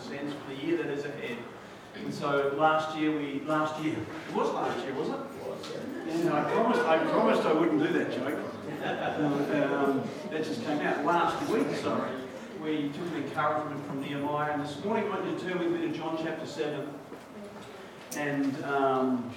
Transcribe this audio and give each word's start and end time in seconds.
sense, 0.00 0.32
for 0.32 0.54
the 0.54 0.66
year 0.66 0.76
that 0.78 0.86
is 0.86 1.04
ahead. 1.04 1.38
And 1.94 2.14
so 2.14 2.54
last 2.56 2.96
year 2.96 3.16
we, 3.16 3.42
last 3.46 3.82
year, 3.82 3.94
it 3.94 4.34
was 4.34 4.52
last 4.52 4.84
year, 4.84 4.94
wasn't 4.94 5.16
it? 5.16 5.30
And 6.10 6.30
I 6.30 6.50
promised, 6.50 6.80
I 6.80 6.98
promised 6.98 7.42
I 7.42 7.52
wouldn't 7.52 7.82
do 7.82 7.92
that 7.92 8.12
joke. 8.12 8.38
Um, 8.82 10.02
that 10.30 10.44
just 10.44 10.64
came 10.64 10.80
out 10.80 11.04
last 11.04 11.48
week, 11.50 11.66
sorry. 11.76 12.10
We 12.62 12.88
took 12.88 13.06
an 13.14 13.24
encouragement 13.24 13.86
from 13.86 14.00
Nehemiah, 14.00 14.52
and 14.52 14.62
this 14.62 14.82
morning 14.84 15.04
I 15.06 15.08
want 15.08 15.38
to 15.38 15.44
turn 15.44 15.58
with 15.58 15.72
me 15.72 15.88
to 15.88 15.96
John 15.96 16.18
chapter 16.22 16.46
7. 16.46 16.88
And 18.16 18.64
um, 18.64 19.30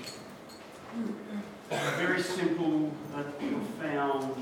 a 1.72 1.92
very 1.98 2.22
simple 2.22 2.92
but 3.14 3.40
profound, 3.40 4.36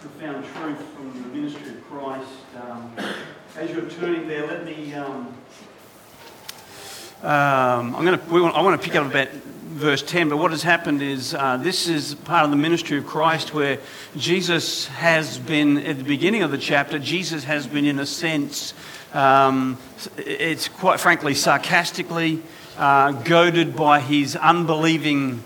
profound 0.00 0.44
truth 0.54 0.82
from 0.96 1.22
the 1.22 1.28
ministry 1.28 1.70
of 1.70 1.84
Christ. 1.84 2.28
Um, 2.60 2.92
as 3.58 3.72
you're 3.72 3.90
turning 3.90 4.28
there, 4.28 4.46
let 4.46 4.64
me. 4.64 4.94
Um, 4.94 5.34
um, 7.22 7.96
I'm 7.96 8.04
going 8.04 8.18
to. 8.18 8.32
Want, 8.32 8.54
I 8.54 8.62
want 8.62 8.80
to 8.80 8.88
pick 8.88 8.94
up 8.94 9.04
about 9.04 9.28
verse 9.30 10.00
10. 10.00 10.28
But 10.28 10.36
what 10.36 10.52
has 10.52 10.62
happened 10.62 11.02
is 11.02 11.34
uh, 11.34 11.56
this 11.56 11.88
is 11.88 12.14
part 12.14 12.44
of 12.44 12.50
the 12.50 12.56
ministry 12.56 12.98
of 12.98 13.06
Christ 13.06 13.52
where 13.52 13.80
Jesus 14.16 14.86
has 14.86 15.38
been 15.38 15.78
at 15.78 15.98
the 15.98 16.04
beginning 16.04 16.44
of 16.44 16.52
the 16.52 16.58
chapter. 16.58 17.00
Jesus 17.00 17.42
has 17.44 17.66
been, 17.66 17.84
in 17.84 17.98
a 17.98 18.06
sense, 18.06 18.74
um, 19.12 19.76
it's 20.16 20.68
quite 20.68 21.00
frankly 21.00 21.34
sarcastically 21.34 22.40
uh, 22.76 23.10
goaded 23.10 23.74
by 23.74 23.98
his 23.98 24.36
unbelieving 24.36 25.42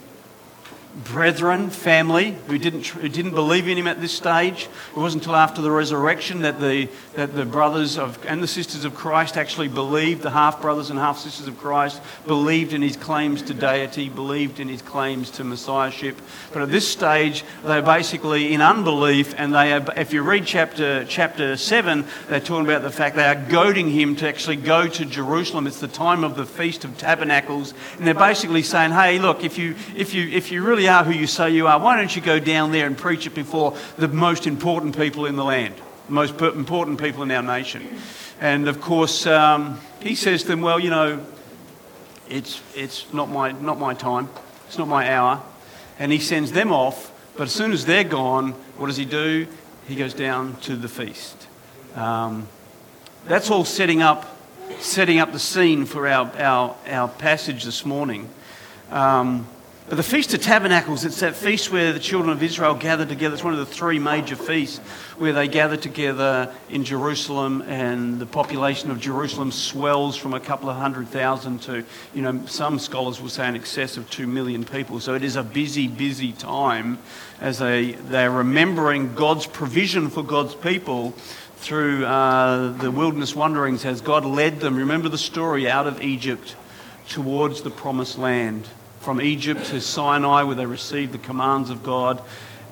brethren, 0.95 1.71
family, 1.71 2.37
who 2.47 2.59
didn't, 2.59 2.87
who 2.87 3.09
didn't 3.09 3.35
believe 3.35 3.67
in 3.67 3.79
him 3.79 3.87
at 3.87 4.01
this 4.01 4.13
stage. 4.13 4.69
It 4.95 4.99
wasn't 4.99 5.23
until 5.23 5.37
after 5.37 5.63
the 5.63 5.71
resurrection 5.71 6.43
that 6.43 6.61
the, 6.61 6.89
that 7.15 7.35
the 7.35 7.47
brothers 7.47 7.97
of, 7.97 8.25
and 8.27 8.43
the 8.43 8.49
sisters 8.49 8.85
of 8.85 8.95
Christ 8.95 9.37
actually 9.37 9.69
believed, 9.69 10.23
the 10.23 10.31
half 10.31 10.61
brothers 10.61 10.91
and 10.91 10.99
half 10.99 11.19
sisters 11.19 11.49
of 11.49 11.59
Christ 11.59 12.03
believed 12.27 12.73
in 12.73 12.83
his 12.83 12.97
claims 12.97 13.43
to 13.43 13.55
deity, 13.55 14.09
believed 14.09 14.61
in 14.61 14.69
his 14.69 14.83
claims 14.83 15.31
to 15.33 15.45
messiahship. 15.45 16.21
But 16.53 16.63
at 16.63 16.71
this 16.71 16.87
stage, 16.87 17.45
they're 17.65 17.83
basically 17.83 18.53
in 18.53 18.61
unbelief, 18.61 19.35
and 19.39 19.55
they 19.55 19.73
are, 19.73 19.85
if 19.97 20.13
you 20.13 20.23
read 20.23 20.45
chapter, 20.45 21.05
chapter 21.07 21.57
7, 21.57 22.05
they're 22.29 22.41
talking 22.41 22.67
about 22.67 22.83
the 22.83 22.91
fact 22.91 23.17
they 23.17 23.25
are 23.25 23.35
goading 23.35 23.89
him 23.89 24.15
to 24.17 24.29
actually 24.29 24.57
go 24.57 24.87
to 24.89 25.05
Jerusalem. 25.07 25.67
It's 25.67 25.81
the 25.81 25.89
time 25.89 26.23
of 26.23 26.37
the 26.37 26.45
Feast 26.45 26.85
of 26.85 26.99
Tabernacles, 26.99 27.73
and 27.97 28.07
they're 28.07 28.15
basically 28.15 28.63
saying, 28.63 28.93
hey, 28.93 29.19
look, 29.19 29.43
if 29.43 29.57
you, 29.57 29.75
if 29.97 30.13
you, 30.13 30.29
if 30.29 30.53
you 30.53 30.63
really 30.63 30.82
really 30.83 30.89
are 30.89 31.05
who 31.05 31.13
you 31.13 31.29
say 31.29 31.51
you 31.51 31.69
are, 31.69 31.79
why 31.79 31.97
don't 31.97 32.15
you 32.15 32.21
go 32.21 32.41
down 32.41 32.73
there 32.73 32.89
and 32.89 32.99
preach 32.99 33.25
it 33.25 33.35
before 33.37 33.77
the 33.99 34.09
most 34.09 34.49
important 34.49 34.97
people 34.97 35.27
in 35.27 35.37
the 35.37 35.45
land, 35.45 35.75
the 36.07 36.13
most 36.13 36.41
important 36.41 37.01
people 37.01 37.23
in 37.23 37.31
our 37.31 37.43
nation? 37.43 37.87
And 38.41 38.67
of 38.67 38.81
course, 38.81 39.25
um, 39.27 39.79
he 40.01 40.17
says 40.17 40.43
to 40.43 40.49
them, 40.49 40.61
well, 40.61 40.81
you 40.81 40.91
know, 40.91 41.25
it's, 42.29 42.61
it's 42.75 43.13
not, 43.13 43.31
my, 43.31 43.53
not 43.53 43.79
my 43.79 43.95
time, 43.95 44.29
it's 44.67 44.77
not 44.77 44.89
my 44.89 45.13
hour. 45.13 45.41
And 46.01 46.11
he 46.11 46.19
sends 46.19 46.51
them 46.51 46.73
off, 46.73 47.13
but 47.37 47.45
as 47.45 47.53
soon 47.53 47.71
as 47.71 47.85
they're 47.85 48.03
gone, 48.03 48.51
what 48.77 48.89
does 48.89 48.97
he 48.97 49.05
do? 49.05 49.47
He 49.87 49.95
goes 49.95 50.15
down 50.15 50.57
to 50.63 50.75
the 50.75 50.89
feast. 50.89 51.47
Um, 51.95 52.49
that's 53.27 53.53
all 53.53 53.65
setting 53.65 54.03
up, 54.03 54.37
setting 54.81 55.21
up 55.21 55.31
the 55.31 55.39
scene 55.39 55.87
for 55.87 56.09
our, 56.09 56.27
our, 56.39 56.77
our 56.89 57.09
passage 57.09 57.63
this 57.63 57.87
morning. 57.87 58.29
Um, 58.91 59.47
the 59.89 60.03
Feast 60.03 60.33
of 60.33 60.41
Tabernacles, 60.41 61.05
it's 61.05 61.21
that 61.21 61.35
feast 61.35 61.73
where 61.73 61.93
the 61.93 61.99
children 61.99 62.31
of 62.31 62.43
Israel 62.43 62.75
gather 62.75 63.05
together. 63.05 63.35
It's 63.35 63.43
one 63.43 63.53
of 63.53 63.59
the 63.59 63.67
three 63.67 63.99
major 63.99 64.37
feasts 64.37 64.79
where 65.19 65.33
they 65.33 65.49
gather 65.49 65.77
together 65.77 66.55
in 66.71 66.85
Jerusalem, 66.85 67.63
and 67.63 68.19
the 68.19 68.27
population 68.27 68.93
of 68.93 69.01
Jerusalem 69.01 69.51
swells 69.51 70.17
from 70.17 70.35
a 70.35 70.41
couple 70.41 70.71
of 70.71 70.77
hundred 70.77 71.09
thousand 71.09 71.63
to, 71.63 71.85
you 72.15 72.23
know, 72.23 72.47
some 72.47 72.79
scholars 72.79 73.21
will 73.21 73.29
say 73.29 73.49
in 73.49 73.57
excess 73.57 73.97
of 73.97 74.09
two 74.09 74.27
million 74.27 74.65
people. 74.65 75.01
So 75.01 75.15
it 75.15 75.25
is 75.25 75.35
a 75.35 75.43
busy, 75.43 75.89
busy 75.89 76.33
time 76.33 76.99
as 77.41 77.59
they, 77.59 77.93
they're 77.93 78.31
remembering 78.31 79.15
God's 79.15 79.47
provision 79.47 80.11
for 80.11 80.23
God's 80.23 80.55
people 80.55 81.11
through 81.57 82.07
uh, 82.07 82.73
the 82.79 82.91
wilderness 82.91 83.35
wanderings 83.35 83.85
as 83.85 84.01
God 84.01 84.25
led 84.25 84.61
them. 84.61 84.77
Remember 84.77 85.09
the 85.09 85.19
story 85.19 85.69
out 85.69 85.89
of 85.89 86.01
Egypt 86.01 86.55
towards 87.09 87.63
the 87.63 87.71
promised 87.71 88.17
land 88.17 88.69
from 89.03 89.21
Egypt 89.21 89.67
to 89.67 89.81
Sinai, 89.81 90.45
where 90.45 90.55
they 90.55 90.65
received 90.65 91.13
the 91.13 91.19
commands 91.19 91.71
of 91.71 91.83
God. 91.83 92.23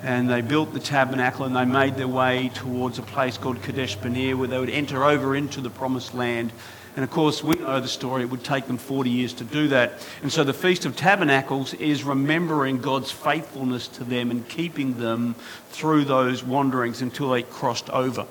And 0.02 0.30
they 0.30 0.40
built 0.40 0.72
the 0.72 0.80
tabernacle 0.80 1.44
and 1.44 1.54
they 1.54 1.66
made 1.66 1.96
their 1.96 2.08
way 2.08 2.50
towards 2.54 2.98
a 2.98 3.02
place 3.02 3.36
called 3.36 3.60
Kadesh 3.62 3.96
Barnea, 3.96 4.36
where 4.36 4.48
they 4.48 4.58
would 4.58 4.70
enter 4.70 5.04
over 5.04 5.36
into 5.36 5.60
the 5.60 5.68
promised 5.68 6.14
land. 6.14 6.52
And 6.96 7.04
of 7.04 7.10
course, 7.10 7.42
we 7.44 7.56
know 7.56 7.80
the 7.80 7.88
story. 7.88 8.22
It 8.22 8.30
would 8.30 8.44
take 8.44 8.66
them 8.66 8.78
40 8.78 9.10
years 9.10 9.32
to 9.34 9.44
do 9.44 9.68
that. 9.68 10.06
And 10.22 10.32
so 10.32 10.42
the 10.42 10.54
Feast 10.54 10.86
of 10.86 10.96
Tabernacles 10.96 11.74
is 11.74 12.04
remembering 12.04 12.80
God's 12.80 13.10
faithfulness 13.10 13.88
to 13.88 14.04
them 14.04 14.30
and 14.30 14.48
keeping 14.48 14.98
them 14.98 15.34
through 15.70 16.04
those 16.04 16.42
wanderings 16.42 17.02
until 17.02 17.30
they 17.30 17.42
crossed 17.42 17.90
over. 17.90 18.26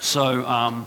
So 0.00 0.46
um, 0.46 0.86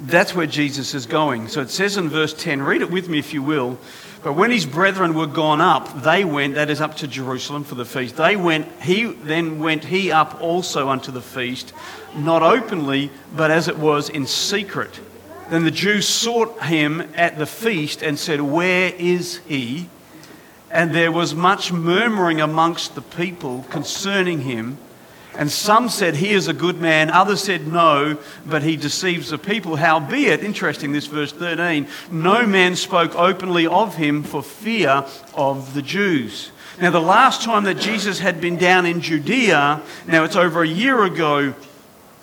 that's 0.00 0.34
where 0.34 0.46
Jesus 0.46 0.94
is 0.94 1.06
going. 1.06 1.48
So 1.48 1.60
it 1.60 1.70
says 1.70 1.96
in 1.96 2.08
verse 2.08 2.34
10, 2.34 2.62
read 2.62 2.82
it 2.82 2.90
with 2.90 3.08
me 3.08 3.18
if 3.18 3.32
you 3.32 3.42
will. 3.42 3.78
But 4.22 4.32
when 4.32 4.50
his 4.50 4.66
brethren 4.66 5.14
were 5.14 5.26
gone 5.26 5.60
up, 5.60 6.02
they 6.02 6.24
went, 6.24 6.54
that 6.54 6.70
is 6.70 6.80
up 6.80 6.96
to 6.96 7.06
Jerusalem 7.06 7.62
for 7.62 7.76
the 7.76 7.84
feast. 7.84 8.16
They 8.16 8.34
went, 8.34 8.66
he 8.82 9.04
then 9.04 9.60
went 9.60 9.84
he 9.84 10.10
up 10.10 10.40
also 10.40 10.88
unto 10.88 11.12
the 11.12 11.20
feast, 11.20 11.72
not 12.16 12.42
openly, 12.42 13.10
but 13.34 13.50
as 13.50 13.68
it 13.68 13.78
was 13.78 14.08
in 14.08 14.26
secret. 14.26 14.98
Then 15.50 15.64
the 15.64 15.70
Jews 15.70 16.06
sought 16.06 16.64
him 16.64 17.00
at 17.14 17.38
the 17.38 17.46
feast 17.46 18.02
and 18.02 18.18
said, 18.18 18.40
Where 18.40 18.92
is 18.98 19.38
he? 19.46 19.88
And 20.70 20.94
there 20.94 21.12
was 21.12 21.34
much 21.34 21.72
murmuring 21.72 22.40
amongst 22.40 22.94
the 22.94 23.02
people 23.02 23.64
concerning 23.70 24.42
him. 24.42 24.78
And 25.38 25.50
some 25.52 25.88
said, 25.88 26.16
He 26.16 26.30
is 26.30 26.48
a 26.48 26.52
good 26.52 26.80
man. 26.80 27.10
Others 27.10 27.44
said, 27.44 27.68
No, 27.68 28.18
but 28.44 28.64
he 28.64 28.76
deceives 28.76 29.30
the 29.30 29.38
people. 29.38 29.76
Howbeit, 29.76 30.42
interesting, 30.42 30.90
this 30.90 31.06
verse 31.06 31.30
13, 31.32 31.86
no 32.10 32.44
man 32.44 32.74
spoke 32.74 33.14
openly 33.14 33.66
of 33.66 33.94
him 33.94 34.24
for 34.24 34.42
fear 34.42 35.06
of 35.34 35.74
the 35.74 35.82
Jews. 35.82 36.50
Now, 36.80 36.90
the 36.90 37.00
last 37.00 37.42
time 37.42 37.64
that 37.64 37.78
Jesus 37.78 38.18
had 38.18 38.40
been 38.40 38.56
down 38.56 38.84
in 38.84 39.00
Judea, 39.00 39.80
now 40.08 40.24
it's 40.24 40.36
over 40.36 40.62
a 40.62 40.68
year 40.68 41.04
ago, 41.04 41.54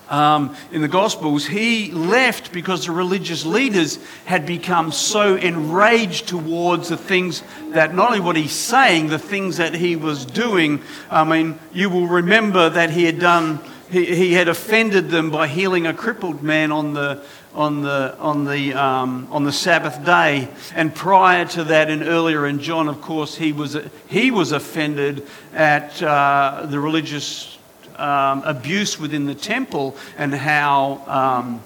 um, 0.09 0.55
in 0.71 0.81
the 0.81 0.87
Gospels, 0.87 1.45
he 1.45 1.91
left 1.91 2.51
because 2.51 2.85
the 2.85 2.91
religious 2.91 3.45
leaders 3.45 3.97
had 4.25 4.45
become 4.45 4.91
so 4.91 5.35
enraged 5.35 6.27
towards 6.27 6.89
the 6.89 6.97
things 6.97 7.43
that 7.71 7.95
not 7.95 8.09
only 8.09 8.19
what 8.19 8.35
he's 8.35 8.51
saying, 8.51 9.07
the 9.07 9.19
things 9.19 9.57
that 9.57 9.73
he 9.73 9.95
was 9.95 10.25
doing. 10.25 10.81
I 11.09 11.23
mean, 11.23 11.59
you 11.73 11.89
will 11.89 12.07
remember 12.07 12.69
that 12.69 12.91
he 12.91 13.05
had 13.05 13.19
done, 13.19 13.59
he, 13.89 14.05
he 14.05 14.33
had 14.33 14.47
offended 14.47 15.09
them 15.09 15.31
by 15.31 15.47
healing 15.47 15.87
a 15.87 15.93
crippled 15.93 16.43
man 16.43 16.71
on 16.71 16.93
the 16.93 17.23
on 17.55 17.81
the 17.81 18.17
on 18.19 18.43
the 18.43 18.73
um, 18.73 19.27
on 19.31 19.45
the 19.45 19.51
Sabbath 19.51 20.03
day, 20.05 20.49
and 20.75 20.93
prior 20.93 21.45
to 21.45 21.63
that, 21.63 21.89
and 21.89 22.03
earlier 22.03 22.45
in 22.45 22.59
John, 22.59 22.89
of 22.89 23.01
course, 23.01 23.35
he 23.35 23.53
was 23.53 23.77
he 24.07 24.29
was 24.29 24.51
offended 24.51 25.25
at 25.53 26.03
uh, 26.03 26.65
the 26.69 26.79
religious 26.79 27.54
um, 27.97 28.43
abuse 28.43 28.99
within 28.99 29.25
the 29.25 29.35
temple 29.35 29.95
and 30.17 30.33
how 30.33 31.03
um, 31.07 31.61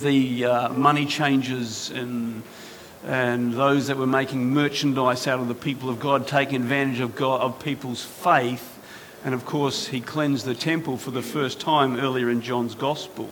the 0.00 0.44
uh, 0.44 0.68
money 0.72 1.06
changers 1.06 1.90
and 1.90 2.42
and 3.06 3.52
those 3.52 3.88
that 3.88 3.98
were 3.98 4.06
making 4.06 4.50
merchandise 4.50 5.26
out 5.26 5.38
of 5.38 5.48
the 5.48 5.54
people 5.54 5.90
of 5.90 6.00
God 6.00 6.26
taking 6.26 6.56
advantage 6.56 7.00
of 7.00 7.14
God 7.14 7.42
of 7.42 7.62
people's 7.62 8.02
faith. 8.02 8.70
And 9.24 9.34
of 9.34 9.44
course, 9.44 9.86
he 9.86 10.00
cleansed 10.00 10.46
the 10.46 10.54
temple 10.54 10.96
for 10.96 11.10
the 11.10 11.22
first 11.22 11.60
time 11.60 11.98
earlier 11.98 12.30
in 12.30 12.40
John's 12.40 12.74
Gospel. 12.74 13.30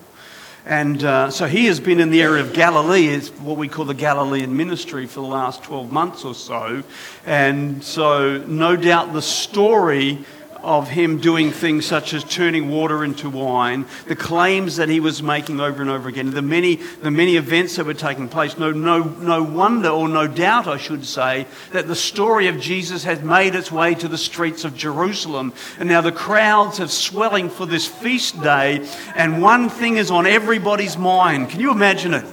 And 0.65 1.03
uh, 1.03 1.31
so 1.31 1.47
he 1.47 1.67
has 1.67 1.81
been 1.81 2.01
in 2.01 2.11
the 2.11 2.23
area 2.23 2.43
of 2.43 2.53
Galilee, 2.53 3.09
it's 3.09 3.31
what 3.31 3.57
we 3.57 3.67
call 3.67 3.85
the 3.85 3.95
Galilean 3.95 4.57
ministry 4.57 5.07
for 5.07 5.21
the 5.21 5.27
last 5.27 5.65
12 5.65 5.91
months 5.91 6.25
or 6.25 6.35
so. 6.35 6.85
And 7.27 7.83
so, 7.83 8.39
no 8.39 8.77
doubt, 8.77 9.13
the 9.13 9.23
story 9.23 10.25
of 10.63 10.89
him 10.89 11.19
doing 11.19 11.51
things 11.51 11.87
such 11.87 12.15
as 12.15 12.25
turning 12.25 12.71
water 12.71 13.05
into 13.05 13.29
wine, 13.29 13.87
the 14.07 14.17
claims 14.17 14.77
that 14.77 14.89
he 14.89 15.01
was 15.01 15.23
making 15.23 15.61
over 15.61 15.83
and 15.83 15.91
over 15.91 16.09
again, 16.09 16.31
the 16.31 16.43
many, 16.43 16.77
the 16.77 17.11
many 17.11 17.37
events 17.37 17.77
that 17.77 17.87
were 17.87 17.95
taking 17.95 18.29
place. 18.29 18.57
No, 18.59 18.71
no, 18.71 19.03
no 19.03 19.43
wonder 19.43 19.89
or 19.89 20.09
no 20.09 20.27
doubt, 20.27 20.67
I 20.67 20.77
should 20.77 21.05
say, 21.05 21.47
that 21.73 21.89
the 21.89 21.97
story 21.97 22.47
of 22.49 22.61
Jesus 22.61 23.05
has 23.05 23.23
made 23.23 23.55
its 23.55 23.73
way 23.73 23.95
to 23.97 24.09
the 24.09 24.19
streets 24.19 24.65
of 24.65 24.77
Jerusalem. 24.77 25.53
And 25.79 25.89
now 25.89 26.01
the 26.01 26.13
crowds 26.13 26.81
are 26.81 26.89
swelling 26.89 27.51
for 27.51 27.67
this 27.67 27.87
feast 27.87 28.41
day, 28.43 28.89
and 29.15 29.43
one 29.43 29.69
thing 29.69 29.97
is 29.97 30.11
on 30.11 30.27
everybody's 30.27 30.97
mind. 30.97 31.51
Can 31.51 31.61
you 31.61 31.71
imagine 31.71 32.15
it? 32.15 32.25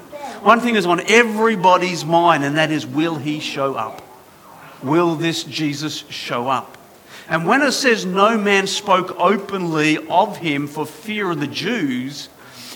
One 0.42 0.62
thing 0.62 0.76
is 0.76 0.86
on 0.86 1.02
everybody's 1.02 2.06
mind, 2.06 2.44
and 2.46 2.56
that 2.58 2.72
is 2.72 2.86
will 2.86 3.16
he 3.16 3.40
show 3.40 3.76
up? 3.76 4.02
Will 4.82 5.16
this 5.16 5.44
Jesus 5.44 6.06
show 6.10 6.48
up? 6.48 6.78
And 7.30 7.46
when 7.46 7.62
it 7.62 7.72
says 7.74 8.06
no 8.06 8.38
man 8.38 8.68
spoke 8.68 9.16
openly 9.20 9.98
of 10.08 10.38
him 10.38 10.68
for 10.68 10.86
fear 10.86 11.32
of 11.32 11.40
the 11.40 11.48
Jews, 11.48 12.30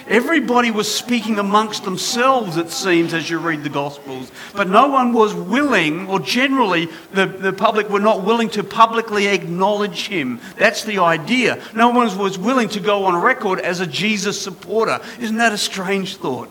Everybody 0.08 0.70
was 0.70 0.94
speaking 0.94 1.40
amongst 1.40 1.86
themselves, 1.86 2.58
it 2.58 2.70
seems, 2.72 3.14
as 3.14 3.30
you 3.30 3.40
read 3.40 3.64
the 3.64 3.70
Gospels. 3.70 4.32
But 4.54 4.68
no 4.68 4.88
one 4.90 5.14
was 5.14 5.34
willing, 5.34 6.08
or 6.08 6.20
generally, 6.20 6.90
the, 7.14 7.26
the 7.26 7.54
public 7.54 7.90
were 7.90 8.02
not 8.02 8.24
willing 8.24 8.50
to 8.50 8.64
publicly 8.64 9.28
acknowledge 9.28 10.08
him. 10.08 10.42
That's 10.58 10.84
the 10.84 11.00
idea. 11.00 11.62
No 11.74 11.90
one 11.90 12.18
was 12.18 12.38
willing 12.38 12.68
to 12.70 12.82
go 12.82 13.06
on 13.06 13.22
record 13.22 13.60
as 13.60 13.80
a 13.80 13.88
Jesus 13.88 14.42
supporter. 14.42 15.00
Isn't 15.20 15.38
that 15.38 15.54
a 15.54 15.58
strange 15.58 16.18
thought? 16.18 16.50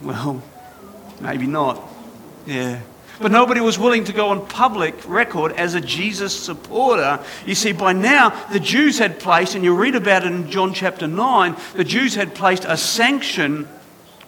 Well, 0.00 0.42
maybe 1.20 1.46
not. 1.46 1.82
Yeah. 2.46 2.80
But 3.20 3.32
nobody 3.32 3.60
was 3.60 3.78
willing 3.78 4.04
to 4.04 4.12
go 4.12 4.28
on 4.28 4.46
public 4.46 4.94
record 5.08 5.52
as 5.52 5.74
a 5.74 5.80
Jesus 5.80 6.38
supporter. 6.38 7.20
You 7.46 7.54
see, 7.54 7.72
by 7.72 7.92
now, 7.92 8.30
the 8.52 8.60
Jews 8.60 8.98
had 8.98 9.18
placed, 9.18 9.54
and 9.54 9.64
you 9.64 9.74
read 9.74 9.94
about 9.94 10.24
it 10.24 10.32
in 10.32 10.50
John 10.50 10.74
chapter 10.74 11.06
9, 11.06 11.56
the 11.74 11.84
Jews 11.84 12.14
had 12.14 12.34
placed 12.34 12.64
a 12.66 12.76
sanction 12.76 13.68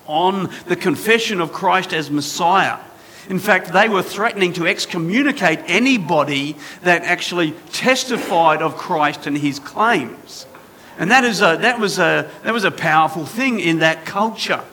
on 0.07 0.51
the 0.67 0.77
confession 0.77 1.41
of 1.41 1.53
Christ 1.53 1.93
as 1.93 2.11
Messiah. 2.11 2.79
In 3.29 3.39
fact, 3.39 3.75
they 3.75 3.91
were 3.91 4.03
threatening 4.03 4.55
to 4.55 4.67
excommunicate 4.67 5.61
anybody 5.67 6.57
that 6.83 7.03
actually 7.03 7.53
testified 7.73 8.63
of 8.63 8.79
Christ 8.79 9.27
and 9.27 9.37
his 9.37 9.59
claims. 9.59 10.47
And 10.99 11.11
that, 11.11 11.25
is 11.25 11.43
a, 11.43 11.59
that, 11.61 11.79
was, 11.79 11.99
a, 11.99 12.31
that 12.43 12.55
was 12.55 12.65
a 12.65 12.71
powerful 12.71 13.27
thing 13.27 13.61
in 13.61 13.81
that 13.81 14.07
culture. 14.07 14.65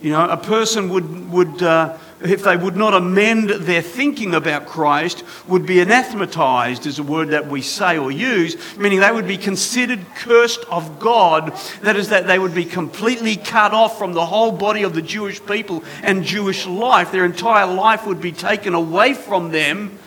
You 0.00 0.10
know, 0.10 0.28
a 0.28 0.36
person 0.36 0.90
would, 0.90 1.30
would 1.30 1.62
uh, 1.62 1.96
if 2.22 2.42
they 2.44 2.56
would 2.56 2.76
not 2.76 2.94
amend 2.94 3.50
their 3.50 3.82
thinking 3.82 4.34
about 4.34 4.66
Christ, 4.66 5.22
would 5.46 5.66
be 5.66 5.80
anathematized, 5.80 6.86
is 6.86 6.98
a 6.98 7.02
word 7.02 7.28
that 7.30 7.48
we 7.48 7.60
say 7.60 7.98
or 7.98 8.10
use, 8.10 8.56
meaning 8.78 9.00
they 9.00 9.12
would 9.12 9.28
be 9.28 9.36
considered 9.36 10.00
cursed 10.16 10.64
of 10.70 10.98
God. 10.98 11.52
That 11.82 11.96
is, 11.96 12.08
that 12.08 12.26
they 12.26 12.38
would 12.38 12.54
be 12.54 12.64
completely 12.64 13.36
cut 13.36 13.72
off 13.74 13.98
from 13.98 14.14
the 14.14 14.24
whole 14.24 14.52
body 14.52 14.82
of 14.82 14.94
the 14.94 15.02
Jewish 15.02 15.44
people 15.44 15.84
and 16.02 16.24
Jewish 16.24 16.66
life. 16.66 17.12
Their 17.12 17.26
entire 17.26 17.66
life 17.66 18.06
would 18.06 18.20
be 18.20 18.32
taken 18.32 18.74
away 18.74 19.12
from 19.12 19.50
them 19.50 19.98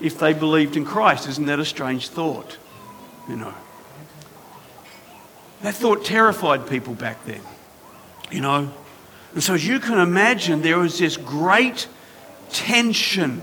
if 0.00 0.18
they 0.18 0.32
believed 0.32 0.76
in 0.76 0.84
Christ. 0.84 1.28
Isn't 1.28 1.46
that 1.46 1.60
a 1.60 1.64
strange 1.64 2.08
thought? 2.08 2.58
You 3.28 3.36
know. 3.36 3.54
That 5.62 5.74
thought 5.74 6.04
terrified 6.04 6.68
people 6.68 6.94
back 6.94 7.24
then. 7.24 7.40
You 8.30 8.40
know, 8.40 8.72
and 9.38 9.42
so, 9.44 9.54
as 9.54 9.64
you 9.64 9.78
can 9.78 10.00
imagine, 10.00 10.62
there 10.62 10.80
was 10.80 10.98
this 10.98 11.16
great 11.16 11.86
tension 12.50 13.40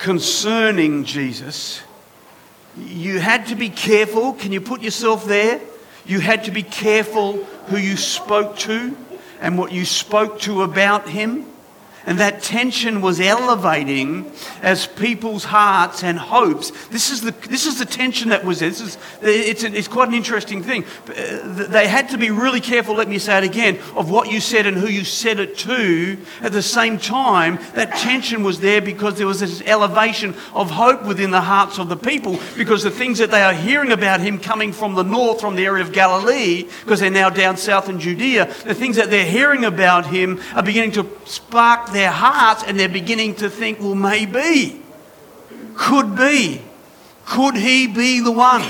concerning 0.00 1.04
Jesus. 1.04 1.82
You 2.76 3.20
had 3.20 3.46
to 3.46 3.54
be 3.54 3.68
careful. 3.68 4.32
Can 4.32 4.50
you 4.50 4.60
put 4.60 4.82
yourself 4.82 5.24
there? 5.24 5.60
You 6.04 6.18
had 6.18 6.42
to 6.46 6.50
be 6.50 6.64
careful 6.64 7.44
who 7.66 7.76
you 7.76 7.96
spoke 7.96 8.58
to 8.66 8.96
and 9.40 9.56
what 9.56 9.70
you 9.70 9.84
spoke 9.84 10.40
to 10.40 10.62
about 10.62 11.08
him. 11.08 11.46
And 12.06 12.18
that 12.18 12.42
tension 12.42 13.00
was 13.00 13.20
elevating 13.20 14.30
as 14.62 14.86
people's 14.86 15.44
hearts 15.44 16.02
and 16.02 16.18
hopes. 16.18 16.70
This 16.88 17.10
is 17.10 17.22
the, 17.22 17.30
this 17.48 17.66
is 17.66 17.78
the 17.78 17.86
tension 17.86 18.28
that 18.28 18.44
was 18.44 18.60
there. 18.60 18.68
This 18.68 18.80
is, 18.80 18.98
it's, 19.22 19.64
it's 19.64 19.88
quite 19.88 20.08
an 20.08 20.14
interesting 20.14 20.62
thing. 20.62 20.84
Uh, 21.08 21.66
they 21.68 21.88
had 21.88 22.10
to 22.10 22.18
be 22.18 22.30
really 22.30 22.60
careful, 22.60 22.94
let 22.94 23.08
me 23.08 23.18
say 23.18 23.38
it 23.38 23.44
again, 23.44 23.78
of 23.96 24.10
what 24.10 24.30
you 24.30 24.40
said 24.40 24.66
and 24.66 24.76
who 24.76 24.86
you 24.86 25.04
said 25.04 25.40
it 25.40 25.56
to. 25.58 26.18
At 26.42 26.52
the 26.52 26.62
same 26.62 26.98
time, 26.98 27.58
that 27.74 27.96
tension 27.96 28.42
was 28.42 28.60
there 28.60 28.82
because 28.82 29.16
there 29.16 29.26
was 29.26 29.40
this 29.40 29.62
elevation 29.62 30.34
of 30.52 30.70
hope 30.70 31.04
within 31.04 31.30
the 31.30 31.40
hearts 31.40 31.78
of 31.78 31.88
the 31.88 31.96
people 31.96 32.38
because 32.56 32.82
the 32.82 32.90
things 32.90 33.18
that 33.18 33.30
they 33.30 33.42
are 33.42 33.54
hearing 33.54 33.92
about 33.92 34.20
him 34.20 34.38
coming 34.38 34.72
from 34.72 34.94
the 34.94 35.02
north, 35.02 35.40
from 35.40 35.56
the 35.56 35.64
area 35.64 35.82
of 35.82 35.92
Galilee, 35.92 36.64
because 36.84 37.00
they're 37.00 37.10
now 37.10 37.30
down 37.30 37.56
south 37.56 37.88
in 37.88 37.98
Judea, 37.98 38.46
the 38.64 38.74
things 38.74 38.96
that 38.96 39.10
they're 39.10 39.24
hearing 39.24 39.64
about 39.64 40.06
him 40.06 40.40
are 40.54 40.62
beginning 40.62 40.92
to 40.92 41.08
spark 41.24 41.93
their 41.94 42.10
hearts 42.10 42.62
and 42.62 42.78
they're 42.78 42.88
beginning 42.88 43.36
to 43.36 43.48
think, 43.48 43.80
well, 43.80 43.94
maybe, 43.94 44.82
could 45.74 46.16
be, 46.16 46.60
could 47.26 47.56
he 47.56 47.86
be 47.86 48.20
the 48.20 48.32
one? 48.32 48.64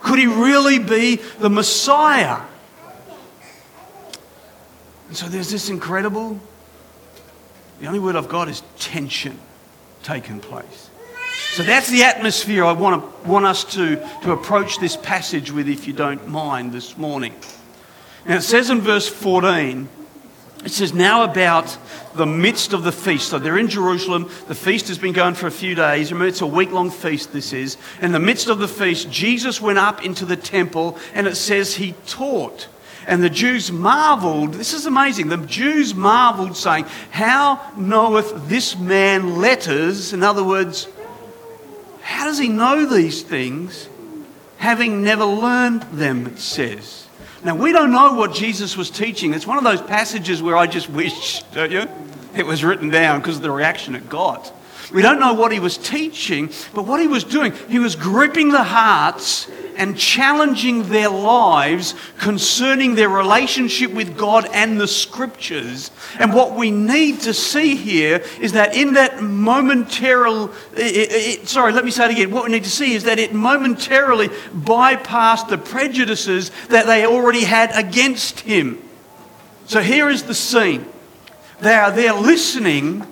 Could 0.00 0.18
he 0.18 0.26
really 0.26 0.78
be 0.78 1.16
the 1.38 1.50
Messiah? 1.50 2.40
And 5.08 5.16
so 5.16 5.26
there's 5.26 5.50
this 5.50 5.68
incredible, 5.68 6.40
the 7.80 7.86
only 7.86 7.98
word 7.98 8.16
I've 8.16 8.28
got 8.28 8.48
is 8.48 8.62
tension 8.78 9.38
taking 10.02 10.40
place. 10.40 10.90
So 11.52 11.64
that's 11.64 11.90
the 11.90 12.04
atmosphere 12.04 12.64
I 12.64 12.72
want, 12.72 13.02
to, 13.02 13.28
want 13.28 13.44
us 13.44 13.64
to, 13.74 13.96
to 14.22 14.32
approach 14.32 14.78
this 14.78 14.96
passage 14.96 15.50
with, 15.50 15.68
if 15.68 15.88
you 15.88 15.92
don't 15.92 16.28
mind, 16.28 16.72
this 16.72 16.96
morning. 16.96 17.34
Now 18.24 18.36
it 18.36 18.42
says 18.42 18.70
in 18.70 18.80
verse 18.80 19.08
14, 19.08 19.88
it 20.64 20.72
says, 20.72 20.92
now 20.92 21.24
about 21.24 21.76
the 22.14 22.26
midst 22.26 22.74
of 22.74 22.82
the 22.82 22.92
feast. 22.92 23.30
So 23.30 23.38
they're 23.38 23.58
in 23.58 23.68
Jerusalem. 23.68 24.30
The 24.46 24.54
feast 24.54 24.88
has 24.88 24.98
been 24.98 25.14
going 25.14 25.34
for 25.34 25.46
a 25.46 25.50
few 25.50 25.74
days. 25.74 26.12
Remember, 26.12 26.28
it's 26.28 26.42
a 26.42 26.46
week 26.46 26.70
long 26.70 26.90
feast, 26.90 27.32
this 27.32 27.54
is. 27.54 27.78
In 28.02 28.12
the 28.12 28.18
midst 28.18 28.48
of 28.48 28.58
the 28.58 28.68
feast, 28.68 29.10
Jesus 29.10 29.60
went 29.60 29.78
up 29.78 30.04
into 30.04 30.26
the 30.26 30.36
temple 30.36 30.98
and 31.14 31.26
it 31.26 31.36
says 31.36 31.74
he 31.74 31.94
taught. 32.06 32.68
And 33.06 33.22
the 33.22 33.30
Jews 33.30 33.72
marveled. 33.72 34.54
This 34.54 34.74
is 34.74 34.84
amazing. 34.84 35.28
The 35.28 35.38
Jews 35.38 35.94
marveled, 35.94 36.56
saying, 36.56 36.84
How 37.10 37.72
knoweth 37.76 38.48
this 38.48 38.76
man 38.78 39.36
letters? 39.36 40.12
In 40.12 40.22
other 40.22 40.44
words, 40.44 40.86
how 42.02 42.26
does 42.26 42.38
he 42.38 42.48
know 42.48 42.84
these 42.84 43.22
things, 43.22 43.88
having 44.58 45.02
never 45.02 45.24
learned 45.24 45.82
them, 45.84 46.26
it 46.26 46.38
says. 46.38 46.99
Now, 47.42 47.56
we 47.56 47.72
don't 47.72 47.90
know 47.90 48.14
what 48.14 48.34
Jesus 48.34 48.76
was 48.76 48.90
teaching. 48.90 49.32
It's 49.32 49.46
one 49.46 49.56
of 49.56 49.64
those 49.64 49.80
passages 49.80 50.42
where 50.42 50.56
I 50.56 50.66
just 50.66 50.90
wish, 50.90 51.42
don't 51.54 51.72
you? 51.72 51.88
It 52.36 52.44
was 52.44 52.62
written 52.62 52.90
down 52.90 53.20
because 53.20 53.36
of 53.36 53.42
the 53.42 53.50
reaction 53.50 53.94
it 53.94 54.08
got. 54.08 54.52
We 54.92 55.02
don't 55.02 55.20
know 55.20 55.32
what 55.32 55.52
he 55.52 55.60
was 55.60 55.78
teaching, 55.78 56.50
but 56.74 56.84
what 56.84 57.00
he 57.00 57.06
was 57.06 57.24
doing, 57.24 57.52
he 57.68 57.78
was 57.78 57.96
gripping 57.96 58.50
the 58.50 58.62
hearts 58.62 59.48
and 59.80 59.98
challenging 59.98 60.88
their 60.90 61.08
lives 61.08 61.94
concerning 62.18 62.94
their 62.94 63.08
relationship 63.08 63.90
with 63.92 64.16
God 64.16 64.46
and 64.52 64.80
the 64.80 64.86
scriptures. 64.86 65.90
And 66.18 66.32
what 66.32 66.54
we 66.54 66.70
need 66.70 67.20
to 67.22 67.34
see 67.34 67.74
here 67.74 68.22
is 68.40 68.52
that 68.52 68.76
in 68.76 68.94
that 68.94 69.22
momentarily, 69.22 70.52
sorry, 71.44 71.72
let 71.72 71.84
me 71.84 71.90
say 71.90 72.04
it 72.04 72.10
again. 72.12 72.30
What 72.30 72.44
we 72.44 72.52
need 72.52 72.64
to 72.64 72.70
see 72.70 72.92
is 72.92 73.04
that 73.04 73.18
it 73.18 73.32
momentarily 73.32 74.28
bypassed 74.28 75.48
the 75.48 75.58
prejudices 75.58 76.52
that 76.68 76.86
they 76.86 77.06
already 77.06 77.44
had 77.44 77.72
against 77.72 78.40
him. 78.40 78.82
So 79.64 79.80
here 79.80 80.10
is 80.10 80.24
the 80.24 80.34
scene. 80.34 80.84
They 81.60 81.74
are 81.74 81.90
there 81.90 82.14
listening 82.14 83.06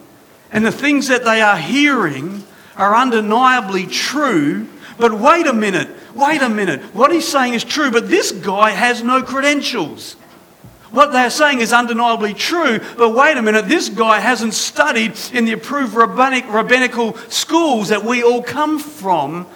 and 0.50 0.64
the 0.64 0.72
things 0.72 1.08
that 1.08 1.24
they 1.24 1.40
are 1.40 1.58
hearing 1.58 2.44
are 2.76 2.94
undeniably 2.94 3.86
true. 3.86 4.66
But 4.98 5.12
wait 5.12 5.46
a 5.46 5.52
minute, 5.52 5.88
wait 6.18 6.42
a 6.42 6.48
minute. 6.48 6.82
What 6.94 7.12
he's 7.12 7.26
saying 7.26 7.54
is 7.54 7.64
true, 7.64 7.90
but 7.90 8.08
this 8.08 8.32
guy 8.32 8.70
has 8.70 9.02
no 9.02 9.22
credentials. 9.22 10.14
What 10.90 11.12
they're 11.12 11.30
saying 11.30 11.60
is 11.60 11.72
undeniably 11.72 12.32
true, 12.32 12.80
but 12.96 13.10
wait 13.10 13.36
a 13.36 13.42
minute, 13.42 13.68
this 13.68 13.88
guy 13.88 14.20
hasn't 14.20 14.54
studied 14.54 15.12
in 15.32 15.44
the 15.44 15.52
approved 15.52 15.94
rabbinic, 15.94 16.50
rabbinical 16.50 17.16
schools 17.28 17.88
that 17.88 18.04
we 18.04 18.22
all 18.22 18.42
come 18.42 18.78
from. 18.78 19.46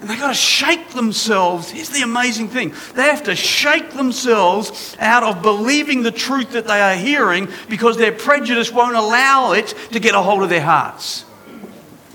And 0.00 0.10
they've 0.10 0.18
got 0.18 0.28
to 0.28 0.34
shake 0.34 0.90
themselves. 0.90 1.70
Here's 1.70 1.90
the 1.90 2.02
amazing 2.02 2.48
thing 2.48 2.74
they 2.94 3.04
have 3.04 3.24
to 3.24 3.36
shake 3.36 3.92
themselves 3.92 4.96
out 4.98 5.22
of 5.22 5.42
believing 5.42 6.02
the 6.02 6.10
truth 6.10 6.52
that 6.52 6.66
they 6.66 6.80
are 6.80 6.96
hearing 6.96 7.48
because 7.68 7.96
their 7.96 8.12
prejudice 8.12 8.72
won't 8.72 8.96
allow 8.96 9.52
it 9.52 9.74
to 9.92 10.00
get 10.00 10.14
a 10.14 10.20
hold 10.20 10.42
of 10.42 10.48
their 10.48 10.62
hearts. 10.62 11.24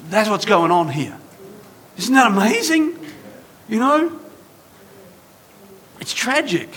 That's 0.09 0.29
what's 0.29 0.45
going 0.45 0.71
on 0.71 0.89
here. 0.89 1.17
Isn't 1.97 2.15
that 2.15 2.31
amazing? 2.31 2.98
You 3.69 3.79
know? 3.79 4.19
It's 5.99 6.13
tragic. 6.13 6.69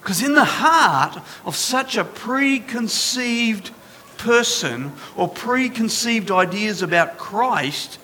Because 0.00 0.22
in 0.22 0.34
the 0.34 0.44
heart 0.44 1.18
of 1.46 1.56
such 1.56 1.96
a 1.96 2.04
preconceived 2.04 3.70
person 4.18 4.92
or 5.16 5.28
preconceived 5.28 6.30
ideas 6.30 6.82
about 6.82 7.16
Christ, 7.16 7.98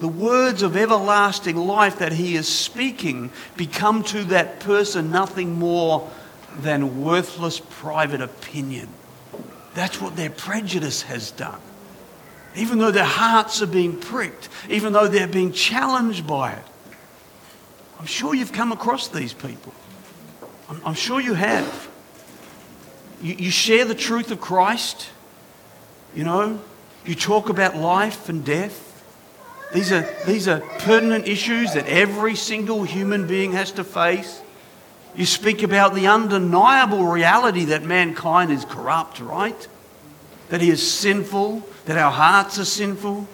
the 0.00 0.08
words 0.08 0.62
of 0.62 0.76
everlasting 0.76 1.56
life 1.56 1.98
that 1.98 2.12
he 2.12 2.34
is 2.34 2.48
speaking 2.48 3.30
become 3.56 4.02
to 4.04 4.24
that 4.24 4.60
person 4.60 5.12
nothing 5.12 5.54
more 5.54 6.10
than 6.58 7.02
worthless 7.02 7.60
private 7.60 8.20
opinion. 8.20 8.88
That's 9.74 10.00
what 10.00 10.16
their 10.16 10.30
prejudice 10.30 11.02
has 11.02 11.30
done. 11.32 11.60
Even 12.56 12.78
though 12.78 12.92
their 12.92 13.04
hearts 13.04 13.62
are 13.62 13.66
being 13.66 13.98
pricked, 13.98 14.48
even 14.68 14.92
though 14.92 15.08
they're 15.08 15.26
being 15.26 15.52
challenged 15.52 16.26
by 16.26 16.52
it. 16.52 16.64
I'm 18.04 18.08
sure 18.08 18.34
you've 18.34 18.52
come 18.52 18.70
across 18.70 19.08
these 19.08 19.32
people. 19.32 19.72
I'm, 20.68 20.78
I'm 20.84 20.94
sure 20.94 21.22
you 21.22 21.32
have. 21.32 21.88
You, 23.22 23.32
you 23.32 23.50
share 23.50 23.86
the 23.86 23.94
truth 23.94 24.30
of 24.30 24.42
Christ, 24.42 25.08
you 26.14 26.22
know, 26.22 26.60
you 27.06 27.14
talk 27.14 27.48
about 27.48 27.76
life 27.76 28.28
and 28.28 28.44
death. 28.44 29.02
These 29.72 29.90
are, 29.90 30.06
these 30.26 30.48
are 30.48 30.60
pertinent 30.80 31.26
issues 31.26 31.72
that 31.72 31.86
every 31.86 32.34
single 32.34 32.82
human 32.82 33.26
being 33.26 33.52
has 33.52 33.72
to 33.72 33.84
face. 33.84 34.42
You 35.16 35.24
speak 35.24 35.62
about 35.62 35.94
the 35.94 36.06
undeniable 36.06 37.06
reality 37.06 37.64
that 37.64 37.84
mankind 37.84 38.52
is 38.52 38.66
corrupt, 38.66 39.18
right? 39.20 39.66
That 40.50 40.60
he 40.60 40.68
is 40.68 40.86
sinful, 40.86 41.66
that 41.86 41.96
our 41.96 42.12
hearts 42.12 42.58
are 42.58 42.66
sinful. 42.66 43.26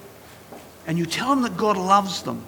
And 0.87 0.97
you 0.97 1.07
tell 1.07 1.31
them 1.31 1.43
that 1.43 1.57
God 1.57 1.77
loves 1.77 2.23
them. 2.23 2.47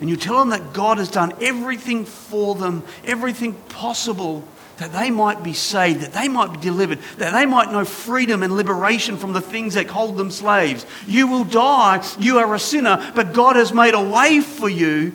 And 0.00 0.08
you 0.08 0.16
tell 0.16 0.38
them 0.38 0.48
that 0.50 0.72
God 0.72 0.98
has 0.98 1.10
done 1.10 1.32
everything 1.40 2.04
for 2.04 2.54
them, 2.54 2.82
everything 3.04 3.52
possible 3.68 4.44
that 4.78 4.94
they 4.94 5.10
might 5.10 5.42
be 5.42 5.52
saved, 5.52 6.00
that 6.00 6.14
they 6.14 6.26
might 6.26 6.52
be 6.52 6.58
delivered, 6.58 6.98
that 7.18 7.32
they 7.32 7.44
might 7.44 7.70
know 7.70 7.84
freedom 7.84 8.42
and 8.42 8.56
liberation 8.56 9.18
from 9.18 9.34
the 9.34 9.40
things 9.40 9.74
that 9.74 9.86
hold 9.88 10.16
them 10.16 10.30
slaves. 10.30 10.86
You 11.06 11.26
will 11.26 11.44
die, 11.44 12.02
you 12.18 12.38
are 12.38 12.54
a 12.54 12.58
sinner, 12.58 13.12
but 13.14 13.34
God 13.34 13.56
has 13.56 13.74
made 13.74 13.92
a 13.92 14.02
way 14.02 14.40
for 14.40 14.70
you. 14.70 15.12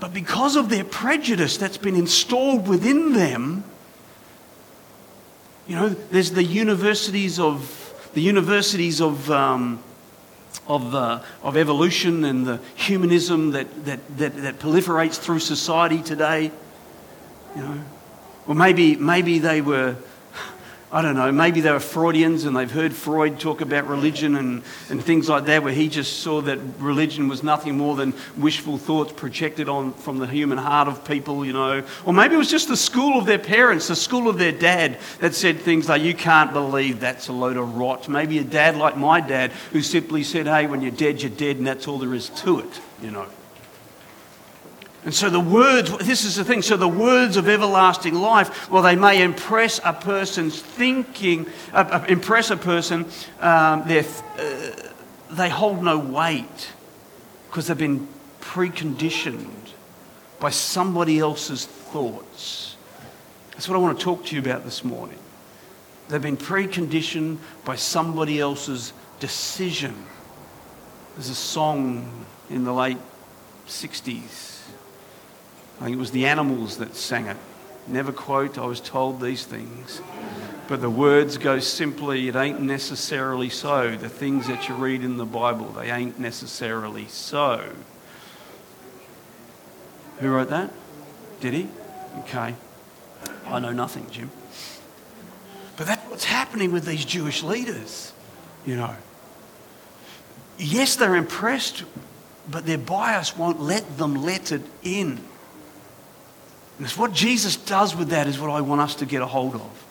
But 0.00 0.14
because 0.14 0.56
of 0.56 0.70
their 0.70 0.84
prejudice 0.84 1.58
that's 1.58 1.76
been 1.76 1.94
installed 1.94 2.66
within 2.66 3.12
them, 3.12 3.62
you 5.68 5.76
know, 5.76 5.90
there's 5.90 6.30
the 6.30 6.42
universities 6.42 7.38
of 7.38 8.10
the 8.14 8.22
universities 8.22 9.02
of 9.02 9.30
um, 9.30 9.82
of, 10.70 10.94
uh, 10.94 11.20
of 11.42 11.56
evolution 11.56 12.24
and 12.24 12.46
the 12.46 12.60
humanism 12.76 13.50
that, 13.50 13.84
that, 13.84 14.18
that, 14.18 14.36
that 14.36 14.58
proliferates 14.60 15.18
through 15.18 15.40
society 15.40 16.00
today. 16.00 16.52
You 17.56 17.62
know, 17.62 17.84
or 18.46 18.54
maybe, 18.54 18.94
maybe 18.96 19.40
they 19.40 19.60
were, 19.60 19.96
I 20.92 21.02
don't 21.02 21.14
know, 21.14 21.30
maybe 21.30 21.60
they 21.60 21.70
were 21.70 21.78
Freudians 21.78 22.46
and 22.46 22.56
they've 22.56 22.70
heard 22.70 22.92
Freud 22.92 23.38
talk 23.38 23.60
about 23.60 23.86
religion 23.86 24.34
and, 24.34 24.64
and 24.88 25.02
things 25.02 25.28
like 25.28 25.44
that, 25.44 25.62
where 25.62 25.72
he 25.72 25.88
just 25.88 26.18
saw 26.18 26.40
that 26.42 26.58
religion 26.80 27.28
was 27.28 27.44
nothing 27.44 27.76
more 27.76 27.94
than 27.94 28.12
wishful 28.36 28.76
thoughts 28.76 29.12
projected 29.12 29.68
on 29.68 29.92
from 29.92 30.18
the 30.18 30.26
human 30.26 30.58
heart 30.58 30.88
of 30.88 31.04
people, 31.04 31.46
you 31.46 31.52
know. 31.52 31.84
Or 32.04 32.12
maybe 32.12 32.34
it 32.34 32.38
was 32.38 32.50
just 32.50 32.66
the 32.66 32.76
school 32.76 33.18
of 33.18 33.26
their 33.26 33.38
parents, 33.38 33.86
the 33.86 33.94
school 33.94 34.28
of 34.28 34.36
their 34.36 34.50
dad, 34.50 34.98
that 35.20 35.36
said 35.36 35.60
things 35.60 35.88
like, 35.88 36.02
You 36.02 36.14
can't 36.14 36.52
believe 36.52 36.98
that's 36.98 37.28
a 37.28 37.32
load 37.32 37.56
of 37.56 37.76
rot. 37.76 38.08
Maybe 38.08 38.38
a 38.38 38.44
dad 38.44 38.76
like 38.76 38.96
my 38.96 39.20
dad 39.20 39.52
who 39.70 39.82
simply 39.82 40.24
said, 40.24 40.46
Hey, 40.46 40.66
when 40.66 40.82
you're 40.82 40.90
dead, 40.90 41.22
you're 41.22 41.30
dead, 41.30 41.58
and 41.58 41.66
that's 41.66 41.86
all 41.86 41.98
there 41.98 42.14
is 42.14 42.30
to 42.30 42.58
it, 42.58 42.80
you 43.00 43.12
know. 43.12 43.28
And 45.04 45.14
so 45.14 45.30
the 45.30 45.40
words, 45.40 45.96
this 45.98 46.24
is 46.24 46.36
the 46.36 46.44
thing, 46.44 46.60
so 46.60 46.76
the 46.76 46.86
words 46.86 47.38
of 47.38 47.48
everlasting 47.48 48.14
life, 48.14 48.70
well, 48.70 48.82
they 48.82 48.96
may 48.96 49.22
impress 49.22 49.80
a 49.82 49.94
person's 49.94 50.60
thinking, 50.60 51.46
uh, 51.72 52.04
impress 52.06 52.50
a 52.50 52.56
person, 52.56 53.06
um, 53.40 53.82
uh, 53.86 54.02
they 55.30 55.48
hold 55.48 55.82
no 55.82 55.98
weight 55.98 56.70
because 57.48 57.68
they've 57.68 57.78
been 57.78 58.06
preconditioned 58.40 59.48
by 60.38 60.50
somebody 60.50 61.18
else's 61.18 61.64
thoughts. 61.64 62.76
That's 63.52 63.68
what 63.68 63.76
I 63.76 63.78
want 63.78 63.98
to 63.98 64.04
talk 64.04 64.26
to 64.26 64.34
you 64.34 64.42
about 64.42 64.64
this 64.64 64.84
morning. 64.84 65.18
They've 66.08 66.20
been 66.20 66.36
preconditioned 66.36 67.38
by 67.64 67.76
somebody 67.76 68.38
else's 68.38 68.92
decision. 69.18 69.94
There's 71.14 71.30
a 71.30 71.34
song 71.34 72.26
in 72.50 72.64
the 72.64 72.72
late 72.72 72.98
60s 73.66 74.49
I 75.80 75.84
think 75.84 75.96
it 75.96 76.00
was 76.00 76.10
the 76.10 76.26
animals 76.26 76.76
that 76.76 76.94
sang 76.94 77.26
it. 77.26 77.38
Never 77.86 78.12
quote, 78.12 78.58
I 78.58 78.66
was 78.66 78.80
told 78.80 79.20
these 79.20 79.44
things. 79.44 80.02
But 80.68 80.82
the 80.82 80.90
words 80.90 81.38
go 81.38 81.58
simply, 81.58 82.28
it 82.28 82.36
ain't 82.36 82.60
necessarily 82.60 83.48
so. 83.48 83.96
The 83.96 84.08
things 84.08 84.46
that 84.46 84.68
you 84.68 84.74
read 84.74 85.02
in 85.02 85.16
the 85.16 85.24
Bible, 85.24 85.66
they 85.72 85.90
ain't 85.90 86.18
necessarily 86.18 87.06
so. 87.08 87.64
Who 90.18 90.28
wrote 90.28 90.50
that? 90.50 90.70
Did 91.40 91.54
he? 91.54 91.68
Okay. 92.20 92.54
I 93.46 93.58
know 93.58 93.72
nothing, 93.72 94.06
Jim. 94.10 94.30
But 95.76 95.86
that's 95.86 96.10
what's 96.10 96.24
happening 96.24 96.72
with 96.72 96.84
these 96.84 97.06
Jewish 97.06 97.42
leaders, 97.42 98.12
you 98.66 98.76
know. 98.76 98.94
Yes, 100.58 100.96
they're 100.96 101.16
impressed, 101.16 101.84
but 102.50 102.66
their 102.66 102.78
bias 102.78 103.34
won't 103.34 103.60
let 103.60 103.96
them 103.96 104.22
let 104.22 104.52
it 104.52 104.62
in. 104.82 105.18
And 106.80 106.86
it's 106.86 106.96
what 106.96 107.12
Jesus 107.12 107.56
does 107.56 107.94
with 107.94 108.08
that 108.08 108.26
is 108.26 108.40
what 108.40 108.48
I 108.48 108.62
want 108.62 108.80
us 108.80 108.94
to 108.94 109.04
get 109.04 109.20
a 109.20 109.26
hold 109.26 109.54
of. 109.54 109.86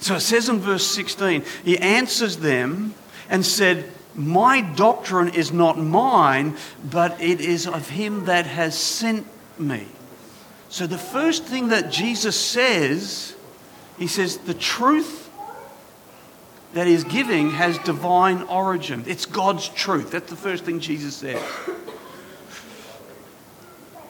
So 0.00 0.16
it 0.16 0.20
says 0.20 0.48
in 0.48 0.58
verse 0.58 0.84
16, 0.84 1.44
he 1.64 1.78
answers 1.78 2.38
them 2.38 2.92
and 3.30 3.46
said, 3.46 3.88
My 4.16 4.60
doctrine 4.60 5.28
is 5.28 5.52
not 5.52 5.78
mine, 5.78 6.56
but 6.90 7.20
it 7.20 7.40
is 7.40 7.68
of 7.68 7.88
him 7.88 8.24
that 8.24 8.46
has 8.46 8.76
sent 8.76 9.28
me. 9.60 9.86
So 10.70 10.88
the 10.88 10.98
first 10.98 11.44
thing 11.44 11.68
that 11.68 11.92
Jesus 11.92 12.34
says, 12.36 13.36
he 13.96 14.08
says, 14.08 14.38
the 14.38 14.54
truth 14.54 15.30
that 16.72 16.88
he's 16.88 17.04
giving 17.04 17.52
has 17.52 17.78
divine 17.78 18.42
origin. 18.42 19.04
It's 19.06 19.24
God's 19.24 19.68
truth. 19.68 20.10
That's 20.10 20.30
the 20.30 20.36
first 20.36 20.64
thing 20.64 20.80
Jesus 20.80 21.14
says 21.14 21.40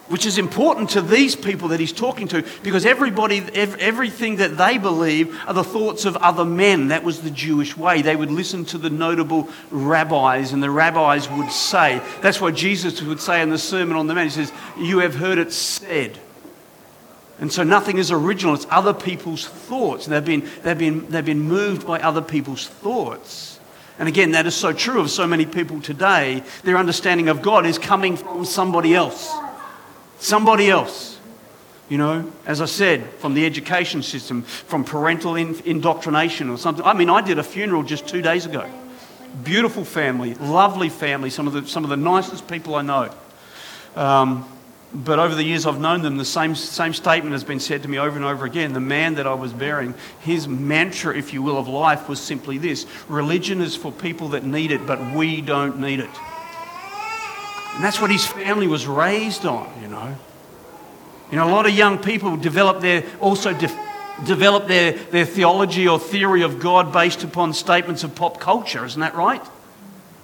which 0.08 0.26
is 0.26 0.37
important 0.37 0.90
to 0.90 1.00
these 1.00 1.34
people 1.34 1.68
that 1.68 1.80
he's 1.80 1.92
talking 1.92 2.28
to 2.28 2.44
because 2.62 2.84
everybody, 2.84 3.38
everything 3.54 4.37
that 4.37 4.58
they 4.58 4.76
believe 4.76 5.34
are 5.46 5.54
the 5.54 5.64
thoughts 5.64 6.04
of 6.04 6.16
other 6.18 6.44
men. 6.44 6.88
That 6.88 7.04
was 7.04 7.23
the 7.23 7.30
Jewish 7.30 7.76
way. 7.76 8.02
They 8.02 8.16
would 8.16 8.30
listen 8.30 8.66
to 8.66 8.78
the 8.78 8.90
notable 8.90 9.49
rabbis, 9.70 10.52
and 10.52 10.62
the 10.62 10.70
rabbis 10.70 11.30
would 11.30 11.50
say, 11.50 12.02
that's 12.20 12.40
what 12.40 12.54
Jesus 12.54 13.00
would 13.00 13.20
say 13.20 13.40
in 13.40 13.49
the 13.49 13.58
Sermon 13.58 13.96
on 13.96 14.06
the 14.06 14.14
Mount. 14.14 14.30
He 14.30 14.44
says, 14.44 14.52
You 14.76 14.99
have 14.99 15.14
heard 15.14 15.38
it 15.38 15.52
said. 15.52 16.18
And 17.40 17.52
so 17.52 17.64
nothing 17.64 17.99
is 17.99 18.12
original, 18.12 18.54
it's 18.54 18.66
other 18.70 18.94
people's 18.94 19.46
thoughts. 19.46 20.06
They've 20.06 20.25
been, 20.25 20.49
they've 20.62 20.78
been, 20.78 21.08
they've 21.08 21.25
been 21.25 21.40
moved 21.40 21.87
by 21.87 21.99
other 22.00 22.23
people's 22.23 22.68
thoughts. 22.68 23.58
And 23.99 24.08
again, 24.08 24.32
that 24.32 24.46
is 24.46 24.54
so 24.54 24.73
true 24.73 25.00
of 25.00 25.11
so 25.11 25.26
many 25.26 25.46
people 25.46 25.80
today. 25.80 26.42
Their 26.62 26.76
understanding 26.76 27.28
of 27.28 27.42
God 27.42 27.64
is 27.64 27.78
coming 27.78 28.16
from 28.16 28.44
somebody 28.44 28.94
else 28.94 29.32
somebody 30.18 30.71
else. 30.71 31.18
You 31.88 31.99
know, 31.99 32.33
as 32.47 32.62
I 32.62 32.64
said, 32.64 33.04
from 33.18 33.35
the 33.35 33.44
education 33.44 34.02
system, 34.02 34.42
from 34.42 34.85
parental 34.85 35.37
in- 35.37 35.61
indoctrination 35.66 36.49
or 36.49 36.56
something. 36.56 36.85
I 36.85 36.94
mean, 36.94 37.11
I 37.11 37.21
did 37.21 37.38
a 37.38 37.42
funeral 37.42 37.83
just 37.83 38.09
two 38.09 38.23
days 38.23 38.47
ago. 38.47 38.71
Beautiful 39.42 39.85
family, 39.85 40.35
lovely 40.35 40.88
family, 40.88 41.28
some 41.28 41.47
of 41.47 41.52
the, 41.52 41.66
some 41.66 41.85
of 41.85 41.90
the 41.90 41.97
nicest 41.97 42.49
people 42.49 42.75
I 42.75 42.83
know. 42.83 43.11
Um, 43.97 44.49
but 44.94 45.18
over 45.18 45.35
the 45.35 45.42
years 45.42 45.66
I've 45.66 45.80
known 45.80 46.02
them, 46.02 46.16
the 46.16 46.25
same, 46.25 46.54
same 46.54 46.94
statement 46.94 47.33
has 47.33 47.42
been 47.42 47.59
said 47.59 47.83
to 47.83 47.88
me 47.88 47.99
over 47.99 48.16
and 48.16 48.25
over 48.25 48.47
again. 48.47 48.73
The 48.73 48.80
man 48.80 49.16
that 49.16 49.26
I 49.26 49.35
was 49.35 49.52
burying, 49.52 49.94
his 50.21 50.47
mantra, 50.47 51.16
if 51.16 51.35
you 51.35 51.42
will, 51.42 51.59
of 51.59 51.66
life 51.66 52.09
was 52.09 52.21
simply 52.21 52.59
this 52.59 52.87
religion 53.09 53.61
is 53.61 53.75
for 53.75 53.90
people 53.90 54.28
that 54.28 54.44
need 54.44 54.71
it, 54.71 54.87
but 54.87 55.14
we 55.14 55.40
don't 55.40 55.80
need 55.80 55.99
it. 55.99 56.11
And 57.75 57.83
that's 57.83 58.00
what 58.00 58.11
his 58.11 58.26
family 58.26 58.66
was 58.66 58.87
raised 58.87 59.45
on, 59.47 59.69
you 59.83 59.88
know. 59.88 60.16
You 61.31 61.37
know, 61.37 61.49
a 61.49 61.50
lot 61.50 61.66
of 61.66 61.75
young 61.75 61.99
people 61.99 62.37
develop 62.37 62.81
their, 62.81 63.04
also 63.21 63.52
de- 63.52 63.76
develop 64.25 64.69
their, 64.69 64.93
their 64.93 65.25
theology 65.25 65.88
or 65.88 65.99
theory 65.99 66.43
of 66.43 66.61
God 66.61 66.93
based 66.93 67.25
upon 67.25 67.52
statements 67.52 68.04
of 68.04 68.14
pop 68.14 68.38
culture, 68.38 68.85
isn't 68.85 69.00
that 69.00 69.14
right? 69.14 69.43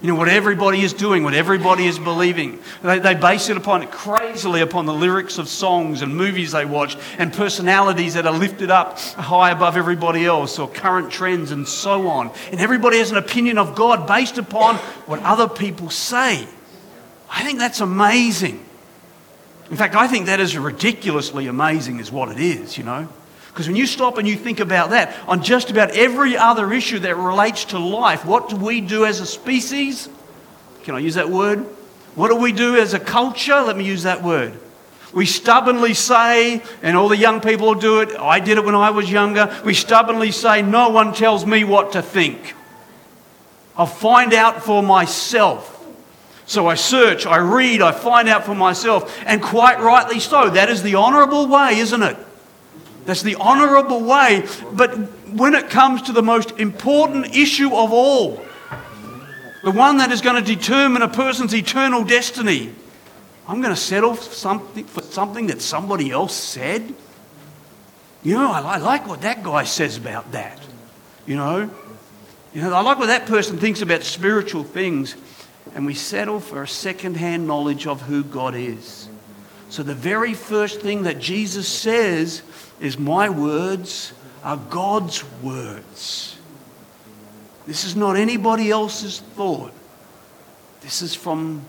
You 0.01 0.07
know, 0.07 0.15
what 0.15 0.29
everybody 0.29 0.81
is 0.81 0.93
doing, 0.93 1.23
what 1.23 1.35
everybody 1.35 1.85
is 1.85 1.99
believing. 1.99 2.59
They, 2.81 2.97
they 2.97 3.13
base 3.13 3.49
it 3.49 3.57
upon 3.57 3.83
it 3.83 3.91
crazily 3.91 4.61
upon 4.61 4.87
the 4.87 4.93
lyrics 4.93 5.37
of 5.37 5.47
songs 5.47 6.01
and 6.01 6.15
movies 6.15 6.53
they 6.53 6.65
watch 6.65 6.97
and 7.19 7.31
personalities 7.31 8.15
that 8.15 8.25
are 8.25 8.33
lifted 8.33 8.71
up 8.71 8.97
high 8.97 9.51
above 9.51 9.77
everybody 9.77 10.25
else 10.25 10.57
or 10.57 10.67
current 10.67 11.11
trends 11.11 11.51
and 11.51 11.67
so 11.67 12.07
on. 12.07 12.31
And 12.51 12.59
everybody 12.59 12.97
has 12.97 13.11
an 13.11 13.17
opinion 13.17 13.59
of 13.59 13.75
God 13.75 14.07
based 14.07 14.39
upon 14.39 14.77
what 15.05 15.21
other 15.21 15.47
people 15.47 15.91
say. 15.91 16.47
I 17.31 17.43
think 17.43 17.57
that's 17.59 17.79
amazing. 17.79 18.63
In 19.71 19.77
fact, 19.77 19.95
I 19.95 20.07
think 20.07 20.25
that 20.25 20.41
is 20.41 20.57
ridiculously 20.57 21.47
amazing, 21.47 21.99
is 21.99 22.11
what 22.11 22.29
it 22.29 22.39
is, 22.39 22.77
you 22.77 22.83
know. 22.83 23.07
Because 23.47 23.67
when 23.67 23.77
you 23.77 23.87
stop 23.87 24.17
and 24.17 24.27
you 24.27 24.35
think 24.35 24.59
about 24.59 24.89
that, 24.89 25.17
on 25.27 25.41
just 25.41 25.71
about 25.71 25.91
every 25.91 26.35
other 26.37 26.71
issue 26.73 26.99
that 26.99 27.15
relates 27.15 27.65
to 27.65 27.79
life, 27.79 28.25
what 28.25 28.49
do 28.49 28.57
we 28.57 28.81
do 28.81 29.05
as 29.05 29.21
a 29.21 29.25
species? 29.25 30.09
Can 30.83 30.95
I 30.95 30.99
use 30.99 31.15
that 31.15 31.29
word? 31.29 31.59
What 32.15 32.27
do 32.27 32.35
we 32.35 32.51
do 32.51 32.75
as 32.75 32.93
a 32.93 32.99
culture? 32.99 33.61
Let 33.61 33.77
me 33.77 33.85
use 33.85 34.03
that 34.03 34.21
word. 34.21 34.59
We 35.13 35.25
stubbornly 35.25 35.93
say, 35.93 36.61
and 36.81 36.95
all 36.95 37.09
the 37.09 37.17
young 37.17 37.41
people 37.41 37.75
do 37.75 38.01
it, 38.01 38.17
I 38.17 38.39
did 38.39 38.57
it 38.57 38.65
when 38.65 38.75
I 38.75 38.91
was 38.91 39.11
younger. 39.11 39.61
We 39.65 39.73
stubbornly 39.73 40.31
say, 40.31 40.61
No 40.61 40.89
one 40.89 41.13
tells 41.13 41.45
me 41.45 41.63
what 41.63 41.93
to 41.93 42.01
think. 42.01 42.55
I'll 43.77 43.85
find 43.85 44.33
out 44.33 44.63
for 44.63 44.83
myself. 44.83 45.80
So 46.51 46.67
I 46.67 46.75
search, 46.75 47.25
I 47.25 47.37
read, 47.37 47.81
I 47.81 47.93
find 47.93 48.27
out 48.27 48.43
for 48.43 48.53
myself, 48.53 49.17
and 49.25 49.41
quite 49.41 49.79
rightly 49.79 50.19
so. 50.19 50.49
That 50.49 50.67
is 50.67 50.83
the 50.83 50.95
honourable 50.95 51.47
way, 51.47 51.77
isn't 51.77 52.03
it? 52.03 52.17
That's 53.05 53.21
the 53.21 53.37
honourable 53.37 54.01
way. 54.01 54.45
But 54.73 54.93
when 55.29 55.55
it 55.55 55.69
comes 55.69 56.01
to 56.01 56.11
the 56.11 56.21
most 56.21 56.51
important 56.59 57.33
issue 57.33 57.73
of 57.73 57.93
all, 57.93 58.43
the 59.63 59.71
one 59.71 59.99
that 59.99 60.11
is 60.11 60.19
going 60.19 60.43
to 60.43 60.55
determine 60.55 61.01
a 61.01 61.07
person's 61.07 61.55
eternal 61.55 62.03
destiny, 62.03 62.75
I'm 63.47 63.61
going 63.61 63.73
to 63.73 63.79
settle 63.79 64.17
something 64.17 64.83
for 64.83 65.03
something 65.03 65.47
that 65.47 65.61
somebody 65.61 66.11
else 66.11 66.35
said. 66.35 66.93
You 68.23 68.33
know, 68.33 68.51
I 68.51 68.75
like 68.75 69.07
what 69.07 69.21
that 69.21 69.41
guy 69.41 69.63
says 69.63 69.95
about 69.95 70.33
that. 70.33 70.59
You 71.25 71.37
know, 71.37 71.69
you 72.53 72.61
know, 72.61 72.73
I 72.73 72.81
like 72.81 72.99
what 72.99 73.07
that 73.07 73.25
person 73.25 73.57
thinks 73.57 73.81
about 73.81 74.03
spiritual 74.03 74.65
things. 74.65 75.15
And 75.73 75.85
we 75.85 75.93
settle 75.93 76.39
for 76.39 76.63
a 76.63 76.67
second-hand 76.67 77.47
knowledge 77.47 77.87
of 77.87 78.01
who 78.01 78.23
God 78.23 78.55
is. 78.55 79.07
So 79.69 79.83
the 79.83 79.95
very 79.95 80.33
first 80.33 80.81
thing 80.81 81.03
that 81.03 81.19
Jesus 81.19 81.67
says 81.67 82.41
is, 82.79 82.97
My 82.97 83.29
words 83.29 84.13
are 84.43 84.57
God's 84.57 85.23
words. 85.41 86.37
This 87.65 87.85
is 87.85 87.95
not 87.95 88.17
anybody 88.17 88.69
else's 88.69 89.19
thought. 89.19 89.71
This 90.81 91.01
is 91.01 91.15
from 91.15 91.63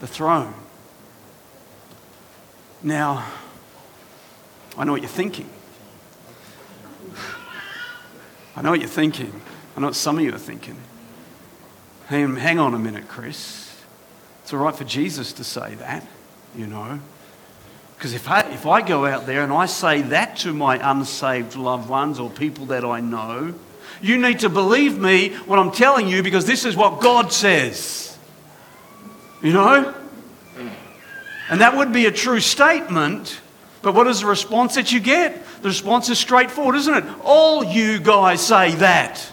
the 0.00 0.06
throne. 0.06 0.54
Now, 2.82 3.26
I 4.76 4.84
know 4.84 4.92
what 4.92 5.00
you're 5.00 5.08
thinking. 5.08 5.48
I 8.54 8.62
know 8.62 8.70
what 8.70 8.80
you're 8.80 8.88
thinking. 8.88 9.40
I 9.76 9.80
know 9.80 9.88
what 9.88 9.96
some 9.96 10.18
of 10.18 10.24
you 10.24 10.34
are 10.34 10.38
thinking. 10.38 10.76
Hang, 12.06 12.58
on 12.58 12.74
a 12.74 12.78
minute, 12.78 13.08
Chris. 13.08 13.82
It's 14.42 14.52
all 14.52 14.60
right 14.60 14.74
for 14.74 14.84
Jesus 14.84 15.32
to 15.34 15.44
say 15.44 15.74
that, 15.76 16.06
you 16.54 16.66
know. 16.66 17.00
Because 17.96 18.12
if 18.12 18.28
I, 18.28 18.40
if 18.50 18.66
I 18.66 18.82
go 18.82 19.06
out 19.06 19.24
there 19.24 19.42
and 19.42 19.52
I 19.52 19.66
say 19.66 20.02
that 20.02 20.36
to 20.38 20.52
my 20.52 20.90
unsaved 20.90 21.56
loved 21.56 21.88
ones 21.88 22.18
or 22.18 22.28
people 22.28 22.66
that 22.66 22.84
I 22.84 23.00
know, 23.00 23.54
you 24.02 24.18
need 24.18 24.40
to 24.40 24.50
believe 24.50 24.98
me 24.98 25.30
when 25.46 25.58
I'm 25.58 25.70
telling 25.70 26.08
you 26.08 26.22
because 26.22 26.44
this 26.44 26.66
is 26.66 26.76
what 26.76 27.00
God 27.00 27.32
says. 27.32 28.18
You 29.42 29.54
know? 29.54 29.94
And 31.48 31.60
that 31.60 31.76
would 31.76 31.92
be 31.92 32.06
a 32.06 32.12
true 32.12 32.40
statement, 32.40 33.40
but 33.80 33.94
what 33.94 34.06
is 34.06 34.20
the 34.20 34.26
response 34.26 34.74
that 34.74 34.92
you 34.92 35.00
get? 35.00 35.44
The 35.62 35.68
response 35.68 36.08
is 36.08 36.18
straightforward, 36.18 36.74
isn't 36.76 36.94
it? 36.94 37.04
All 37.22 37.64
you 37.64 37.98
guys 37.98 38.46
say 38.46 38.74
that. 38.76 39.30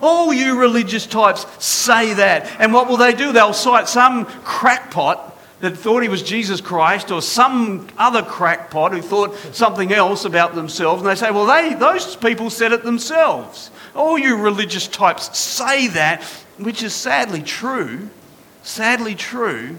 All 0.00 0.32
you 0.32 0.58
religious 0.58 1.06
types 1.06 1.46
say 1.64 2.14
that. 2.14 2.50
And 2.60 2.72
what 2.72 2.88
will 2.88 2.96
they 2.96 3.12
do? 3.12 3.32
They'll 3.32 3.52
cite 3.52 3.88
some 3.88 4.24
crackpot 4.24 5.36
that 5.60 5.76
thought 5.76 6.02
he 6.02 6.08
was 6.08 6.22
Jesus 6.22 6.60
Christ 6.60 7.10
or 7.10 7.20
some 7.20 7.88
other 7.98 8.22
crackpot 8.22 8.92
who 8.92 9.02
thought 9.02 9.34
something 9.52 9.92
else 9.92 10.24
about 10.24 10.54
themselves. 10.54 11.02
And 11.02 11.10
they 11.10 11.16
say, 11.16 11.30
well, 11.30 11.46
they, 11.46 11.74
those 11.74 12.14
people 12.14 12.48
said 12.50 12.72
it 12.72 12.84
themselves. 12.84 13.70
All 13.94 14.16
you 14.18 14.36
religious 14.36 14.86
types 14.86 15.36
say 15.36 15.88
that, 15.88 16.22
which 16.58 16.82
is 16.82 16.94
sadly 16.94 17.42
true. 17.42 18.08
Sadly 18.62 19.16
true. 19.16 19.78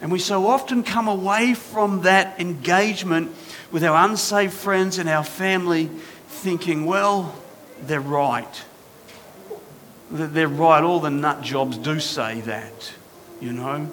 And 0.00 0.12
we 0.12 0.18
so 0.18 0.46
often 0.46 0.82
come 0.82 1.08
away 1.08 1.54
from 1.54 2.02
that 2.02 2.40
engagement 2.40 3.32
with 3.70 3.84
our 3.84 4.08
unsaved 4.08 4.52
friends 4.52 4.98
and 4.98 5.08
our 5.08 5.24
family 5.24 5.86
thinking, 6.26 6.86
well, 6.86 7.34
they're 7.82 8.00
right. 8.00 8.64
They're 10.12 10.46
right. 10.46 10.82
All 10.84 11.00
the 11.00 11.10
nut 11.10 11.40
jobs 11.40 11.78
do 11.78 11.98
say 11.98 12.42
that, 12.42 12.92
you 13.40 13.52
know. 13.52 13.90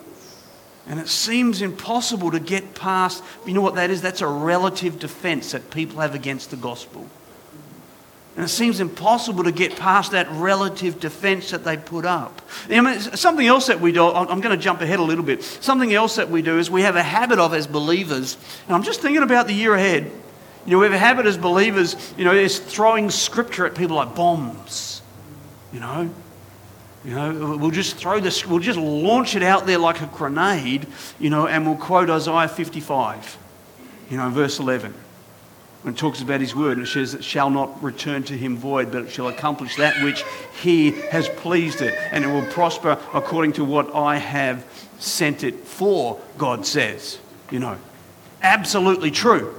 And 0.88 1.00
it 1.00 1.08
seems 1.08 1.62
impossible 1.62 2.32
to 2.32 2.40
get 2.40 2.76
past. 2.76 3.24
You 3.46 3.54
know 3.54 3.62
what 3.62 3.76
that 3.76 3.90
is? 3.90 4.02
That's 4.02 4.22
a 4.22 4.28
relative 4.28 5.00
defense 5.00 5.54
that 5.54 5.72
people 5.72 6.02
have 6.02 6.16
against 6.16 6.52
the 6.52 6.58
gospel. 6.58 7.08
And 8.36 8.46
it 8.46 8.50
seems 8.50 8.80
impossible 8.80 9.44
to 9.44 9.52
get 9.52 9.76
past 9.76 10.12
that 10.12 10.28
relative 10.32 11.00
defense 11.00 11.52
that 11.52 11.64
they 11.64 11.78
put 11.78 12.06
up. 12.06 12.42
I 12.70 12.80
mean, 12.80 13.00
something 13.00 13.46
else 13.46 13.68
that 13.68 13.80
we 13.80 13.92
do, 13.92 14.08
I'm 14.08 14.42
going 14.42 14.58
to 14.58 14.62
jump 14.62 14.82
ahead 14.82 15.00
a 15.00 15.04
little 15.04 15.26
bit. 15.26 15.44
Something 15.44 15.94
else 15.94 16.16
that 16.16 16.30
we 16.30 16.42
do 16.42 16.58
is 16.58 16.70
we 16.70 16.82
have 16.82 16.96
a 16.96 17.04
habit 17.04 17.40
of, 17.40 17.54
as 17.54 17.68
believers, 17.68 18.38
and 18.68 18.76
I'm 18.76 18.84
just 18.84 19.02
thinking 19.02 19.24
about 19.24 19.48
the 19.48 19.54
year 19.54 19.74
ahead. 19.76 20.12
You 20.66 20.72
know, 20.72 20.80
we 20.80 20.86
have 20.86 20.94
a 20.94 20.98
habit 20.98 21.26
as 21.26 21.38
believers, 21.38 22.14
you 22.18 22.26
know, 22.26 22.34
is 22.34 22.60
throwing 22.60 23.10
scripture 23.10 23.66
at 23.66 23.76
people 23.76 23.98
like 23.98 24.16
bombs. 24.16 24.99
You 25.74 25.80
know, 25.80 26.10
you 27.06 27.16
know, 27.16 27.58
we'll 27.58 27.72
just 27.72 27.96
throw 27.96 28.20
this, 28.20 28.46
we'll 28.46 28.60
just 28.60 28.80
launch 28.80 29.36
it 29.36 29.44
out 29.44 29.66
there 29.66 29.78
like 29.78 30.02
a 30.02 30.08
grenade, 30.08 30.86
you 31.20 31.30
know, 31.30 31.48
and 31.48 31.66
we'll 31.66 31.78
quote 31.78 32.10
Isaiah 32.10 32.50
55, 32.50 33.38
you 34.10 34.18
know, 34.18 34.30
verse 34.30 34.60
11. 34.60 34.94
When 35.84 35.94
it 35.94 35.98
talks 35.98 36.22
about 36.22 36.42
his 36.42 36.54
word, 36.54 36.78
and 36.78 36.86
it 36.86 36.90
says, 36.90 37.14
It 37.14 37.24
shall 37.24 37.50
not 37.50 37.82
return 37.82 38.24
to 38.24 38.34
him 38.34 38.58
void, 38.58 38.92
but 38.92 39.04
it 39.04 39.12
shall 39.12 39.30
accomplish 39.30 39.78
that 39.78 40.04
which 40.04 40.26
he 40.62 40.92
has 40.92 41.30
pleased 41.30 41.82
it, 41.82 41.94
and 42.12 42.26
it 42.26 42.28
will 42.28 42.46
prosper 42.52 42.98
according 43.14 43.54
to 43.54 43.64
what 43.64 43.96
I 43.96 44.18
have 44.18 44.66
sent 45.00 45.46
it 45.46 45.56
for, 45.56 46.20
God 46.38 46.66
says. 46.66 47.18
You 47.50 47.60
know, 47.60 47.78
absolutely 48.42 49.10
true. 49.10 49.56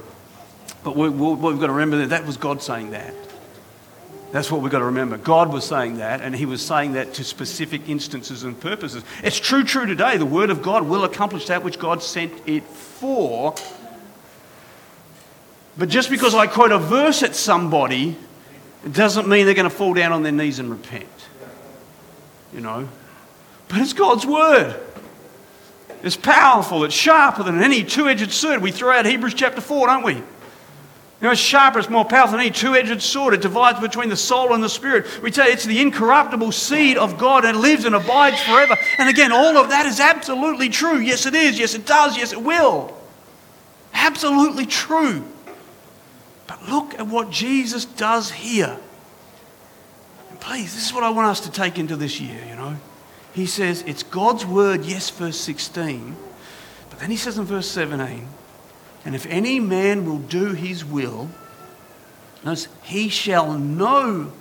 But 0.83 0.95
we, 0.95 1.09
we've 1.09 1.59
got 1.59 1.67
to 1.67 1.73
remember 1.73 1.97
that 1.97 2.09
that 2.09 2.27
was 2.27 2.37
God 2.37 2.61
saying 2.61 2.91
that. 2.91 3.15
That's 4.31 4.49
what 4.49 4.61
we've 4.61 4.71
got 4.71 4.79
to 4.79 4.85
remember. 4.85 5.17
God 5.17 5.51
was 5.51 5.65
saying 5.65 5.97
that, 5.97 6.21
and 6.21 6.33
He 6.33 6.45
was 6.45 6.61
saying 6.61 6.93
that 6.93 7.13
to 7.15 7.23
specific 7.23 7.89
instances 7.89 8.43
and 8.43 8.59
purposes. 8.59 9.03
It's 9.23 9.39
true, 9.39 9.63
true 9.63 9.85
today. 9.85 10.17
The 10.17 10.25
Word 10.25 10.49
of 10.49 10.61
God 10.61 10.83
will 10.83 11.03
accomplish 11.03 11.47
that 11.47 11.63
which 11.63 11.77
God 11.77 12.01
sent 12.01 12.33
it 12.45 12.63
for. 12.63 13.53
But 15.77 15.89
just 15.89 16.09
because 16.09 16.33
I 16.33 16.47
quote 16.47 16.71
a 16.71 16.77
verse 16.77 17.23
at 17.23 17.35
somebody, 17.35 18.15
it 18.85 18.93
doesn't 18.93 19.27
mean 19.27 19.45
they're 19.45 19.53
going 19.53 19.69
to 19.69 19.75
fall 19.75 19.93
down 19.93 20.13
on 20.13 20.23
their 20.23 20.31
knees 20.31 20.59
and 20.59 20.69
repent. 20.69 21.05
You 22.53 22.61
know? 22.61 22.87
But 23.67 23.79
it's 23.79 23.93
God's 23.93 24.25
Word. 24.25 24.79
It's 26.03 26.17
powerful, 26.17 26.83
it's 26.83 26.95
sharper 26.95 27.43
than 27.43 27.61
any 27.61 27.83
two 27.83 28.07
edged 28.07 28.31
sword. 28.31 28.61
We 28.61 28.71
throw 28.71 28.91
out 28.91 29.05
Hebrews 29.05 29.33
chapter 29.33 29.61
4, 29.61 29.87
don't 29.87 30.03
we? 30.03 30.23
You 31.21 31.27
know, 31.27 31.33
it's 31.33 31.41
sharper, 31.41 31.77
it's 31.77 31.87
more 31.87 32.03
powerful 32.03 32.31
than 32.31 32.47
any 32.47 32.49
two 32.49 32.73
edged 32.73 32.99
sword. 33.03 33.35
It 33.35 33.41
divides 33.41 33.79
between 33.79 34.09
the 34.09 34.17
soul 34.17 34.55
and 34.55 34.63
the 34.63 34.69
spirit. 34.69 35.21
We 35.21 35.31
say 35.31 35.51
it's 35.51 35.65
the 35.65 35.79
incorruptible 35.79 36.51
seed 36.51 36.97
of 36.97 37.19
God 37.19 37.45
and 37.45 37.59
lives 37.59 37.85
and 37.85 37.93
abides 37.93 38.41
forever. 38.41 38.75
And 38.97 39.07
again, 39.07 39.31
all 39.31 39.55
of 39.55 39.69
that 39.69 39.85
is 39.85 39.99
absolutely 39.99 40.69
true. 40.69 40.97
Yes, 40.97 41.27
it 41.27 41.35
is. 41.35 41.59
Yes, 41.59 41.75
it 41.75 41.85
does. 41.85 42.17
Yes, 42.17 42.33
it 42.33 42.41
will. 42.41 42.97
Absolutely 43.93 44.65
true. 44.65 45.23
But 46.47 46.67
look 46.67 46.95
at 46.95 47.05
what 47.05 47.29
Jesus 47.29 47.85
does 47.85 48.31
here. 48.31 48.75
And 50.31 50.39
please, 50.39 50.73
this 50.73 50.87
is 50.87 50.93
what 50.93 51.03
I 51.03 51.11
want 51.11 51.27
us 51.27 51.41
to 51.41 51.51
take 51.51 51.77
into 51.77 51.95
this 51.95 52.19
year, 52.19 52.43
you 52.49 52.55
know. 52.55 52.77
He 53.33 53.45
says, 53.45 53.83
it's 53.85 54.01
God's 54.01 54.43
word, 54.43 54.85
yes, 54.85 55.11
verse 55.11 55.39
16. 55.39 56.15
But 56.89 56.99
then 56.99 57.11
he 57.11 57.15
says 57.15 57.37
in 57.37 57.45
verse 57.45 57.69
17, 57.69 58.27
and 59.05 59.15
if 59.15 59.25
any 59.27 59.59
man 59.59 60.05
will 60.05 60.19
do 60.19 60.53
his 60.53 60.85
will, 60.85 61.29
notice, 62.43 62.67
he 62.83 63.09
shall 63.09 63.57
know 63.57 64.31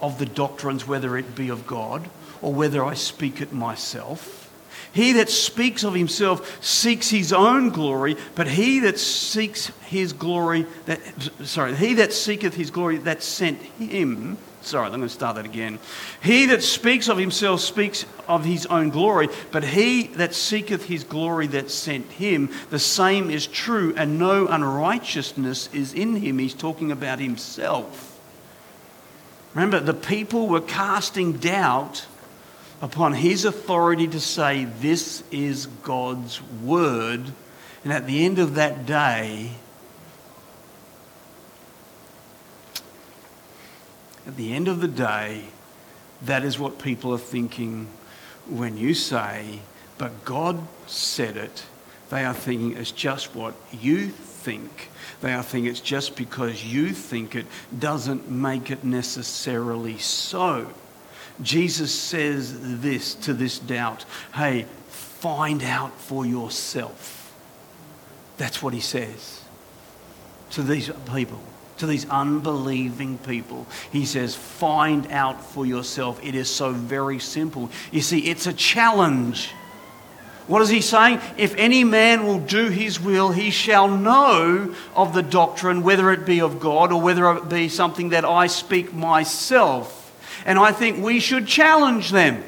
of 0.00 0.18
the 0.18 0.26
doctrines, 0.26 0.86
whether 0.86 1.16
it 1.16 1.34
be 1.34 1.48
of 1.48 1.66
God 1.66 2.08
or 2.40 2.52
whether 2.52 2.84
I 2.84 2.94
speak 2.94 3.40
it 3.40 3.52
myself. 3.52 4.50
He 4.92 5.12
that 5.12 5.28
speaks 5.28 5.84
of 5.84 5.94
himself 5.94 6.64
seeks 6.64 7.10
his 7.10 7.32
own 7.32 7.70
glory, 7.70 8.16
but 8.34 8.48
he 8.48 8.80
that 8.80 8.98
seeks 8.98 9.66
his 9.86 10.12
glory, 10.12 10.66
that, 10.86 11.00
sorry, 11.44 11.74
he 11.76 11.94
that 11.94 12.12
seeketh 12.12 12.54
his 12.54 12.70
glory 12.70 12.98
that 12.98 13.22
sent 13.22 13.60
him 13.60 14.38
Sorry, 14.68 14.84
I'm 14.84 14.90
going 14.90 15.02
to 15.02 15.08
start 15.08 15.36
that 15.36 15.46
again. 15.46 15.78
He 16.22 16.44
that 16.46 16.62
speaks 16.62 17.08
of 17.08 17.16
himself 17.16 17.60
speaks 17.60 18.04
of 18.26 18.44
his 18.44 18.66
own 18.66 18.90
glory, 18.90 19.28
but 19.50 19.64
he 19.64 20.08
that 20.08 20.34
seeketh 20.34 20.84
his 20.84 21.04
glory 21.04 21.46
that 21.48 21.70
sent 21.70 22.04
him, 22.12 22.50
the 22.68 22.78
same 22.78 23.30
is 23.30 23.46
true, 23.46 23.94
and 23.96 24.18
no 24.18 24.46
unrighteousness 24.46 25.70
is 25.72 25.94
in 25.94 26.16
him. 26.16 26.38
He's 26.38 26.52
talking 26.52 26.92
about 26.92 27.18
himself. 27.18 28.20
Remember, 29.54 29.80
the 29.80 29.94
people 29.94 30.48
were 30.48 30.60
casting 30.60 31.32
doubt 31.32 32.04
upon 32.82 33.14
his 33.14 33.46
authority 33.46 34.06
to 34.08 34.20
say, 34.20 34.66
This 34.66 35.24
is 35.30 35.64
God's 35.82 36.42
word. 36.62 37.22
And 37.84 37.92
at 37.92 38.06
the 38.06 38.26
end 38.26 38.38
of 38.38 38.56
that 38.56 38.84
day, 38.84 39.52
At 44.28 44.36
the 44.36 44.52
end 44.52 44.68
of 44.68 44.82
the 44.82 44.88
day, 44.88 45.44
that 46.20 46.44
is 46.44 46.58
what 46.58 46.78
people 46.78 47.14
are 47.14 47.18
thinking 47.18 47.88
when 48.46 48.76
you 48.76 48.92
say, 48.92 49.60
but 49.96 50.26
God 50.26 50.60
said 50.86 51.38
it. 51.38 51.64
They 52.10 52.26
are 52.26 52.34
thinking 52.34 52.76
it's 52.76 52.92
just 52.92 53.34
what 53.34 53.54
you 53.72 54.08
think. 54.08 54.90
They 55.22 55.32
are 55.32 55.42
thinking 55.42 55.70
it's 55.70 55.80
just 55.80 56.14
because 56.14 56.62
you 56.62 56.90
think 56.90 57.34
it 57.34 57.46
doesn't 57.78 58.30
make 58.30 58.70
it 58.70 58.84
necessarily 58.84 59.96
so. 59.96 60.74
Jesus 61.40 61.94
says 61.94 62.80
this 62.82 63.14
to 63.14 63.32
this 63.32 63.58
doubt 63.58 64.04
hey, 64.34 64.66
find 64.88 65.62
out 65.62 65.98
for 65.98 66.26
yourself. 66.26 67.32
That's 68.36 68.62
what 68.62 68.74
he 68.74 68.80
says 68.80 69.42
to 70.50 70.62
these 70.62 70.90
people 71.10 71.40
to 71.78 71.86
these 71.86 72.08
unbelieving 72.08 73.18
people. 73.18 73.66
He 73.90 74.04
says, 74.04 74.34
Find 74.34 75.10
out 75.10 75.44
for 75.44 75.64
yourself. 75.66 76.22
It 76.24 76.34
is 76.34 76.50
so 76.50 76.72
very 76.72 77.18
simple. 77.18 77.70
You 77.90 78.00
see, 78.00 78.20
it's 78.20 78.46
a 78.46 78.52
challenge. 78.52 79.52
What 80.46 80.62
is 80.62 80.70
he 80.70 80.80
saying? 80.80 81.20
If 81.36 81.54
any 81.56 81.84
man 81.84 82.24
will 82.24 82.40
do 82.40 82.68
his 82.68 82.98
will, 82.98 83.32
he 83.32 83.50
shall 83.50 83.88
know 83.88 84.74
of 84.96 85.12
the 85.12 85.22
doctrine, 85.22 85.82
whether 85.82 86.10
it 86.10 86.24
be 86.24 86.40
of 86.40 86.58
God 86.58 86.90
or 86.90 87.00
whether 87.02 87.30
it 87.32 87.50
be 87.50 87.68
something 87.68 88.10
that 88.10 88.24
I 88.24 88.46
speak 88.46 88.94
myself. 88.94 89.94
And 90.46 90.58
I 90.58 90.72
think 90.72 91.04
we 91.04 91.20
should 91.20 91.46
challenge 91.46 92.10
them. 92.10 92.42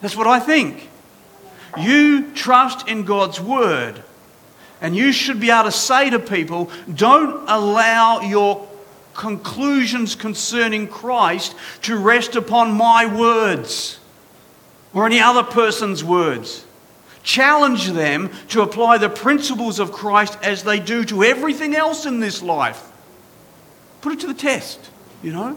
That's 0.00 0.16
what 0.16 0.28
I 0.28 0.38
think. 0.38 0.88
You 1.76 2.30
trust 2.32 2.86
in 2.86 3.04
God's 3.04 3.40
word. 3.40 4.02
And 4.80 4.94
you 4.94 5.12
should 5.12 5.40
be 5.40 5.50
able 5.50 5.64
to 5.64 5.72
say 5.72 6.10
to 6.10 6.18
people, 6.18 6.70
don't 6.94 7.48
allow 7.48 8.20
your 8.20 8.68
conclusions 9.14 10.14
concerning 10.14 10.86
Christ 10.86 11.54
to 11.82 11.96
rest 11.96 12.36
upon 12.36 12.72
my 12.72 13.06
words 13.06 13.98
or 14.92 15.06
any 15.06 15.20
other 15.20 15.42
person's 15.42 16.04
words. 16.04 16.64
Challenge 17.22 17.88
them 17.88 18.30
to 18.48 18.62
apply 18.62 18.98
the 18.98 19.08
principles 19.08 19.78
of 19.78 19.92
Christ 19.92 20.38
as 20.42 20.62
they 20.62 20.78
do 20.78 21.04
to 21.06 21.24
everything 21.24 21.74
else 21.74 22.06
in 22.06 22.20
this 22.20 22.42
life. 22.42 22.92
Put 24.00 24.12
it 24.12 24.20
to 24.20 24.26
the 24.26 24.34
test, 24.34 24.90
you 25.22 25.32
know? 25.32 25.56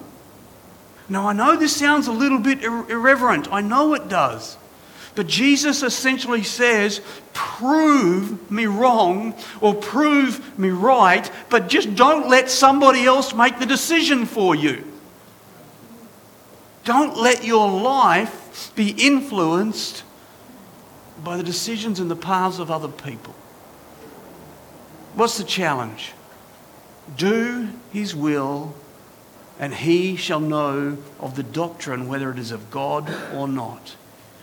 Now, 1.10 1.28
I 1.28 1.34
know 1.34 1.56
this 1.56 1.76
sounds 1.76 2.08
a 2.08 2.12
little 2.12 2.40
bit 2.40 2.64
irreverent. 2.64 3.52
I 3.52 3.62
know 3.62 3.94
it 3.94 4.10
does. 4.10 4.58
But 5.16 5.28
Jesus 5.28 5.84
essentially 5.84 6.44
says, 6.44 7.02
prove 7.34 8.50
me 8.52 8.68
wrong 8.68 9.34
or 9.60 9.74
prove 9.74 10.58
me 10.58 10.70
right, 10.70 11.30
but 11.50 11.68
just 11.68 11.96
don't 11.96 12.30
let 12.30 12.50
somebody 12.50 13.06
else 13.06 13.34
make 13.34 13.60
the 13.60 13.66
decision 13.66 14.26
for 14.26 14.56
you. 14.56 14.86
Don't 16.86 17.18
let 17.18 17.44
your 17.44 17.70
life 17.70 18.72
be 18.76 18.92
influenced 18.92 20.04
by 21.24 21.38
the 21.38 21.44
decisions 21.44 22.00
and 22.00 22.10
the 22.10 22.16
paths 22.16 22.60
of 22.60 22.72
other 22.72 22.88
people. 22.88 23.36
What's 25.16 25.38
the 25.38 25.44
challenge? 25.44 26.14
Do 27.18 27.70
his 27.92 28.16
will, 28.16 28.74
and 29.60 29.74
he 29.74 30.16
shall 30.16 30.40
know 30.40 30.98
of 31.20 31.36
the 31.36 31.44
doctrine 31.44 32.08
whether 32.08 32.32
it 32.32 32.40
is 32.40 32.52
of 32.52 32.72
God 32.72 33.14
or 33.34 33.48
not. 33.48 33.96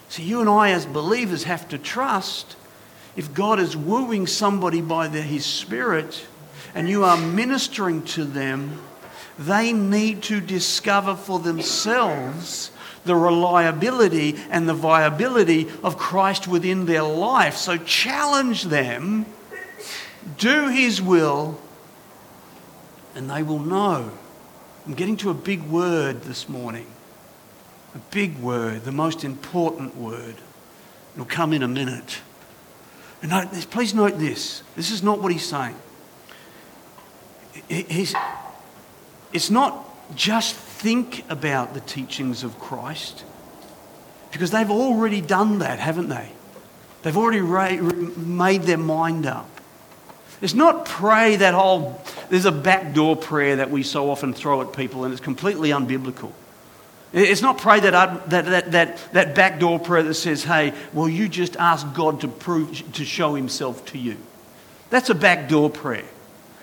See, 0.09 0.23
you 0.23 0.41
and 0.41 0.49
I, 0.49 0.71
as 0.71 0.87
believers, 0.87 1.45
have 1.45 1.69
to 1.69 1.79
trust 1.79 2.57
if 3.17 3.33
God 3.33 3.59
is 3.59 3.77
wooing 3.77 4.27
somebody 4.27 4.83
by 4.83 5.09
the, 5.09 5.23
his 5.23 5.47
Spirit 5.47 6.27
and 6.75 6.89
you 6.89 7.05
are 7.05 7.17
ministering 7.17 8.03
to 8.05 8.25
them, 8.25 8.79
they 9.39 9.73
need 9.73 10.23
to 10.25 10.41
discover 10.41 11.17
for 11.17 11.39
themselves 11.39 12.71
the 13.05 13.17
reliability 13.17 14.37
and 14.51 14.69
the 14.69 14.75
viability 14.75 15.69
of 15.83 15.97
Christ 15.97 16.47
within 16.47 16.85
their 16.87 17.03
life. 17.03 17.57
So 17.57 17.79
challenge 17.79 18.65
them, 18.65 19.27
do 20.39 20.69
His 20.69 21.01
will, 21.01 21.59
and 23.15 23.31
they 23.31 23.43
will 23.43 23.61
know. 23.61 24.11
I'm 24.87 24.95
getting 24.95 25.17
to 25.19 25.31
a 25.31 25.35
big 25.35 25.63
word 25.63 26.23
this 26.23 26.49
morning. 26.49 26.87
A 27.97 27.99
big 28.11 28.39
word, 28.41 28.85
the 28.85 28.93
most 28.93 29.25
important 29.25 29.97
word. 29.97 30.35
It'll 31.15 31.25
come 31.25 31.55
in 31.55 31.63
a 31.63 31.69
minute. 31.69 32.19
And 33.23 33.31
note, 33.31 33.51
please 33.71 33.95
note 33.95 34.19
this. 34.19 34.63
This 34.77 34.91
is 34.91 35.03
not 35.03 35.23
what 35.23 35.33
he's 35.33 35.47
saying. 35.47 35.77
He's, 37.69 38.15
it's 39.33 39.49
not 39.49 39.83
just 40.15 40.55
think 40.55 41.25
about 41.31 41.73
the 41.73 41.81
teachings 41.81 42.45
of 42.45 42.59
Christ, 42.59 43.25
because 44.31 44.51
they've 44.51 44.71
already 44.71 45.23
done 45.23 45.61
that, 45.61 45.79
haven't 45.79 46.11
they? 46.11 46.31
They've 47.03 47.17
already 47.17 47.41
made 47.81 48.65
their 48.65 48.77
mind 48.77 49.25
up. 49.25 49.49
It's 50.43 50.53
not 50.53 50.85
pray 50.85 51.37
that 51.37 51.55
whole, 51.55 51.99
there's 52.29 52.45
a 52.45 52.53
backdoor 52.53 53.17
prayer 53.17 53.57
that 53.57 53.71
we 53.71 53.83
so 53.83 54.11
often 54.11 54.35
throw 54.35 54.61
at 54.61 54.75
people, 54.75 55.05
and 55.05 55.13
it's 55.15 55.23
completely 55.23 55.71
unbiblical. 55.71 56.33
It's 57.17 57.41
not 57.41 57.57
pray 57.57 57.81
that, 57.81 58.29
that, 58.29 58.45
that, 58.45 58.73
that, 58.73 59.13
that 59.15 59.35
backdoor 59.35 59.79
prayer 59.79 60.03
that 60.03 60.15
says, 60.15 60.45
hey, 60.45 60.75
well, 60.93 61.09
you 61.09 61.31
just 61.31 61.57
ask 61.57 61.95
God 61.95 62.21
to, 62.21 62.29
prove, 62.29 62.93
to 62.93 63.07
show 63.07 63.35
himself 63.35 63.87
to 63.87 63.99
you. 63.99 64.19
That's 64.91 65.09
a 65.09 65.15
backdoor 65.15 65.71
prayer. 65.71 66.05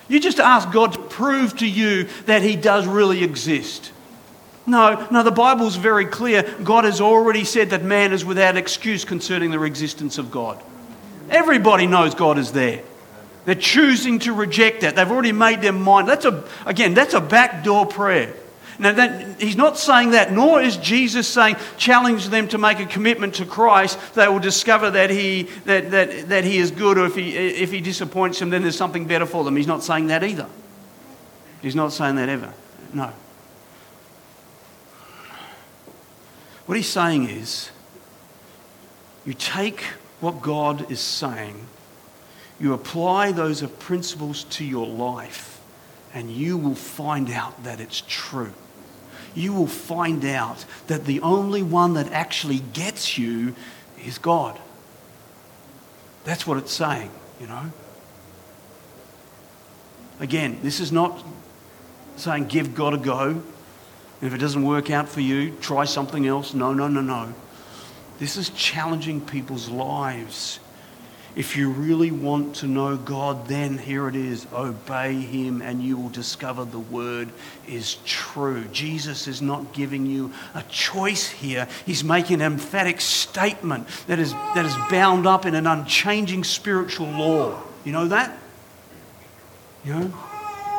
You 0.06 0.20
just 0.20 0.38
ask 0.38 0.70
God 0.70 0.92
to 0.92 1.00
prove 1.00 1.56
to 1.56 1.66
you 1.68 2.04
that 2.26 2.42
he 2.42 2.54
does 2.54 2.86
really 2.86 3.24
exist. 3.24 3.90
No, 4.64 5.08
no, 5.10 5.24
the 5.24 5.32
Bible's 5.32 5.74
very 5.74 6.06
clear. 6.06 6.44
God 6.62 6.84
has 6.84 7.00
already 7.00 7.42
said 7.42 7.70
that 7.70 7.82
man 7.82 8.12
is 8.12 8.24
without 8.24 8.56
excuse 8.56 9.04
concerning 9.04 9.50
the 9.50 9.60
existence 9.60 10.18
of 10.18 10.30
God. 10.30 10.62
Everybody 11.30 11.88
knows 11.88 12.14
God 12.14 12.38
is 12.38 12.52
there. 12.52 12.84
They're 13.44 13.56
choosing 13.56 14.20
to 14.20 14.32
reject 14.32 14.82
that. 14.82 14.94
They've 14.94 15.10
already 15.10 15.32
made 15.32 15.62
their 15.62 15.72
mind. 15.72 16.08
That's 16.08 16.24
a, 16.24 16.44
again, 16.64 16.94
that's 16.94 17.12
a 17.12 17.20
backdoor 17.20 17.86
prayer. 17.86 18.32
Now, 18.78 18.92
that, 18.92 19.40
he's 19.40 19.56
not 19.56 19.78
saying 19.78 20.10
that, 20.10 20.32
nor 20.32 20.60
is 20.60 20.76
Jesus 20.76 21.28
saying, 21.28 21.56
challenge 21.76 22.28
them 22.28 22.48
to 22.48 22.58
make 22.58 22.80
a 22.80 22.86
commitment 22.86 23.36
to 23.36 23.46
Christ. 23.46 23.98
They 24.14 24.26
will 24.26 24.40
discover 24.40 24.90
that 24.90 25.10
he, 25.10 25.44
that, 25.64 25.90
that, 25.92 26.28
that 26.28 26.44
he 26.44 26.58
is 26.58 26.70
good, 26.70 26.98
or 26.98 27.06
if 27.06 27.14
he, 27.14 27.36
if 27.36 27.70
he 27.70 27.80
disappoints 27.80 28.40
them, 28.40 28.50
then 28.50 28.62
there's 28.62 28.76
something 28.76 29.06
better 29.06 29.26
for 29.26 29.44
them. 29.44 29.56
He's 29.56 29.68
not 29.68 29.84
saying 29.84 30.08
that 30.08 30.24
either. 30.24 30.48
He's 31.62 31.76
not 31.76 31.92
saying 31.92 32.16
that 32.16 32.28
ever. 32.28 32.52
No. 32.92 33.12
What 36.66 36.76
he's 36.76 36.88
saying 36.88 37.28
is, 37.28 37.70
you 39.24 39.34
take 39.34 39.82
what 40.20 40.42
God 40.42 40.90
is 40.90 41.00
saying, 41.00 41.66
you 42.58 42.72
apply 42.72 43.32
those 43.32 43.62
principles 43.62 44.44
to 44.44 44.64
your 44.64 44.86
life, 44.86 45.60
and 46.12 46.30
you 46.30 46.56
will 46.56 46.74
find 46.74 47.30
out 47.30 47.64
that 47.64 47.80
it's 47.80 48.02
true 48.08 48.52
you 49.34 49.52
will 49.52 49.66
find 49.66 50.24
out 50.24 50.64
that 50.86 51.06
the 51.06 51.20
only 51.20 51.62
one 51.62 51.94
that 51.94 52.12
actually 52.12 52.60
gets 52.72 53.18
you 53.18 53.54
is 54.04 54.18
God. 54.18 54.58
That's 56.24 56.46
what 56.46 56.58
it's 56.58 56.72
saying, 56.72 57.10
you 57.40 57.46
know. 57.46 57.72
Again, 60.20 60.58
this 60.62 60.80
is 60.80 60.92
not 60.92 61.24
saying 62.16 62.46
give 62.46 62.74
God 62.74 62.94
a 62.94 62.98
go. 62.98 63.30
And 63.30 63.42
if 64.22 64.32
it 64.32 64.38
doesn't 64.38 64.64
work 64.64 64.90
out 64.90 65.08
for 65.08 65.20
you, 65.20 65.50
try 65.60 65.84
something 65.84 66.26
else. 66.26 66.54
No, 66.54 66.72
no, 66.72 66.88
no, 66.88 67.00
no. 67.00 67.34
This 68.18 68.36
is 68.36 68.50
challenging 68.50 69.20
people's 69.20 69.68
lives 69.68 70.60
if 71.36 71.56
you 71.56 71.70
really 71.70 72.12
want 72.12 72.56
to 72.56 72.68
know 72.68 72.96
God, 72.96 73.48
then 73.48 73.76
here 73.76 74.06
it 74.06 74.14
is 74.14 74.46
obey 74.52 75.14
Him, 75.14 75.62
and 75.62 75.82
you 75.82 75.96
will 75.96 76.08
discover 76.10 76.64
the 76.64 76.78
Word 76.78 77.30
is 77.66 77.96
true. 78.04 78.64
Jesus 78.66 79.26
is 79.26 79.42
not 79.42 79.72
giving 79.72 80.06
you 80.06 80.32
a 80.54 80.62
choice 80.64 81.28
here, 81.28 81.66
He's 81.84 82.04
making 82.04 82.36
an 82.36 82.52
emphatic 82.52 83.00
statement 83.00 83.88
that 84.06 84.20
is, 84.20 84.32
that 84.32 84.64
is 84.64 84.74
bound 84.90 85.26
up 85.26 85.44
in 85.44 85.56
an 85.56 85.66
unchanging 85.66 86.44
spiritual 86.44 87.08
law. 87.08 87.60
You 87.84 87.92
know 87.92 88.08
that? 88.08 88.38
You 89.84 89.94
know? 89.94 90.14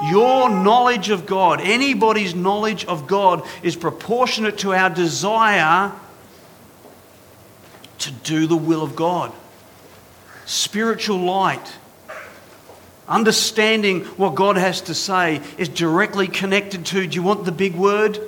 Your 0.10 0.50
knowledge 0.50 1.10
of 1.10 1.26
God, 1.26 1.60
anybody's 1.62 2.34
knowledge 2.34 2.86
of 2.86 3.08
God, 3.08 3.46
is 3.62 3.76
proportionate 3.76 4.58
to 4.60 4.74
our 4.74 4.90
desire 4.90 5.92
to 8.00 8.12
do 8.12 8.48
the 8.48 8.58
will 8.58 8.84
of 8.84 8.96
God 8.96 9.34
spiritual 10.46 11.18
light. 11.18 11.74
Understanding 13.08 14.06
what 14.18 14.36
God 14.36 14.58
has 14.58 14.82
to 14.82 14.94
say 14.94 15.42
is 15.58 15.70
directly 15.70 16.28
connected 16.28 16.86
to 16.88 17.06
do 17.06 17.16
you 17.16 17.24
want 17.24 17.46
the 17.46 17.52
big 17.52 17.76
word? 17.76 18.20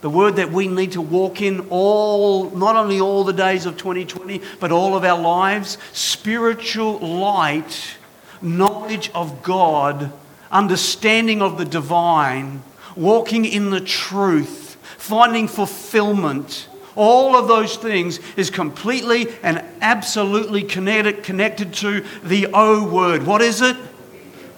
The 0.00 0.10
word 0.10 0.36
that 0.36 0.50
we 0.50 0.68
need 0.68 0.92
to 0.92 1.02
walk 1.02 1.42
in 1.42 1.66
all, 1.68 2.50
not 2.50 2.76
only 2.76 3.00
all 3.00 3.24
the 3.24 3.32
days 3.32 3.66
of 3.66 3.76
2020, 3.76 4.40
but 4.58 4.72
all 4.72 4.96
of 4.96 5.04
our 5.04 5.20
lives. 5.20 5.76
Spiritual 5.92 6.98
light, 7.00 7.96
knowledge 8.40 9.10
of 9.14 9.42
God, 9.42 10.12
understanding 10.50 11.42
of 11.42 11.58
the 11.58 11.66
divine, 11.66 12.62
walking 12.96 13.44
in 13.44 13.70
the 13.70 13.80
truth, 13.80 14.76
finding 14.96 15.48
fulfillment 15.48 16.69
all 16.96 17.36
of 17.36 17.48
those 17.48 17.76
things 17.76 18.20
is 18.36 18.50
completely 18.50 19.28
and 19.42 19.64
absolutely 19.80 20.62
connected, 20.62 21.22
connected 21.22 21.72
to 21.74 22.04
the 22.22 22.48
O 22.52 22.88
word. 22.88 23.26
What 23.26 23.42
is 23.42 23.62
it? 23.62 23.76